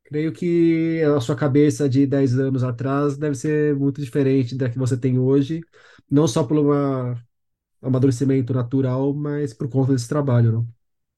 Creio 0.04 0.34
que 0.34 1.04
a 1.04 1.22
sua 1.22 1.36
cabeça 1.36 1.88
de 1.88 2.08
10 2.08 2.38
anos 2.40 2.64
atrás 2.64 3.16
deve 3.18 3.36
ser 3.36 3.76
muito 3.76 4.02
diferente 4.02 4.56
da 4.56 4.68
que 4.70 4.78
você 4.78 4.98
tem 4.98 5.20
hoje, 5.20 5.62
não 6.10 6.28
só 6.28 6.44
por 6.44 6.58
um 6.58 7.16
amadurecimento 7.82 8.54
natural, 8.54 9.14
mas 9.14 9.54
por 9.54 9.70
conta 9.70 9.92
desse 9.94 10.08
trabalho, 10.08 10.52
não? 10.52 10.68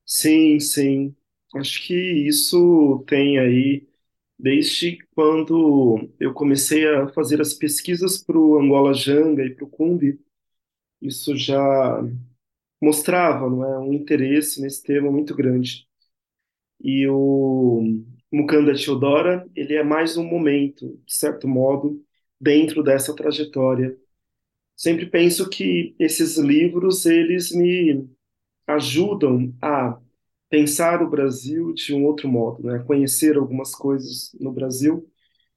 Sim, 0.05 0.59
sim. 0.59 1.15
Acho 1.55 1.85
que 1.85 1.93
isso 1.95 3.03
tem 3.07 3.37
aí, 3.39 3.87
desde 4.39 4.99
quando 5.15 6.09
eu 6.19 6.33
comecei 6.33 6.87
a 6.87 7.09
fazer 7.09 7.41
as 7.41 7.53
pesquisas 7.53 8.23
para 8.23 8.37
o 8.37 8.57
Angola 8.59 8.93
Janga 8.93 9.43
e 9.45 9.53
para 9.53 9.65
o 9.65 9.69
Cumbi, 9.69 10.19
isso 11.01 11.35
já 11.37 12.01
mostrava, 12.81 13.49
não 13.49 13.63
é, 13.65 13.79
um 13.79 13.93
interesse 13.93 14.61
nesse 14.61 14.83
tema 14.83 15.11
muito 15.11 15.35
grande. 15.35 15.87
E 16.79 17.07
o 17.07 18.03
Mukanda 18.31 18.73
Teodora, 18.75 19.47
ele 19.55 19.75
é 19.75 19.83
mais 19.83 20.17
um 20.17 20.25
momento, 20.25 20.99
de 21.05 21.13
certo 21.13 21.47
modo, 21.47 22.03
dentro 22.39 22.83
dessa 22.83 23.15
trajetória. 23.15 23.97
Sempre 24.75 25.05
penso 25.07 25.49
que 25.49 25.95
esses 25.99 26.37
livros, 26.37 27.05
eles 27.05 27.51
me 27.51 28.09
ajudam 28.67 29.53
a 29.61 29.99
pensar 30.51 31.01
o 31.01 31.09
Brasil 31.09 31.73
de 31.73 31.95
um 31.95 32.05
outro 32.05 32.27
modo, 32.29 32.63
né? 32.67 32.79
Conhecer 32.85 33.37
algumas 33.37 33.73
coisas 33.73 34.35
no 34.39 34.51
Brasil 34.51 35.09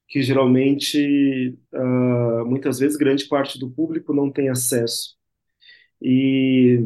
que 0.08 0.22
geralmente, 0.22 1.58
uh, 1.74 2.46
muitas 2.46 2.78
vezes, 2.78 2.96
grande 2.96 3.26
parte 3.26 3.58
do 3.58 3.70
público 3.70 4.14
não 4.14 4.30
tem 4.30 4.48
acesso. 4.50 5.16
E 6.00 6.78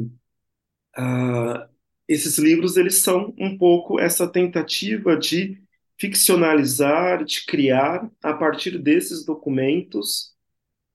uh, 0.98 1.68
esses 2.08 2.38
livros 2.38 2.76
eles 2.76 2.96
são 3.02 3.34
um 3.38 3.58
pouco 3.58 4.00
essa 4.00 4.26
tentativa 4.28 5.16
de 5.16 5.62
ficcionalizar, 5.98 7.24
de 7.24 7.44
criar 7.46 8.10
a 8.22 8.32
partir 8.34 8.78
desses 8.78 9.24
documentos 9.24 10.34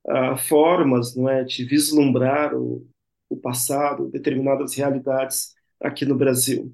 uh, 0.08 0.38
formas, 0.38 1.16
não 1.16 1.30
é, 1.30 1.44
de 1.44 1.66
vislumbrar 1.66 2.56
o, 2.56 2.88
o 3.30 3.38
passado, 3.38 4.10
determinadas 4.10 4.76
realidades 4.76 5.54
aqui 5.80 6.06
no 6.06 6.16
Brasil 6.16 6.74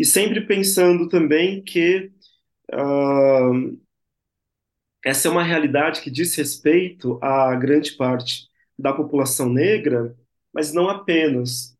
e 0.00 0.04
sempre 0.06 0.40
pensando 0.40 1.10
também 1.10 1.62
que 1.62 2.10
uh, 2.72 3.78
essa 5.04 5.28
é 5.28 5.30
uma 5.30 5.42
realidade 5.42 6.00
que 6.00 6.10
diz 6.10 6.34
respeito 6.34 7.18
a 7.22 7.54
grande 7.54 7.92
parte 7.92 8.48
da 8.78 8.94
população 8.94 9.50
negra, 9.52 10.16
mas 10.54 10.72
não 10.72 10.88
apenas. 10.88 11.76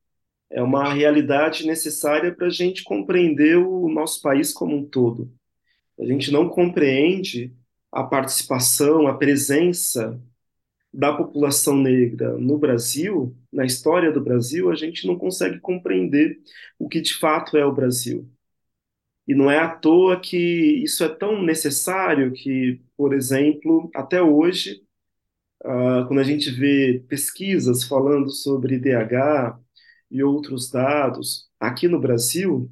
É 0.50 0.62
uma 0.62 0.92
realidade 0.92 1.66
necessária 1.66 2.30
para 2.34 2.48
a 2.48 2.50
gente 2.50 2.84
compreender 2.84 3.56
o 3.56 3.88
nosso 3.88 4.20
país 4.20 4.52
como 4.52 4.76
um 4.76 4.84
todo. 4.84 5.32
A 5.98 6.04
gente 6.04 6.30
não 6.30 6.46
compreende 6.46 7.56
a 7.90 8.04
participação, 8.04 9.06
a 9.06 9.16
presença 9.16 10.20
da 10.92 11.12
população 11.12 11.76
negra 11.76 12.36
no 12.36 12.58
Brasil, 12.58 13.36
na 13.52 13.64
história 13.64 14.10
do 14.12 14.20
Brasil, 14.20 14.70
a 14.70 14.74
gente 14.74 15.06
não 15.06 15.16
consegue 15.16 15.60
compreender 15.60 16.40
o 16.78 16.88
que 16.88 17.00
de 17.00 17.14
fato 17.14 17.56
é 17.56 17.64
o 17.64 17.74
Brasil. 17.74 18.28
E 19.26 19.34
não 19.34 19.50
é 19.50 19.58
à 19.58 19.68
toa 19.68 20.20
que 20.20 20.36
isso 20.82 21.04
é 21.04 21.08
tão 21.08 21.42
necessário 21.42 22.32
que, 22.32 22.80
por 22.96 23.14
exemplo, 23.14 23.88
até 23.94 24.20
hoje, 24.20 24.82
uh, 25.64 26.06
quando 26.08 26.18
a 26.18 26.24
gente 26.24 26.50
vê 26.50 27.04
pesquisas 27.08 27.84
falando 27.84 28.30
sobre 28.30 28.74
IDH 28.76 29.56
e 30.10 30.22
outros 30.24 30.70
dados 30.70 31.48
aqui 31.60 31.86
no 31.86 32.00
Brasil, 32.00 32.68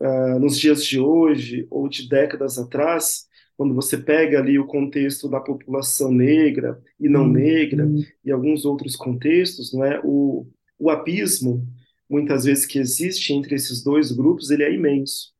uh, 0.00 0.38
nos 0.40 0.58
dias 0.58 0.84
de 0.84 0.98
hoje 0.98 1.66
ou 1.70 1.88
de 1.88 2.08
décadas 2.08 2.58
atrás, 2.58 3.28
quando 3.60 3.74
você 3.74 3.98
pega 3.98 4.38
ali 4.38 4.58
o 4.58 4.66
contexto 4.66 5.28
da 5.28 5.38
população 5.38 6.10
negra 6.10 6.82
e 6.98 7.10
não 7.10 7.24
uhum. 7.24 7.32
negra 7.32 7.86
e 8.24 8.32
alguns 8.32 8.64
outros 8.64 8.96
contextos, 8.96 9.74
não 9.74 9.84
é? 9.84 10.00
O, 10.02 10.50
o 10.78 10.88
abismo, 10.88 11.68
muitas 12.08 12.44
vezes 12.44 12.64
que 12.64 12.78
existe 12.78 13.34
entre 13.34 13.54
esses 13.54 13.84
dois 13.84 14.12
grupos, 14.12 14.50
ele 14.50 14.62
é 14.62 14.72
imenso. 14.72 15.34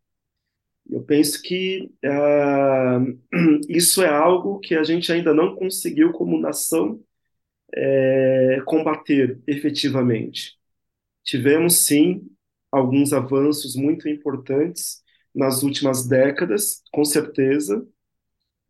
Eu 0.91 1.03
penso 1.03 1.41
que 1.41 1.91
uh, 2.05 3.19
isso 3.71 4.03
é 4.03 4.11
algo 4.11 4.61
que 4.61 4.75
a 4.75 4.85
gente 4.85 5.11
ainda 5.11 5.33
não 5.33 5.57
conseguiu, 5.57 6.13
como 6.13 6.39
nação, 6.39 7.03
é, 7.75 8.61
combater 8.67 9.41
efetivamente. 9.47 10.59
Tivemos, 11.25 11.87
sim, 11.87 12.29
alguns 12.71 13.15
avanços 13.15 13.75
muito 13.77 14.11
importantes 14.11 15.03
nas 15.35 15.63
últimas 15.63 16.07
décadas, 16.07 16.83
com 16.93 17.03
certeza, 17.03 17.83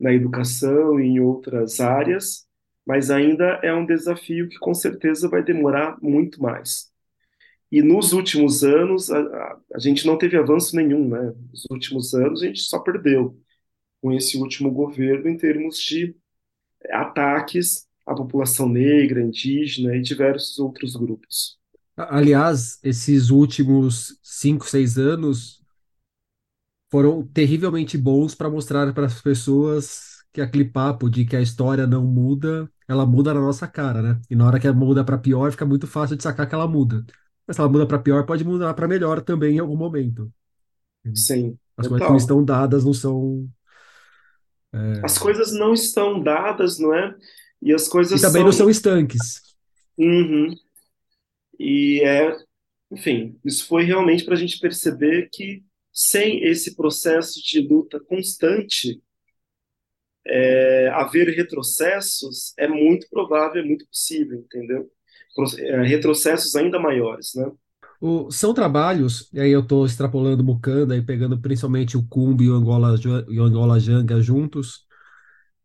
na 0.01 0.13
educação 0.13 0.99
e 1.01 1.07
em 1.07 1.21
outras 1.21 1.81
áreas, 1.81 2.47
mas 2.87 3.11
ainda 3.11 3.61
é 3.63 3.73
um 3.75 3.87
desafio 3.87 4.49
que 4.49 4.59
com 4.59 4.75
certeza 4.75 5.29
vai 5.29 5.43
demorar 5.45 5.99
muito 6.03 6.43
mais. 6.43 6.91
E 7.71 7.83
nos 7.83 8.13
últimos 8.13 8.65
anos, 8.65 9.11
a, 9.11 9.21
a, 9.21 9.61
a 9.75 9.79
gente 9.79 10.07
não 10.07 10.19
teve 10.19 10.37
avanço 10.37 10.75
nenhum, 10.75 11.09
né? 11.09 11.33
Nos 11.51 11.65
últimos 11.71 12.15
anos, 12.15 12.43
a 12.43 12.47
gente 12.47 12.61
só 12.63 12.81
perdeu 12.81 13.39
com 14.03 14.13
esse 14.13 14.37
último 14.39 14.71
governo 14.71 15.29
em 15.29 15.37
termos 15.37 15.79
de 15.79 16.17
ataques 16.91 17.87
à 18.07 18.15
população 18.15 18.69
negra, 18.69 19.23
indígena 19.23 19.97
e 19.97 20.03
diversos 20.03 20.59
outros 20.59 20.97
grupos. 20.97 21.59
Aliás, 21.97 22.79
esses 22.83 23.31
últimos 23.31 24.19
cinco, 24.23 24.67
seis 24.67 24.97
anos 24.97 25.60
foram 26.91 27.27
terrivelmente 27.29 27.97
bons 27.99 28.35
para 28.35 28.51
mostrar 28.51 28.93
para 28.95 29.07
as 29.07 29.21
pessoas 29.21 30.19
que 30.33 30.41
é 30.41 30.45
aquele 30.45 30.65
papo 30.65 31.11
de 31.11 31.25
que 31.25 31.37
a 31.37 31.41
história 31.43 31.87
não 31.87 32.05
muda, 32.05 32.71
ela 32.89 33.05
muda 33.07 33.35
na 33.35 33.41
nossa 33.41 33.67
cara, 33.67 34.01
né? 34.03 34.21
E 34.31 34.37
na 34.37 34.47
hora 34.47 34.61
que 34.61 34.67
ela 34.67 34.77
muda 34.77 35.05
para 35.05 35.19
pior, 35.19 35.51
fica 35.51 35.67
muito 35.67 35.87
fácil 35.87 36.17
de 36.17 36.23
sacar 36.23 36.49
que 36.49 36.55
ela 36.55 36.69
muda. 36.69 37.05
Mas 37.47 37.57
se 37.57 37.61
ela 37.63 37.71
muda 37.71 37.87
para 37.87 37.99
pior, 37.99 38.25
pode 38.27 38.45
mudar 38.45 38.75
para 38.75 38.87
melhor 38.89 39.21
também 39.23 39.57
em 39.57 39.59
algum 39.59 39.77
momento. 39.77 40.33
Sim, 41.15 41.59
As 41.77 41.89
coisas 41.89 42.05
que 42.07 42.13
não 42.13 42.17
estão 42.19 42.45
dadas 42.45 42.85
não 42.85 42.95
são. 42.95 43.49
As 45.03 45.19
coisas 45.19 45.53
não 45.53 45.73
estão 45.75 46.23
dadas, 46.23 46.79
não 46.79 46.95
é? 46.95 47.15
E 47.63 47.73
as 47.73 47.89
E 48.13 48.19
coisas 48.19 48.21
também 48.21 48.45
não 48.45 48.53
são. 48.53 48.53
são 48.53 48.69
estanques. 48.71 49.43
Uhum. 49.99 50.55
E 51.59 52.03
é, 52.05 52.37
enfim, 52.91 53.39
isso 53.45 53.67
foi 53.69 53.85
realmente 53.85 54.25
para 54.25 54.35
a 54.35 54.37
gente 54.39 54.59
perceber 54.61 55.29
que 55.33 55.65
sem 55.93 56.45
esse 56.45 56.75
processo 56.77 57.41
de 57.43 57.61
luta 57.61 58.01
constante, 58.01 59.01
é, 60.27 60.89
haver 60.91 61.29
retrocessos 61.35 62.53
é 62.59 62.69
muito 62.69 63.09
provável, 63.11 63.63
é 63.63 63.65
muito 63.67 63.87
possível, 63.87 64.39
entendeu? 64.41 64.91
É, 65.59 65.83
retrocessos 65.83 66.55
ainda 66.57 66.79
maiores, 66.79 67.33
né? 67.35 67.51
O- 68.01 68.31
são 68.31 68.55
trabalhos, 68.55 69.29
e 69.33 69.41
aí 69.41 69.51
eu 69.51 69.61
estou 69.61 69.85
extrapolando 69.87 70.43
Mukanda 70.43 70.97
e 70.97 71.03
pegando 71.03 71.39
principalmente 71.41 71.97
o 71.97 72.03
Kumbi 72.07 72.45
e 72.45 72.51
o 72.51 72.55
Angola, 72.55 72.95
e 73.29 73.39
o 73.39 73.43
Angola 73.45 73.79
Janga 73.79 74.21
juntos, 74.23 74.87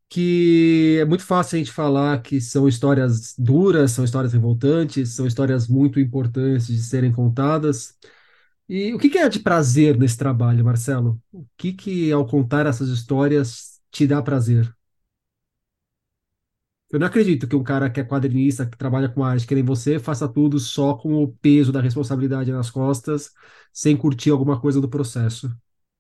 que 0.10 0.98
é 1.02 1.06
muito 1.06 1.24
fácil 1.26 1.58
a 1.58 1.60
gente 1.60 1.72
falar 1.72 2.22
que 2.24 2.42
são 2.42 2.68
histórias 2.68 3.36
duras, 3.38 3.92
são 3.92 4.06
histórias 4.06 4.34
revoltantes, 4.34 5.12
são 5.16 5.28
histórias 5.28 5.68
muito 5.68 6.00
importantes 6.00 6.68
de 6.68 6.80
serem 6.84 7.12
contadas. 7.12 7.96
E 8.68 8.94
o 8.94 8.98
que 9.00 9.18
é 9.18 9.30
de 9.30 9.40
prazer 9.40 9.98
nesse 9.98 10.18
trabalho, 10.18 10.66
Marcelo? 10.66 11.22
O 11.32 11.46
que 11.58 11.72
que, 11.74 12.12
ao 12.12 12.26
contar 12.26 12.66
essas 12.66 12.90
histórias, 12.90 13.80
te 13.92 14.08
dá 14.08 14.22
prazer? 14.22 14.74
Eu 16.92 17.00
não 17.00 17.08
acredito 17.08 17.48
que 17.48 17.56
um 17.56 17.64
cara 17.64 17.90
que 17.90 18.00
é 18.00 18.04
quadrinista, 18.04 18.66
que 18.66 18.78
trabalha 18.78 19.10
com 19.10 19.24
arte, 19.24 19.46
que 19.46 19.56
nem 19.56 19.64
você, 19.64 20.00
faça 20.00 20.28
tudo 20.28 20.60
só 20.60 20.94
com 20.96 21.16
o 21.24 21.28
peso 21.28 21.72
da 21.72 21.82
responsabilidade 21.82 22.52
nas 22.52 22.70
costas, 22.70 23.32
sem 23.74 23.98
curtir 23.98 24.30
alguma 24.30 24.62
coisa 24.62 24.80
do 24.80 24.88
processo. 24.90 25.50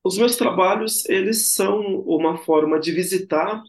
Os 0.03 0.17
meus 0.17 0.35
trabalhos, 0.37 1.03
eles 1.09 1.53
são 1.53 1.81
uma 2.01 2.37
forma 2.37 2.79
de 2.79 2.91
visitar 2.91 3.61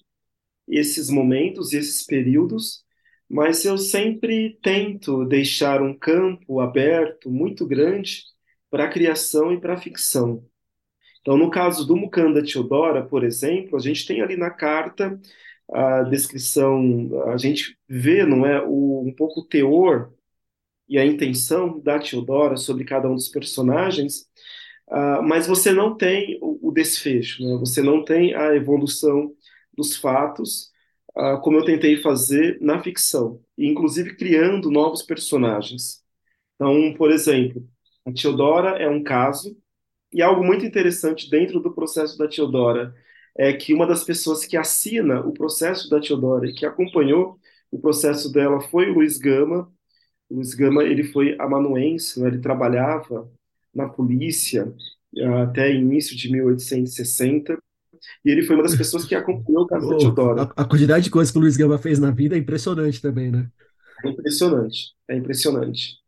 esses 0.68 1.11
momentos, 1.11 1.72
esses 1.72 2.05
períodos, 2.05 2.84
mas 3.28 3.64
eu 3.64 3.78
sempre 3.78 4.59
tento 4.62 5.24
deixar 5.26 5.82
um 5.82 5.97
campo 5.99 6.61
aberto 6.61 7.30
muito 7.30 7.66
grande 7.66 8.24
para 8.70 8.84
a 8.84 8.88
criação 8.88 9.52
e 9.52 9.60
para 9.60 9.74
a 9.74 9.78
ficção. 9.78 10.44
Então, 11.20 11.36
no 11.36 11.50
caso 11.50 11.86
do 11.86 11.96
Mukanda 11.96 12.44
Teodora, 12.44 13.04
por 13.04 13.24
exemplo, 13.24 13.76
a 13.76 13.80
gente 13.80 14.06
tem 14.06 14.20
ali 14.22 14.36
na 14.36 14.50
carta 14.50 15.18
a 15.72 16.02
descrição, 16.04 17.10
a 17.32 17.36
gente 17.36 17.76
vê, 17.88 18.24
não 18.24 18.46
é, 18.46 18.62
o, 18.64 19.02
um 19.06 19.12
pouco 19.12 19.40
o 19.40 19.44
teor 19.44 20.12
e 20.88 20.98
a 20.98 21.04
intenção 21.04 21.80
da 21.80 21.98
Teodora 21.98 22.56
sobre 22.56 22.84
cada 22.84 23.08
um 23.08 23.14
dos 23.14 23.28
personagens, 23.28 24.26
ah, 24.88 25.20
mas 25.22 25.46
você 25.46 25.72
não 25.72 25.96
tem 25.96 26.38
o, 26.40 26.68
o 26.68 26.72
desfecho, 26.72 27.42
né? 27.42 27.56
Você 27.58 27.82
não 27.82 28.04
tem 28.04 28.34
a 28.34 28.54
evolução 28.54 29.34
dos 29.76 29.96
fatos, 29.96 30.70
ah, 31.16 31.38
como 31.38 31.58
eu 31.58 31.64
tentei 31.64 31.96
fazer 31.98 32.58
na 32.60 32.82
ficção, 32.82 33.40
inclusive 33.58 34.16
criando 34.16 34.70
novos 34.70 35.02
personagens. 35.02 36.02
Então, 36.54 36.94
por 36.94 37.10
exemplo, 37.10 37.66
a 38.07 38.12
Teodora 38.12 38.78
é 38.78 38.88
um 38.88 39.02
caso, 39.02 39.57
e 40.12 40.22
algo 40.22 40.44
muito 40.44 40.64
interessante 40.64 41.28
dentro 41.30 41.61
do 41.61 41.74
processo 41.74 42.16
da 42.18 42.28
Teodora 42.28 42.94
é 43.36 43.52
que 43.52 43.74
uma 43.74 43.86
das 43.86 44.04
pessoas 44.04 44.44
que 44.46 44.57
assina 44.57 45.20
o 45.20 45.32
processo 45.32 45.90
da 45.90 46.00
Teodora 46.00 46.48
e 46.48 46.54
que 46.54 46.64
acompanhou 46.64 47.38
o 47.70 47.78
processo 47.80 48.32
dela 48.32 48.61
foi 48.61 48.90
o 48.90 48.94
Luiz 48.94 49.18
Gama. 49.18 49.70
O 50.30 50.36
Luiz 50.36 50.54
Gama 50.54 50.84
ele 50.84 51.04
foi 51.04 51.36
amanuense, 51.38 52.20
né? 52.20 52.28
ele 52.28 52.38
trabalhava 52.40 53.30
na 53.74 53.88
polícia 53.88 54.72
ah, 55.20 55.42
até 55.44 55.72
início 55.74 56.16
de 56.16 56.30
1860 56.32 57.59
e 58.24 58.30
ele 58.30 58.42
foi 58.44 58.57
uma 58.57 58.64
das 58.64 58.76
pessoas 58.76 59.04
que 59.04 59.14
acompanhou 59.14 59.64
o 59.64 59.66
caso 59.68 59.88
da 59.88 59.96
Oh, 59.96 60.36
a, 60.36 60.46
Teodora. 60.46 60.52
a 60.57 60.64
quantidade 60.64 61.04
de 61.04 61.11
coisas 61.11 61.32
que 61.32 61.38
o 61.38 61.40
Luiz 61.40 61.57
Gama 61.57 61.78
fez 61.78 61.98
na 61.98 62.11
vida 62.11 62.36
é 62.36 62.38
impressionante 62.38 63.00
também, 63.02 63.30
né? 63.30 63.50
É 64.04 64.09
impressionante, 64.09 64.94
é 65.09 65.16
impressionante. 65.16 65.98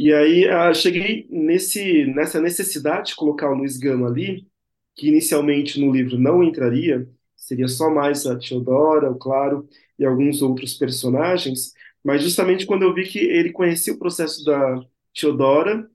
E 0.00 0.12
aí 0.14 0.46
ah, 0.48 0.72
cheguei 0.72 1.26
nesse, 1.28 2.06
nessa 2.06 2.40
necessidade 2.40 3.08
de 3.08 3.16
colocar 3.16 3.50
o 3.50 3.54
Luiz 3.56 3.76
Gama 3.76 4.06
ali, 4.06 4.46
que 4.94 5.08
inicialmente 5.08 5.80
no 5.80 5.92
livro 5.92 6.16
não 6.16 6.40
entraria, 6.40 7.08
seria 7.36 7.66
só 7.66 7.90
mais 7.90 8.24
a 8.24 8.38
Teodora, 8.38 9.10
o 9.10 9.18
Claro 9.18 9.68
e 9.98 10.04
alguns 10.06 10.40
outros 10.40 10.74
personagens, 10.74 11.72
mas 12.04 12.22
justamente 12.22 12.64
quando 12.64 12.84
eu 12.84 12.94
vi 12.94 13.08
que 13.08 13.18
ele 13.18 13.50
conhecia 13.50 13.92
o 13.92 13.98
processo 13.98 14.44
da 14.44 14.80
Teodora 15.12 15.90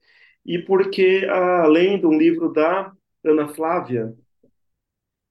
e 0.45 0.59
porque, 0.59 1.25
além 1.29 1.97
de 1.97 2.05
um 2.05 2.17
livro 2.17 2.51
da 2.51 2.91
Ana 3.23 3.47
Flávia, 3.47 4.13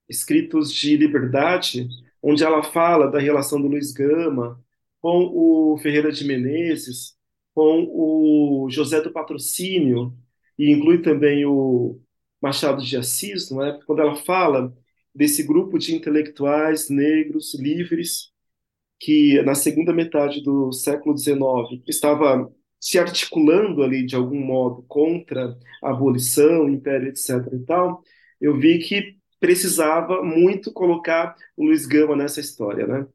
Escritos 0.09 0.73
de 0.73 0.97
Liberdade, 0.97 1.89
onde 2.23 2.43
ela 2.43 2.62
fala 2.62 3.11
da 3.11 3.18
relação 3.18 3.61
do 3.61 3.68
Luiz 3.68 3.93
Gama 3.93 4.59
com 4.99 5.31
o 5.35 5.79
Ferreira 5.79 6.11
de 6.11 6.25
Menezes, 6.25 7.20
com 7.55 7.86
o 7.90 8.68
José 8.70 9.00
do 9.00 9.12
Patrocínio, 9.12 10.16
e 10.59 10.70
inclui 10.70 11.03
também 11.03 11.44
o 11.44 12.00
Machado 12.40 12.82
de 12.82 12.96
Assis, 12.96 13.50
não 13.50 13.64
é? 13.64 13.78
Quando 13.86 14.00
ela 14.03 14.16
fala 14.16 14.74
desse 15.14 15.42
grupo 15.42 15.78
de 15.78 15.94
intelectuais 15.94 16.88
negros 16.88 17.55
livres 17.59 18.32
que 18.98 19.42
na 19.42 19.55
segunda 19.55 19.92
metade 19.92 20.42
do 20.42 20.72
século 20.72 21.16
XIX 21.18 21.82
estava 21.88 22.50
se 22.80 22.98
articulando 22.98 23.82
ali 23.82 24.07
de 24.07 24.14
algum 24.16 24.40
modo 24.40 24.84
contra 24.88 25.57
a 25.82 25.90
abolição, 25.90 26.68
império, 26.68 27.09
etc. 27.09 27.30
e 27.53 27.64
tal, 27.64 28.03
eu 28.40 28.59
vi 28.59 28.78
que 28.78 29.16
precisava 29.40 30.22
muito 30.22 30.72
colocar 30.72 31.34
o 31.57 31.64
Luiz 31.64 31.86
Gama 31.86 32.16
nessa 32.16 32.40
história, 32.40 32.86
né? 32.86 33.07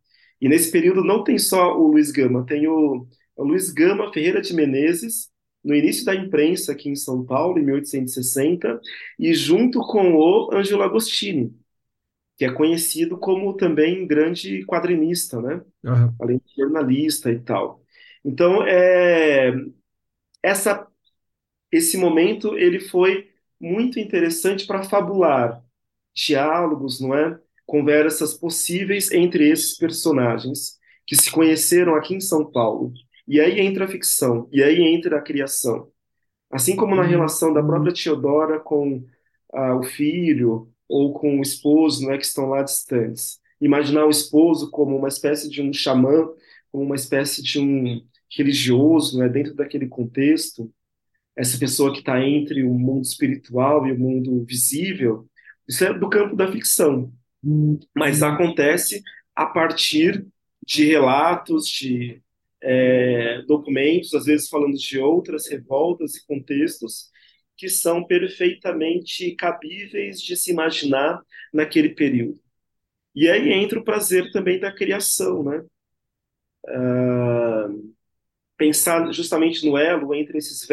E 0.42 0.48
nesse 0.50 0.72
período 0.72 1.04
não 1.04 1.24
tem 1.24 1.38
só 1.40 1.78
o 1.78 1.88
Luiz 1.88 2.12
Gama, 2.12 2.46
tem 2.46 2.68
o, 2.68 3.08
o 3.38 3.44
Luiz 3.44 3.72
Gama 3.72 4.12
Ferreira 4.14 4.42
de 4.42 4.54
Menezes, 4.54 5.30
no 5.64 5.76
início 5.76 6.06
da 6.06 6.16
imprensa 6.16 6.72
aqui 6.72 6.90
em 6.90 6.96
São 6.96 7.26
Paulo, 7.26 7.60
em 7.60 7.66
1860, 7.66 8.80
e 9.20 9.34
junto 9.34 9.80
com 9.82 10.16
o 10.16 10.54
Ângelo 10.54 10.84
Agostini, 10.84 11.56
que 12.38 12.46
é 12.46 12.52
conhecido 12.54 13.18
como 13.18 13.56
também 13.56 14.08
grande 14.08 14.66
quadrinista, 14.66 15.42
né? 15.42 15.62
Aham. 15.86 16.16
além 16.20 16.40
de 16.40 16.56
jornalista 16.64 17.32
e 17.32 17.40
tal. 17.40 17.82
Então, 18.26 18.64
é, 18.68 19.54
essa, 20.44 20.88
esse 21.72 21.98
momento 21.98 22.58
ele 22.58 22.80
foi 22.80 23.30
muito 23.60 24.00
interessante 24.00 24.68
para 24.68 24.84
fabular 24.84 25.64
diálogos, 26.16 27.00
não 27.02 27.16
é? 27.16 27.40
Conversas 27.66 28.34
possíveis 28.34 29.12
entre 29.12 29.50
esses 29.50 29.78
personagens 29.78 30.78
que 31.06 31.16
se 31.16 31.32
conheceram 31.32 31.96
aqui 31.96 32.16
em 32.16 32.22
São 32.22 32.50
Paulo. 32.52 32.94
E 33.28 33.40
aí 33.40 33.60
entra 33.60 33.86
a 33.86 33.88
ficção, 33.88 34.48
e 34.52 34.64
aí 34.64 34.82
entra 34.82 35.18
a 35.18 35.22
criação. 35.22 35.92
Assim 36.50 36.76
como 36.76 36.96
na 36.96 37.04
relação 37.04 37.54
da 37.54 37.62
própria 37.64 37.94
Teodora 37.94 38.60
com 38.60 39.06
ah, 39.54 39.76
o 39.76 39.84
filho 39.84 40.72
ou 40.88 41.14
com 41.14 41.40
o 41.40 41.42
esposo, 41.42 42.04
não 42.04 42.14
é, 42.14 42.18
que 42.18 42.26
estão 42.26 42.50
lá 42.50 42.64
distantes. 42.64 43.40
Imaginar 43.60 44.06
o 44.06 44.10
esposo 44.10 44.72
como 44.72 44.96
uma 44.96 45.10
espécie 45.10 45.50
de 45.50 45.62
um 45.62 45.74
xamã, 45.74 46.30
como 46.72 46.86
uma 46.86 46.96
espécie 46.96 47.44
de 47.44 47.60
um 47.60 48.02
religioso, 48.36 49.18
não 49.18 49.26
é, 49.26 49.30
dentro 49.30 49.54
daquele 49.56 49.88
contexto, 49.88 50.72
essa 51.36 51.58
pessoa 51.58 51.92
que 51.94 52.00
está 52.00 52.22
entre 52.26 52.64
o 52.64 52.74
mundo 52.74 53.04
espiritual 53.04 53.86
e 53.88 53.92
o 53.92 54.00
mundo 54.00 54.44
visível, 54.46 55.28
isso 55.68 55.84
é 55.86 55.94
do 55.94 56.10
campo 56.10 56.36
da 56.36 56.52
ficção, 56.52 57.14
mas 57.96 58.24
acontece 58.24 59.04
a 59.36 59.46
partir 59.46 60.26
de 60.66 60.86
relatos, 60.86 61.68
de 61.68 62.22
é, 62.62 63.42
documentos, 63.44 64.14
às 64.14 64.26
vezes 64.26 64.50
falando 64.50 64.78
de 64.78 65.00
outras 65.00 65.48
revoltas 65.48 66.16
e 66.16 66.26
contextos 66.26 67.10
que 67.56 67.70
são 67.70 68.04
perfeitamente 68.06 69.36
cabíveis 69.36 70.22
de 70.22 70.36
se 70.36 70.52
imaginar 70.52 71.22
naquele 71.54 71.90
período. 71.90 72.40
E 73.16 73.30
aí 73.30 73.52
entra 73.52 73.80
o 73.80 73.84
prazer 73.84 74.32
também 74.32 74.60
da 74.60 74.72
criação, 74.72 75.44
né? 75.44 75.64
Ah, 76.68 77.68
pensar 78.58 79.12
justamente 79.14 79.66
no 79.66 79.78
elo 79.78 80.14
entre 80.14 80.38
esses, 80.38 80.68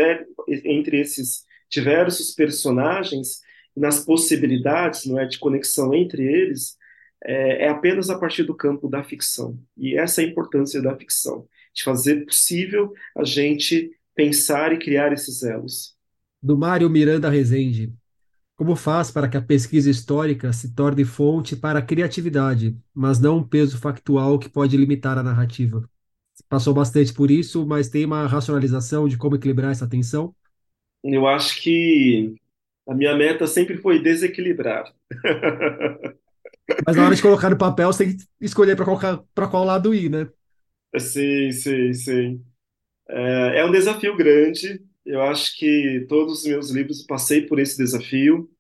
entre 0.65 1.01
esses 1.01 1.45
diversos 1.71 2.33
personagens, 2.33 3.41
nas 3.77 4.05
possibilidades, 4.05 5.05
não 5.07 5.19
é, 5.19 5.27
de 5.27 5.39
conexão 5.39 5.95
entre 5.95 6.23
eles, 6.23 6.77
é, 7.25 7.67
é 7.67 7.69
apenas 7.69 8.11
a 8.11 8.19
partir 8.19 8.45
do 8.45 8.57
campo 8.57 8.89
da 8.89 9.03
ficção. 9.03 9.59
E 9.77 9.97
essa 9.99 10.23
é 10.23 10.25
a 10.25 10.29
importância 10.29 10.81
da 10.83 10.97
ficção, 10.97 11.47
de 11.75 11.83
fazer 11.83 12.25
possível 12.25 12.93
a 13.17 13.25
gente 13.25 13.91
pensar 14.15 14.73
e 14.73 14.79
criar 14.79 15.13
esses 15.13 15.43
elos. 15.43 15.95
Do 16.43 16.57
Mário 16.57 16.89
Miranda 16.91 17.29
Rezende. 17.31 17.93
Como 18.57 18.77
faz 18.77 19.11
para 19.11 19.29
que 19.29 19.37
a 19.37 19.43
pesquisa 19.43 19.91
histórica 19.91 20.53
se 20.53 20.75
torne 20.75 21.05
fonte 21.05 21.57
para 21.57 21.81
a 21.81 21.83
criatividade, 21.83 22.79
mas 22.95 23.19
não 23.21 23.39
um 23.39 23.49
peso 23.49 23.79
factual 23.79 24.39
que 24.39 24.49
pode 24.49 24.77
limitar 24.77 25.19
a 25.19 25.23
narrativa? 25.23 25.89
Passou 26.49 26.75
bastante 26.75 27.13
por 27.13 27.31
isso, 27.31 27.67
mas 27.67 27.89
tem 27.89 28.05
uma 28.05 28.27
racionalização 28.27 29.09
de 29.09 29.17
como 29.19 29.37
equilibrar 29.37 29.73
essa 29.73 29.89
tensão? 29.89 30.35
Eu 31.03 31.27
acho 31.27 31.61
que 31.63 32.35
a 32.89 32.95
minha 32.95 33.15
meta 33.17 33.47
sempre 33.47 33.79
foi 33.79 34.03
desequilibrar. 34.03 34.93
Mas 36.87 36.97
na 36.97 37.05
hora 37.05 37.15
de 37.17 37.23
colocar 37.23 37.51
no 37.51 37.59
papel, 37.59 37.93
você 37.93 38.07
tem 38.07 38.17
que 38.17 38.25
escolher 38.41 38.77
para 38.77 38.85
qual, 38.85 39.29
para 39.35 39.49
qual 39.49 39.65
lado 39.65 39.95
ir, 39.95 40.11
né? 40.11 40.29
Sim, 40.99 41.51
sim, 41.53 41.93
sim. 41.93 42.45
É, 43.09 43.61
é 43.61 43.65
um 43.67 43.73
desafio 43.73 44.17
grande. 44.17 44.83
Eu 45.07 45.23
acho 45.23 45.57
que 45.59 46.07
todos 46.09 46.41
os 46.41 46.47
meus 46.47 46.71
livros 46.71 47.05
passei 47.07 47.43
por 47.47 47.59
esse 47.61 47.79
desafio. 47.79 48.51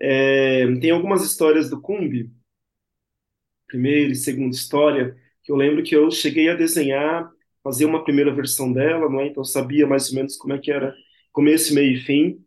É, 0.00 0.66
tem 0.80 0.90
algumas 0.90 1.24
histórias 1.24 1.70
do 1.70 1.80
Cumbi, 1.80 2.30
primeira 3.66 4.12
e 4.12 4.16
segunda 4.16 4.54
história, 4.54 5.16
que 5.42 5.50
eu 5.52 5.56
lembro 5.56 5.82
que 5.82 5.94
eu 5.96 6.10
cheguei 6.10 6.48
a 6.48 6.54
desenhar, 6.54 7.30
fazer 7.62 7.84
uma 7.86 8.04
primeira 8.04 8.32
versão 8.34 8.72
dela, 8.72 9.08
não 9.08 9.20
é? 9.20 9.26
Então 9.28 9.40
eu 9.42 9.44
sabia 9.44 9.86
mais 9.86 10.08
ou 10.10 10.16
menos 10.16 10.36
como 10.36 10.52
é 10.54 10.58
que 10.58 10.70
era 10.70 10.94
começo, 11.32 11.74
meio 11.74 11.96
e 11.96 12.00
fim. 12.00 12.38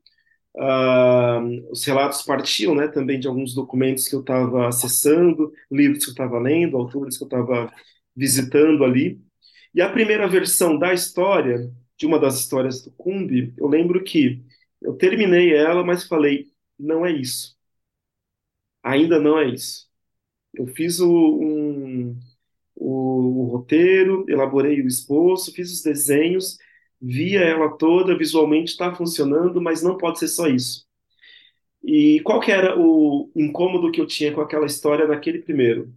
Ah, 0.59 1.41
os 1.71 1.85
relatos 1.85 2.23
partiam, 2.23 2.75
né, 2.75 2.87
também 2.87 3.19
de 3.19 3.27
alguns 3.27 3.53
documentos 3.55 4.07
que 4.07 4.15
eu 4.15 4.21
estava 4.21 4.67
acessando, 4.67 5.53
livros 5.71 6.03
que 6.05 6.09
eu 6.11 6.13
estava 6.13 6.39
lendo, 6.39 6.77
autores 6.77 7.17
que 7.17 7.23
eu 7.23 7.27
estava 7.27 7.73
visitando 8.17 8.83
ali. 8.83 9.21
E 9.73 9.81
a 9.81 9.91
primeira 9.91 10.27
versão 10.27 10.77
da 10.77 10.93
história, 10.93 11.71
de 11.95 12.05
uma 12.07 12.19
das 12.19 12.39
histórias 12.39 12.83
do 12.83 12.91
Cumbi, 12.91 13.53
eu 13.57 13.67
lembro 13.67 14.03
que 14.03 14.43
eu 14.81 14.95
terminei 14.95 15.53
ela, 15.55 15.83
mas 15.83 16.07
falei, 16.07 16.51
não 16.79 17.05
é 17.05 17.11
isso. 17.11 17.55
Ainda 18.83 19.19
não 19.19 19.37
é 19.39 19.47
isso. 19.49 19.87
Eu 20.53 20.67
fiz 20.67 20.99
o, 20.99 21.09
um, 21.09 22.19
o, 22.75 23.43
o 23.43 23.45
roteiro, 23.51 24.25
elaborei 24.29 24.81
o 24.81 24.87
esboço, 24.87 25.53
fiz 25.53 25.71
os 25.71 25.83
desenhos, 25.83 26.57
via 27.01 27.41
ela 27.41 27.77
toda, 27.77 28.17
visualmente 28.17 28.71
está 28.71 28.93
funcionando, 28.95 29.61
mas 29.61 29.83
não 29.83 29.97
pode 29.97 30.19
ser 30.19 30.27
só 30.27 30.47
isso. 30.47 30.87
E 31.83 32.19
qual 32.21 32.39
que 32.39 32.51
era 32.51 32.77
o 32.79 33.31
incômodo 33.35 33.91
que 33.91 34.01
eu 34.01 34.07
tinha 34.07 34.33
com 34.33 34.41
aquela 34.41 34.65
história 34.65 35.07
naquele 35.07 35.39
primeiro, 35.39 35.93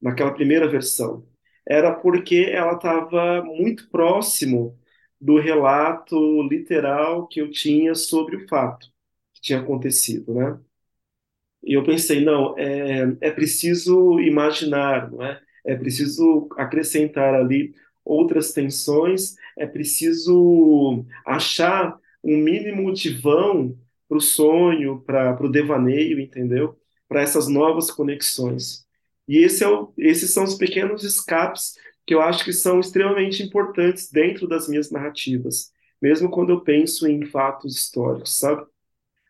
naquela 0.00 0.32
primeira 0.32 0.68
versão? 0.68 1.26
Era 1.68 1.92
porque 1.94 2.48
ela 2.52 2.74
estava 2.74 3.42
muito 3.44 3.88
próximo 3.90 4.78
do 5.20 5.38
relato 5.40 6.42
literal 6.44 7.26
que 7.28 7.40
eu 7.40 7.50
tinha 7.50 7.94
sobre 7.94 8.36
o 8.36 8.48
fato 8.48 8.88
que 9.34 9.40
tinha 9.42 9.60
acontecido, 9.60 10.34
né? 10.34 10.58
E 11.62 11.74
eu 11.74 11.84
pensei, 11.84 12.24
não, 12.24 12.56
é, 12.58 13.16
é 13.20 13.30
preciso 13.30 14.20
imaginar, 14.20 15.10
não 15.10 15.22
é? 15.24 15.40
É 15.64 15.74
preciso 15.74 16.48
acrescentar 16.56 17.34
ali 17.34 17.74
outras 18.04 18.52
tensões, 18.52 19.34
é 19.58 19.66
preciso 19.66 21.04
achar 21.24 21.98
um 22.22 22.36
mínimo 22.36 22.92
de 22.92 23.10
vão 23.20 23.76
para 24.08 24.18
o 24.18 24.20
sonho, 24.20 25.00
para 25.00 25.42
o 25.44 25.50
devaneio, 25.50 26.20
entendeu? 26.20 26.78
Para 27.08 27.22
essas 27.22 27.48
novas 27.48 27.90
conexões. 27.90 28.85
E 29.28 29.38
esse 29.38 29.64
é 29.64 29.68
o, 29.68 29.92
esses 29.98 30.32
são 30.32 30.44
os 30.44 30.54
pequenos 30.54 31.04
escapes 31.04 31.74
que 32.06 32.14
eu 32.14 32.22
acho 32.22 32.44
que 32.44 32.52
são 32.52 32.78
extremamente 32.80 33.42
importantes 33.42 34.10
dentro 34.10 34.46
das 34.46 34.68
minhas 34.68 34.90
narrativas, 34.90 35.72
mesmo 36.00 36.30
quando 36.30 36.50
eu 36.50 36.60
penso 36.60 37.06
em 37.08 37.24
fatos 37.26 37.76
históricos, 37.76 38.38
sabe? 38.38 38.64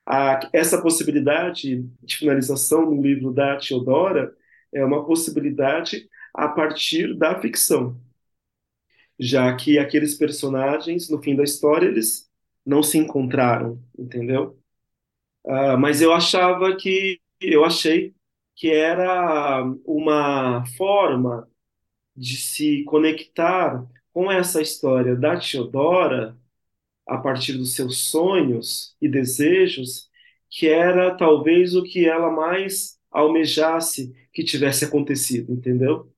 A, 0.07 0.49
essa 0.53 0.80
possibilidade 0.80 1.82
de 2.03 2.16
finalização 2.16 2.86
no 2.86 3.03
livro 3.03 3.32
da 3.32 3.57
Teodora 3.57 4.34
é 4.72 4.84
uma 4.84 5.05
possibilidade 5.05 6.09
a 6.34 6.49
partir 6.49 7.16
da 7.16 7.40
ficção, 7.40 7.99
já 9.18 9.55
que 9.57 9.78
aqueles 9.78 10.14
personagens, 10.14 11.09
no 11.09 11.22
fim 11.22 11.34
da 11.34 11.42
história, 11.42 11.86
eles 11.86 12.30
não 12.64 12.82
se 12.82 12.99
encontraram, 12.99 13.82
entendeu? 13.99 14.59
Uh, 15.44 15.78
mas 15.78 16.03
eu 16.03 16.12
achava 16.12 16.76
que, 16.76 17.20
eu 17.40 17.64
achei 17.64 18.16
que 18.57 18.71
era 18.71 19.65
uma 19.87 20.65
forma 20.79 21.49
de 22.17 22.37
se 22.39 22.85
conectar 22.85 23.87
com 24.13 24.33
essa 24.33 24.63
história 24.63 25.17
da 25.17 25.39
Teodora 25.39 26.37
a 27.07 27.19
partir 27.19 27.55
dos 27.55 27.75
seus 27.75 28.11
sonhos 28.11 28.97
e 29.01 29.09
desejos, 29.09 30.11
que 30.51 30.69
era 30.69 31.17
talvez 31.17 31.75
o 31.75 31.83
que 31.83 32.09
ela 32.09 32.31
mais 32.31 32.99
almejasse 33.11 34.15
que 34.33 34.45
tivesse 34.45 34.85
acontecido, 34.85 35.53
entendeu? 35.53 36.13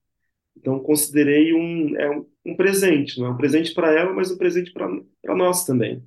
Então 0.56 0.80
considerei 0.80 1.52
um, 1.54 1.96
é 1.96 2.10
um, 2.10 2.26
um 2.46 2.56
presente, 2.56 3.20
não 3.20 3.28
é 3.28 3.30
um 3.30 3.36
presente 3.36 3.74
para 3.74 3.92
ela, 3.92 4.12
mas 4.12 4.30
um 4.30 4.38
presente 4.38 4.72
para 4.72 4.88
nós 5.36 5.64
também, 5.64 6.04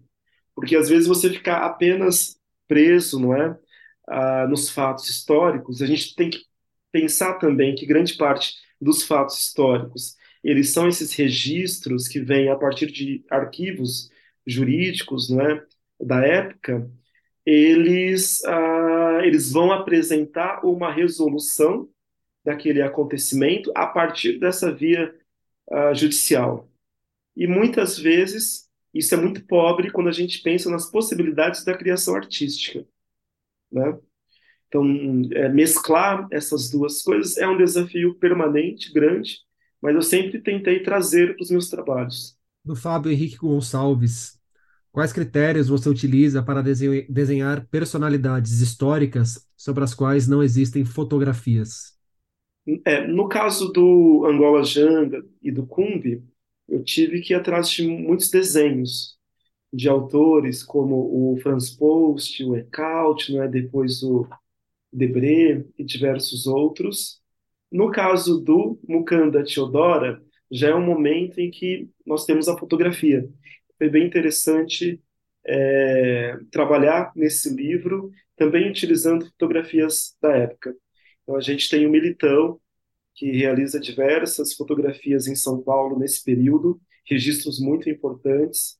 porque 0.56 0.76
às 0.76 0.90
vezes 0.90 1.08
você 1.08 1.30
ficar 1.30 1.60
apenas 1.66 2.40
preso, 2.68 3.20
não 3.20 3.36
é, 3.36 3.58
ah, 4.12 4.47
nos 4.47 4.70
fatos 4.70 5.09
históricos, 5.09 5.82
a 5.82 5.86
gente 5.88 6.16
tem 6.16 6.30
que 6.30 6.45
pensar 6.91 7.36
também 7.39 7.76
que 7.76 7.86
grande 7.86 8.16
parte 8.16 8.55
dos 8.80 9.03
fatos 9.03 9.39
históricos 9.39 10.16
eles 10.43 10.70
são 10.72 10.88
esses 10.88 11.14
registros 11.14 12.07
que 12.07 12.20
vêm 12.20 12.49
a 12.49 12.55
partir 12.55 12.88
de 12.91 13.24
arquivos 13.30 14.09
jurídicos, 14.45 15.30
não 15.30 15.41
é, 15.41 15.66
da 15.99 16.26
época, 16.26 16.89
eles, 17.45 18.43
ah, 18.45 19.22
eles 19.24 19.51
vão 19.51 19.72
apresentar 19.72 20.66
uma 20.66 20.91
resolução 20.91 21.89
daquele 22.43 22.82
acontecimento 22.82 23.72
a 23.76 23.86
partir 23.88 24.39
dessa 24.39 24.74
via 24.74 25.14
ah, 25.72 25.93
judicial. 25.93 26.70
E 27.36 27.47
muitas 27.47 27.97
vezes 27.97 28.70
isso 28.93 29.14
é 29.16 29.18
muito 29.18 29.45
pobre 29.45 29.91
quando 29.91 30.09
a 30.09 30.12
gente 30.12 30.41
pensa 30.41 30.70
nas 30.70 30.89
possibilidades 30.89 31.64
da 31.64 31.78
criação 31.78 32.16
artística, 32.16 32.86
né? 33.72 33.97
Então, 34.67 34.86
é, 35.34 35.49
mesclar 35.49 36.28
essas 36.32 36.69
duas 36.69 37.01
coisas 37.01 37.38
é 37.38 37.47
um 37.47 37.57
desafio 37.57 38.15
permanente, 38.15 38.93
grande, 38.93 39.39
mas 39.82 39.95
eu 39.95 40.01
sempre 40.01 40.41
tentei 40.41 40.82
trazer 40.82 41.36
para 41.36 41.43
os 41.43 41.51
meus 41.51 41.69
trabalhos 41.69 42.38
do 42.63 42.76
Fábio 42.76 43.11
Henrique 43.11 43.38
Gonçalves. 43.38 44.39
Quais 44.91 45.13
critérios 45.13 45.69
você 45.69 45.89
utiliza 45.89 46.43
para 46.43 46.61
desenhar 46.61 47.65
personalidades 47.67 48.59
históricas 48.59 49.47
sobre 49.55 49.84
as 49.84 49.93
quais 49.93 50.28
não 50.28 50.43
existem 50.43 50.84
fotografias? 50.84 51.97
É, 52.86 53.07
no 53.07 53.28
caso 53.28 53.72
do 53.72 54.26
Angola 54.26 54.63
Janga 54.63 55.26
e 55.41 55.49
do 55.51 55.65
Cumbi, 55.65 56.24
eu 56.67 56.84
tive 56.84 57.22
que 57.22 57.34
ir 57.34 57.38
atrás 57.38 57.69
de 57.69 57.88
muitos 57.88 58.30
desenhos 58.30 59.17
de 59.72 59.88
autores 59.88 60.63
como 60.63 60.95
o 60.95 61.38
Franz 61.41 61.69
Post, 61.69 62.43
o 62.43 62.55
Eckalt, 62.55 63.30
é? 63.30 63.47
depois 63.47 64.03
o 64.03 64.28
Debré 64.91 65.63
e 65.78 65.84
diversos 65.84 66.45
outros. 66.47 67.22
No 67.72 67.89
caso 67.89 68.39
do 68.39 68.80
Mukanda 68.88 69.43
Teodora, 69.43 70.22
já 70.51 70.69
é 70.69 70.76
um 70.76 70.86
momento 70.86 71.39
em 71.39 71.49
que 71.49 71.89
nós 72.05 72.26
temos 72.26 72.49
a 72.49 72.57
fotografia. 72.57 73.28
Foi 73.78 73.89
bem 73.89 74.05
interessante 74.05 75.01
é, 75.45 76.38
trabalhar 76.51 77.11
nesse 77.15 77.53
livro, 77.55 78.11
também 78.36 78.69
utilizando 78.69 79.26
fotografias 79.28 80.15
da 80.22 80.36
época. 80.36 80.76
Então, 81.24 81.36
a 81.38 81.41
gente 81.41 81.69
tem 81.69 81.86
o 81.88 81.89
Militão, 81.89 82.59
que 83.15 83.32
realiza 83.32 83.80
diversas 83.80 84.53
fotografias 84.53 85.28
em 85.28 85.36
São 85.36 85.61
Paulo 85.61 85.97
nesse 85.97 86.24
período, 86.24 86.82
registros 87.05 87.59
muito 87.59 87.89
importantes, 87.89 88.78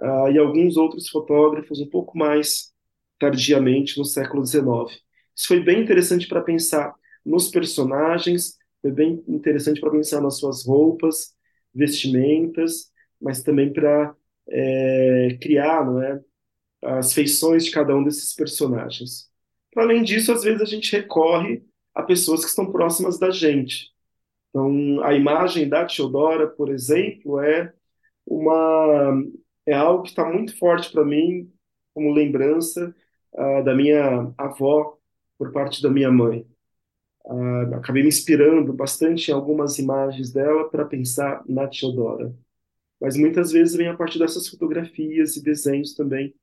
uh, 0.00 0.30
e 0.30 0.38
alguns 0.38 0.76
outros 0.76 1.08
fotógrafos 1.08 1.80
um 1.80 1.88
pouco 1.88 2.16
mais 2.16 2.72
tardiamente, 3.18 3.98
no 3.98 4.04
século 4.04 4.44
XIX. 4.44 4.98
Isso 5.36 5.48
foi 5.48 5.60
bem 5.60 5.82
interessante 5.82 6.26
para 6.26 6.40
pensar 6.40 6.94
nos 7.24 7.48
personagens, 7.50 8.56
foi 8.80 8.90
bem 8.90 9.22
interessante 9.28 9.80
para 9.80 9.90
pensar 9.90 10.20
nas 10.20 10.38
suas 10.38 10.66
roupas, 10.66 11.34
vestimentas, 11.74 12.90
mas 13.20 13.42
também 13.42 13.72
para 13.72 14.14
é, 14.48 15.38
criar 15.40 15.84
não 15.84 16.02
é, 16.02 16.20
as 16.82 17.12
feições 17.12 17.64
de 17.64 17.70
cada 17.70 17.94
um 17.94 18.02
desses 18.02 18.34
personagens. 18.34 19.28
Além 19.76 20.02
disso, 20.02 20.32
às 20.32 20.42
vezes 20.42 20.62
a 20.62 20.64
gente 20.64 20.90
recorre 20.92 21.62
a 21.94 22.02
pessoas 22.02 22.40
que 22.40 22.48
estão 22.48 22.72
próximas 22.72 23.18
da 23.18 23.30
gente. 23.30 23.90
Então, 24.48 25.02
a 25.04 25.14
imagem 25.14 25.68
da 25.68 25.84
Teodora, 25.84 26.48
por 26.48 26.70
exemplo, 26.70 27.38
é 27.40 27.72
uma 28.26 29.12
é 29.70 29.74
algo 29.74 30.02
que 30.02 30.10
está 30.10 30.28
muito 30.28 30.56
forte 30.58 30.90
para 30.90 31.04
mim 31.04 31.50
como 31.94 32.12
lembrança 32.12 32.94
uh, 33.32 33.64
da 33.64 33.74
minha 33.74 34.32
avó 34.36 34.96
por 35.38 35.52
parte 35.52 35.82
da 35.82 35.90
minha 35.90 36.10
mãe. 36.10 36.46
Uh, 37.24 37.74
acabei 37.74 38.02
me 38.02 38.08
inspirando 38.08 38.72
bastante 38.72 39.30
em 39.30 39.34
algumas 39.34 39.78
imagens 39.78 40.32
dela 40.32 40.68
para 40.68 40.84
pensar 40.84 41.42
na 41.48 41.68
Teodora. 41.68 42.34
Mas 43.00 43.16
muitas 43.16 43.52
vezes 43.52 43.76
vem 43.76 43.88
a 43.88 43.96
partir 43.96 44.18
dessas 44.18 44.48
fotografias 44.48 45.36
e 45.36 45.42
desenhos 45.42 45.94
também 45.94 46.34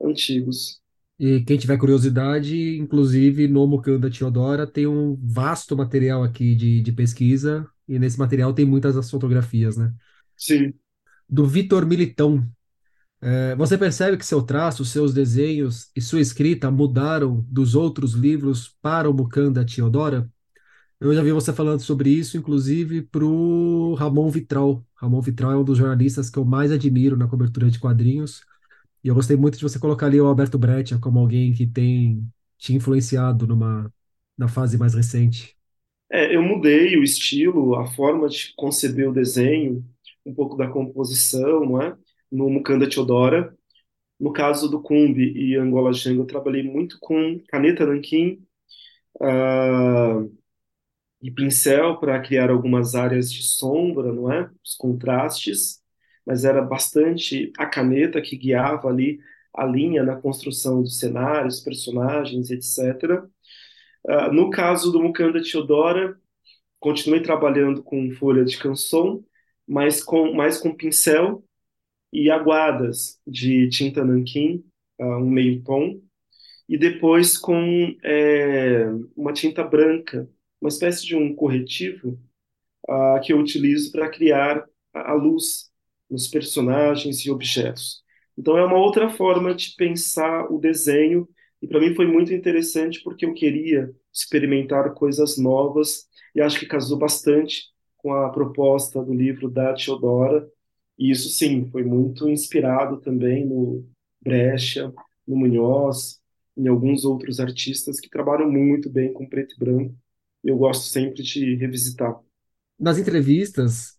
antigos. 0.00 0.80
E 1.18 1.42
quem 1.42 1.56
tiver 1.56 1.78
curiosidade, 1.78 2.76
inclusive 2.76 3.46
no 3.48 3.66
Mukanda 3.66 4.10
Teodora, 4.10 4.66
tem 4.66 4.86
um 4.86 5.16
vasto 5.22 5.76
material 5.76 6.24
aqui 6.24 6.54
de, 6.54 6.80
de 6.80 6.92
pesquisa, 6.92 7.66
e 7.88 7.98
nesse 7.98 8.18
material 8.18 8.52
tem 8.52 8.64
muitas 8.64 8.94
das 8.96 9.10
fotografias, 9.10 9.76
né? 9.76 9.92
Sim. 10.36 10.74
Do 11.28 11.46
Vitor 11.46 11.86
Militão. 11.86 12.44
É, 13.26 13.54
você 13.56 13.78
percebe 13.78 14.18
que 14.18 14.26
seu 14.26 14.42
traço, 14.42 14.84
seus 14.84 15.14
desenhos 15.14 15.90
e 15.96 16.00
sua 16.02 16.20
escrita 16.20 16.70
mudaram 16.70 17.40
dos 17.48 17.74
outros 17.74 18.12
livros 18.12 18.76
para 18.82 19.08
o 19.08 19.14
Mukanda 19.14 19.64
Teodora? 19.64 20.30
Eu 21.00 21.14
já 21.14 21.22
vi 21.22 21.32
você 21.32 21.52
falando 21.52 21.80
sobre 21.80 22.10
isso, 22.10 22.36
inclusive 22.36 23.02
para 23.02 23.24
o 23.24 23.94
Ramon 23.94 24.30
Vitral. 24.30 24.84
Ramon 24.94 25.22
Vitral 25.22 25.52
é 25.52 25.56
um 25.56 25.64
dos 25.64 25.78
jornalistas 25.78 26.30
que 26.30 26.38
eu 26.38 26.44
mais 26.44 26.70
admiro 26.70 27.16
na 27.16 27.26
cobertura 27.26 27.70
de 27.70 27.78
quadrinhos. 27.78 28.42
E 29.02 29.08
eu 29.08 29.14
gostei 29.14 29.36
muito 29.36 29.56
de 29.58 29.62
você 29.64 29.78
colocar 29.78 30.06
ali 30.06 30.20
o 30.20 30.26
Alberto 30.26 30.58
Breccia 30.58 30.98
como 30.98 31.18
alguém 31.18 31.52
que 31.54 31.66
tem 31.66 32.26
te 32.58 32.74
influenciado 32.74 33.46
numa, 33.46 33.90
na 34.36 34.48
fase 34.48 34.76
mais 34.76 34.94
recente. 34.94 35.56
É, 36.12 36.36
eu 36.36 36.42
mudei 36.42 36.96
o 36.98 37.02
estilo, 37.02 37.74
a 37.76 37.86
forma 37.86 38.28
de 38.28 38.52
conceber 38.54 39.08
o 39.08 39.14
desenho, 39.14 39.82
um 40.26 40.34
pouco 40.34 40.56
da 40.56 40.68
composição, 40.68 41.64
não 41.64 41.80
é? 41.80 41.96
No 42.30 42.48
Mukanda 42.50 42.88
Teodora. 42.88 43.54
No 44.18 44.32
caso 44.32 44.68
do 44.70 44.80
Kumbi 44.80 45.32
e 45.36 45.56
Angola 45.56 45.92
Django, 45.92 46.22
eu 46.22 46.26
trabalhei 46.26 46.62
muito 46.62 46.98
com 47.00 47.40
caneta 47.48 47.84
nanquim 47.84 48.46
uh, 49.20 50.30
e 51.22 51.30
pincel 51.30 51.98
para 51.98 52.20
criar 52.20 52.50
algumas 52.50 52.94
áreas 52.94 53.32
de 53.32 53.42
sombra, 53.42 54.12
não 54.12 54.30
é? 54.32 54.50
Os 54.64 54.74
contrastes, 54.76 55.82
mas 56.26 56.44
era 56.44 56.62
bastante 56.62 57.52
a 57.58 57.66
caneta 57.66 58.20
que 58.22 58.36
guiava 58.36 58.88
ali 58.88 59.20
a 59.54 59.64
linha 59.64 60.02
na 60.02 60.16
construção 60.16 60.82
dos 60.82 60.98
cenários, 60.98 61.60
personagens, 61.60 62.50
etc. 62.50 63.24
Uh, 64.04 64.32
no 64.32 64.50
caso 64.50 64.92
do 64.92 65.02
Mukanda 65.02 65.42
Teodora, 65.42 66.18
continuei 66.80 67.20
trabalhando 67.22 67.82
com 67.82 68.10
folha 68.12 68.44
de 68.44 68.58
canção, 68.58 69.24
mas 69.66 70.02
com 70.02 70.34
mais 70.34 70.58
com 70.58 70.74
pincel 70.74 71.44
e 72.14 72.30
aguadas 72.30 73.20
de 73.26 73.68
tinta 73.68 74.04
nanquim, 74.04 74.64
uh, 75.00 75.16
um 75.16 75.28
meio 75.28 75.62
tom, 75.62 76.00
e 76.68 76.78
depois 76.78 77.36
com 77.36 77.94
é, 78.04 78.86
uma 79.16 79.32
tinta 79.32 79.64
branca, 79.64 80.28
uma 80.60 80.68
espécie 80.68 81.04
de 81.04 81.16
um 81.16 81.34
corretivo 81.34 82.18
uh, 82.88 83.20
que 83.22 83.32
eu 83.32 83.38
utilizo 83.38 83.92
para 83.92 84.08
criar 84.08 84.64
a, 84.94 85.10
a 85.10 85.14
luz 85.14 85.70
nos 86.08 86.28
personagens 86.28 87.18
e 87.26 87.30
objetos. 87.30 88.02
Então 88.38 88.56
é 88.56 88.64
uma 88.64 88.78
outra 88.78 89.10
forma 89.10 89.54
de 89.54 89.74
pensar 89.76 90.50
o 90.50 90.58
desenho 90.58 91.28
e 91.60 91.66
para 91.66 91.80
mim 91.80 91.94
foi 91.94 92.06
muito 92.06 92.32
interessante 92.32 93.02
porque 93.02 93.26
eu 93.26 93.34
queria 93.34 93.90
experimentar 94.12 94.94
coisas 94.94 95.36
novas 95.36 96.06
e 96.34 96.40
acho 96.40 96.58
que 96.58 96.66
casou 96.66 96.98
bastante 96.98 97.64
com 97.96 98.12
a 98.12 98.28
proposta 98.30 99.02
do 99.02 99.14
livro 99.14 99.48
da 99.48 99.72
Teodora. 99.72 100.48
E 100.98 101.10
isso 101.10 101.28
sim, 101.30 101.68
foi 101.70 101.84
muito 101.84 102.28
inspirado 102.28 103.00
também 103.00 103.46
no 103.46 103.84
Brecha, 104.22 104.92
no 105.26 105.36
Munhoz, 105.36 106.20
em 106.56 106.68
alguns 106.68 107.04
outros 107.04 107.40
artistas 107.40 108.00
que 108.00 108.08
trabalham 108.08 108.50
muito 108.50 108.88
bem 108.90 109.12
com 109.12 109.28
preto 109.28 109.54
e 109.56 109.58
branco. 109.58 109.94
Eu 110.42 110.56
gosto 110.58 110.84
sempre 110.84 111.22
de 111.22 111.56
revisitar. 111.56 112.20
Nas 112.78 112.98
entrevistas, 112.98 113.96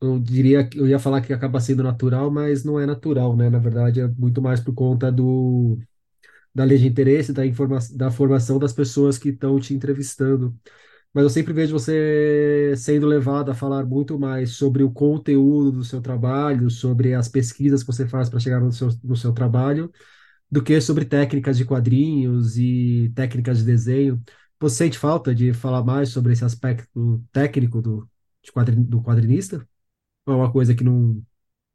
eu 0.00 0.18
diria 0.20 0.68
eu 0.74 0.88
ia 0.88 0.98
falar 0.98 1.22
que 1.22 1.32
acaba 1.32 1.60
sendo 1.60 1.82
natural, 1.82 2.30
mas 2.30 2.64
não 2.64 2.80
é 2.80 2.86
natural, 2.86 3.36
né? 3.36 3.50
Na 3.50 3.58
verdade, 3.58 4.00
é 4.00 4.08
muito 4.08 4.42
mais 4.42 4.60
por 4.60 4.74
conta 4.74 5.12
do 5.12 5.78
da 6.54 6.64
lei 6.64 6.78
de 6.78 6.86
interesse, 6.88 7.32
da 7.32 7.46
informa 7.46 7.78
da 7.94 8.10
formação 8.10 8.58
das 8.58 8.72
pessoas 8.72 9.18
que 9.18 9.30
estão 9.30 9.60
te 9.60 9.74
entrevistando. 9.74 10.56
Mas 11.12 11.24
eu 11.24 11.30
sempre 11.30 11.52
vejo 11.52 11.72
você 11.72 12.72
sendo 12.76 13.06
levado 13.06 13.50
a 13.50 13.54
falar 13.54 13.84
muito 13.84 14.18
mais 14.18 14.52
sobre 14.52 14.82
o 14.82 14.92
conteúdo 14.92 15.72
do 15.72 15.84
seu 15.84 16.00
trabalho, 16.00 16.70
sobre 16.70 17.14
as 17.14 17.28
pesquisas 17.28 17.82
que 17.82 17.88
você 17.92 18.06
faz 18.06 18.28
para 18.28 18.38
chegar 18.38 18.60
no 18.60 18.70
seu, 18.70 18.88
no 19.02 19.16
seu 19.16 19.32
trabalho, 19.32 19.90
do 20.50 20.62
que 20.62 20.80
sobre 20.80 21.04
técnicas 21.04 21.58
de 21.58 21.64
quadrinhos 21.64 22.56
e 22.58 23.12
técnicas 23.14 23.58
de 23.58 23.64
desenho. 23.64 24.22
Você 24.60 24.76
sente 24.84 24.98
falta 24.98 25.34
de 25.34 25.52
falar 25.52 25.82
mais 25.82 26.10
sobre 26.10 26.32
esse 26.32 26.44
aspecto 26.44 27.22
técnico 27.32 27.82
do, 27.82 28.08
quadrin, 28.52 28.82
do 28.82 29.02
quadrinista? 29.02 29.66
Ou 30.26 30.34
é 30.34 30.36
uma 30.36 30.52
coisa 30.52 30.74
que 30.74 30.84
não. 30.84 31.22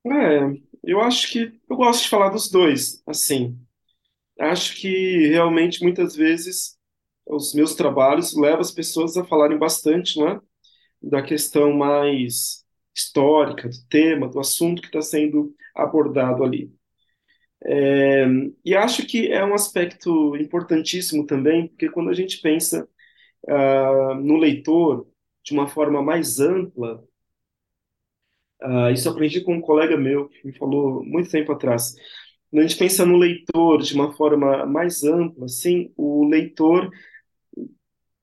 É, 0.06 0.40
eu 0.84 1.02
acho 1.02 1.32
que 1.32 1.60
eu 1.70 1.76
gosto 1.76 2.04
de 2.04 2.10
falar 2.10 2.30
dos 2.30 2.50
dois, 2.50 3.02
assim. 3.08 3.60
Acho 4.40 4.76
que 4.76 5.28
realmente 5.30 5.84
muitas 5.84 6.16
vezes 6.16 6.78
os 7.26 7.54
meus 7.54 7.76
trabalhos 7.76 8.36
levam 8.36 8.62
as 8.62 8.72
pessoas 8.72 9.18
a 9.18 9.26
falarem 9.26 9.58
bastante, 9.58 10.20
não 10.20 10.30
é? 10.30 10.42
Da 11.02 11.22
questão 11.22 11.74
mais 11.74 12.64
histórica, 12.96 13.68
do 13.68 13.78
tema, 13.90 14.30
do 14.30 14.40
assunto 14.40 14.82
que 14.82 14.88
está 14.88 15.02
sendo 15.02 15.54
abordado 15.76 16.44
ali. 16.44 16.72
É, 17.68 18.26
e 18.64 18.76
acho 18.76 19.06
que 19.08 19.32
é 19.32 19.44
um 19.44 19.54
aspecto 19.54 20.36
importantíssimo 20.38 21.26
também, 21.26 21.68
porque 21.68 21.90
quando 21.90 22.10
a 22.10 22.14
gente 22.14 22.40
pensa 22.42 22.88
uh, 23.48 24.16
no 24.16 24.38
leitor 24.38 25.08
de 25.44 25.54
uma 25.54 25.68
forma 25.68 26.02
mais 26.02 26.40
ampla, 26.40 27.04
uh, 28.64 28.92
isso 28.94 29.10
aprendi 29.10 29.42
com 29.42 29.56
um 29.56 29.62
colega 29.62 29.98
meu 29.98 30.30
que 30.30 30.46
me 30.46 30.54
falou 30.58 31.04
muito 31.04 31.30
tempo 31.30 31.52
atrás. 31.52 31.96
Quando 32.50 32.64
a 32.64 32.68
gente 32.68 32.78
pensa 32.78 33.06
no 33.06 33.18
leitor 33.18 33.82
de 33.82 33.94
uma 33.96 34.14
forma 34.14 34.66
mais 34.66 35.04
ampla, 35.04 35.46
assim, 35.46 35.92
o 35.98 36.28
leitor 36.28 36.90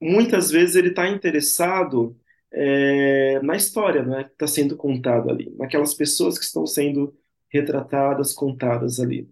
muitas 0.03 0.51
vezes 0.51 0.77
ele 0.77 0.89
está 0.89 1.09
interessado 1.09 2.17
é, 2.53 3.41
na 3.41 3.57
história 3.57 4.03
né, 4.05 4.25
que 4.25 4.33
está 4.33 4.47
sendo 4.47 4.77
contada 4.77 5.31
ali, 5.31 5.55
naquelas 5.57 5.95
pessoas 5.95 6.39
que 6.39 6.45
estão 6.45 6.67
sendo 6.67 7.17
retratadas, 7.51 8.33
contadas 8.33 8.99
ali, 8.99 9.31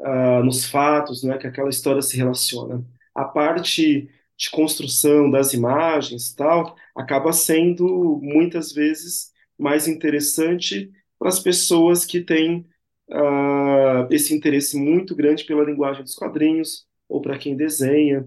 uh, 0.00 0.42
nos 0.44 0.64
fatos 0.64 1.22
né, 1.22 1.38
que 1.38 1.46
aquela 1.46 1.70
história 1.70 2.02
se 2.02 2.16
relaciona. 2.16 2.84
A 3.14 3.24
parte 3.24 4.10
de 4.36 4.50
construção 4.50 5.30
das 5.30 5.52
imagens 5.52 6.32
tal 6.34 6.76
acaba 6.96 7.32
sendo 7.32 8.18
muitas 8.22 8.72
vezes 8.72 9.32
mais 9.58 9.88
interessante 9.88 10.90
para 11.18 11.28
as 11.28 11.40
pessoas 11.40 12.04
que 12.04 12.20
têm 12.20 12.66
uh, 13.10 14.06
esse 14.10 14.34
interesse 14.34 14.78
muito 14.78 15.14
grande 15.14 15.44
pela 15.44 15.64
linguagem 15.64 16.02
dos 16.02 16.14
quadrinhos 16.14 16.86
ou 17.08 17.20
para 17.20 17.38
quem 17.38 17.56
desenha 17.56 18.26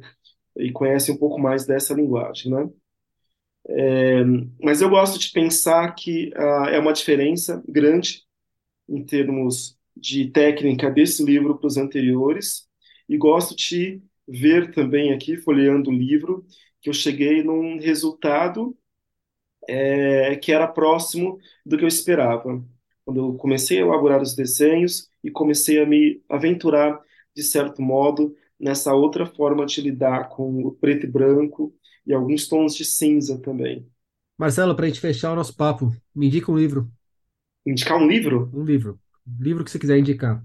e 0.58 0.72
conhece 0.72 1.12
um 1.12 1.18
pouco 1.18 1.40
mais 1.40 1.66
dessa 1.66 1.94
linguagem, 1.94 2.52
né? 2.52 2.70
É, 3.68 4.24
mas 4.62 4.82
eu 4.82 4.90
gosto 4.90 5.20
de 5.20 5.32
pensar 5.32 5.94
que 5.94 6.32
uh, 6.36 6.70
é 6.70 6.80
uma 6.80 6.94
diferença 6.94 7.64
grande 7.68 8.24
em 8.90 9.04
termos 9.06 9.78
de 9.96 10.30
técnica 10.32 10.90
desse 10.90 11.24
livro 11.24 11.58
para 11.58 11.68
os 11.68 11.78
anteriores 11.78 12.68
e 13.08 13.18
gosto 13.18 13.56
de 13.56 14.02
ver 14.28 14.74
também 14.74 15.14
aqui, 15.14 15.38
folheando 15.38 15.90
o 15.90 15.94
livro, 15.94 16.46
que 16.82 16.90
eu 16.90 16.94
cheguei 16.94 17.44
num 17.44 17.80
resultado 17.80 18.76
é, 19.68 20.36
que 20.38 20.52
era 20.52 20.68
próximo 20.68 21.40
do 21.66 21.78
que 21.78 21.84
eu 21.84 21.88
esperava. 21.88 22.64
Quando 23.06 23.20
eu 23.20 23.34
comecei 23.36 23.80
a 23.80 23.82
elaborar 23.82 24.22
os 24.22 24.36
desenhos 24.36 25.10
e 25.24 25.32
comecei 25.32 25.82
a 25.82 25.86
me 25.86 26.22
aventurar, 26.30 27.00
de 27.36 27.44
certo 27.44 27.82
modo, 27.82 28.36
nessa 28.62 28.94
outra 28.94 29.26
forma 29.26 29.66
de 29.66 29.82
lidar 29.82 30.30
com 30.30 30.64
o 30.66 30.72
preto 30.72 31.06
e 31.06 31.10
branco 31.10 31.74
e 32.06 32.14
alguns 32.14 32.48
tons 32.48 32.76
de 32.76 32.86
cinza 32.86 33.40
também. 33.40 33.88
Marcelo, 34.38 34.76
para 34.76 34.86
a 34.86 34.88
gente 34.88 35.00
fechar 35.00 35.34
o 35.34 35.36
nosso 35.36 35.56
papo, 35.56 35.92
me 36.16 36.28
indica 36.28 36.52
um 36.52 36.58
livro. 36.58 36.90
Indicar 37.66 37.98
um 37.98 38.08
livro? 38.08 38.50
Um 38.54 38.64
livro. 38.64 39.00
Um 39.28 39.44
livro 39.44 39.64
que 39.64 39.72
você 39.72 39.80
quiser 39.80 39.98
indicar. 39.98 40.44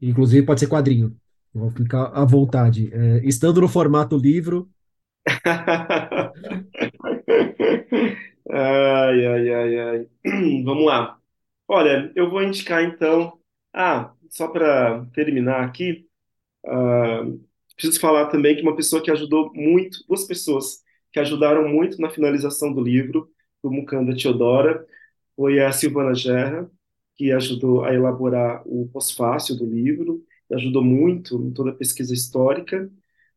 Inclusive 0.00 0.44
pode 0.46 0.60
ser 0.60 0.66
quadrinho. 0.66 1.16
vou 1.52 1.70
ficar 1.70 2.06
à 2.06 2.24
vontade. 2.24 2.90
É, 2.92 3.26
estando 3.26 3.60
no 3.60 3.68
formato 3.68 4.16
livro. 4.16 4.68
ai, 8.50 9.26
ai, 9.26 9.50
ai, 9.50 9.78
ai. 9.80 10.08
Vamos 10.64 10.86
lá. 10.86 11.18
Olha, 11.68 12.12
eu 12.14 12.30
vou 12.30 12.42
indicar 12.42 12.82
então. 12.84 13.38
Ah, 13.72 14.12
só 14.30 14.48
para 14.48 15.04
terminar 15.06 15.64
aqui, 15.64 16.06
uh, 16.66 17.40
Preciso 17.76 18.00
falar 18.00 18.26
também 18.26 18.54
que 18.56 18.62
uma 18.62 18.76
pessoa 18.76 19.02
que 19.02 19.10
ajudou 19.10 19.52
muito, 19.54 19.98
duas 20.08 20.24
pessoas 20.24 20.82
que 21.12 21.20
ajudaram 21.20 21.68
muito 21.68 22.00
na 22.00 22.10
finalização 22.10 22.72
do 22.72 22.80
livro, 22.80 23.28
do 23.62 23.70
Mukanda 23.70 24.16
Teodora, 24.16 24.84
foi 25.36 25.60
a 25.60 25.72
Silvana 25.72 26.14
Gerra, 26.14 26.70
que 27.16 27.32
ajudou 27.32 27.84
a 27.84 27.94
elaborar 27.94 28.62
o 28.66 28.88
pós-fácil 28.92 29.56
do 29.56 29.66
livro, 29.66 30.22
ajudou 30.52 30.82
muito 30.82 31.36
em 31.42 31.52
toda 31.52 31.70
a 31.70 31.74
pesquisa 31.74 32.12
histórica. 32.12 32.90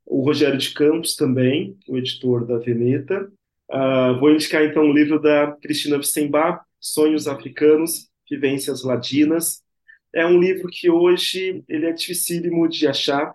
O 0.05 0.21
Rogério 0.23 0.57
de 0.57 0.73
Campos 0.73 1.15
também, 1.15 1.77
o 1.87 1.97
editor 1.97 2.45
da 2.45 2.57
Veneta. 2.57 3.31
Uh, 3.69 4.19
vou 4.19 4.31
indicar 4.31 4.63
então 4.63 4.83
o 4.83 4.93
livro 4.93 5.19
da 5.19 5.51
Cristina 5.61 5.97
Witzenbach, 5.97 6.63
Sonhos 6.79 7.27
Africanos, 7.27 8.09
Vivências 8.29 8.83
Ladinas. 8.83 9.61
É 10.13 10.25
um 10.25 10.39
livro 10.39 10.67
que 10.71 10.89
hoje 10.89 11.63
ele 11.67 11.85
é 11.85 11.91
dificílimo 11.91 12.67
de 12.67 12.87
achar, 12.87 13.33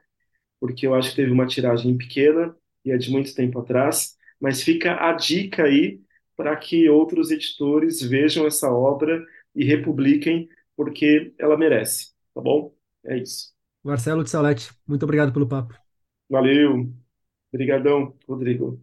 porque 0.62 0.86
eu 0.86 0.94
acho 0.94 1.10
que 1.10 1.16
teve 1.16 1.32
uma 1.32 1.44
tiragem 1.44 1.98
pequena 1.98 2.54
e 2.84 2.92
é 2.92 2.96
de 2.96 3.10
muito 3.10 3.34
tempo 3.34 3.58
atrás, 3.58 4.16
mas 4.40 4.62
fica 4.62 4.94
a 4.94 5.12
dica 5.12 5.64
aí 5.64 6.00
para 6.36 6.54
que 6.54 6.88
outros 6.88 7.32
editores 7.32 8.00
vejam 8.00 8.46
essa 8.46 8.72
obra 8.72 9.26
e 9.56 9.64
republiquem, 9.64 10.48
porque 10.76 11.34
ela 11.36 11.56
merece, 11.56 12.12
tá 12.32 12.40
bom? 12.40 12.72
É 13.04 13.18
isso. 13.18 13.52
Marcelo 13.82 14.22
de 14.22 14.30
Salete, 14.30 14.70
muito 14.86 15.02
obrigado 15.02 15.32
pelo 15.32 15.48
papo. 15.48 15.74
Valeu. 16.30 16.88
Obrigadão, 17.52 18.14
Rodrigo. 18.28 18.80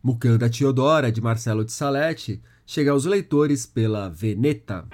Mucanda 0.00 0.48
Teodora, 0.48 1.10
de 1.10 1.20
Marcelo 1.20 1.64
de 1.64 1.72
Salete, 1.72 2.40
chega 2.64 2.92
aos 2.92 3.04
leitores 3.04 3.66
pela 3.66 4.08
Veneta. 4.08 4.86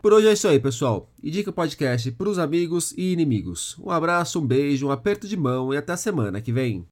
Por 0.00 0.12
hoje 0.12 0.28
é 0.28 0.32
isso 0.32 0.46
aí, 0.46 0.60
pessoal. 0.60 1.10
Indica 1.22 1.50
o 1.50 1.52
podcast 1.52 2.12
para 2.12 2.28
os 2.28 2.38
amigos 2.38 2.94
e 2.96 3.12
inimigos. 3.12 3.76
Um 3.78 3.90
abraço, 3.90 4.40
um 4.40 4.46
beijo, 4.46 4.86
um 4.86 4.90
aperto 4.92 5.26
de 5.26 5.36
mão 5.36 5.74
e 5.74 5.76
até 5.76 5.92
a 5.92 5.96
semana 5.96 6.40
que 6.40 6.52
vem. 6.52 6.86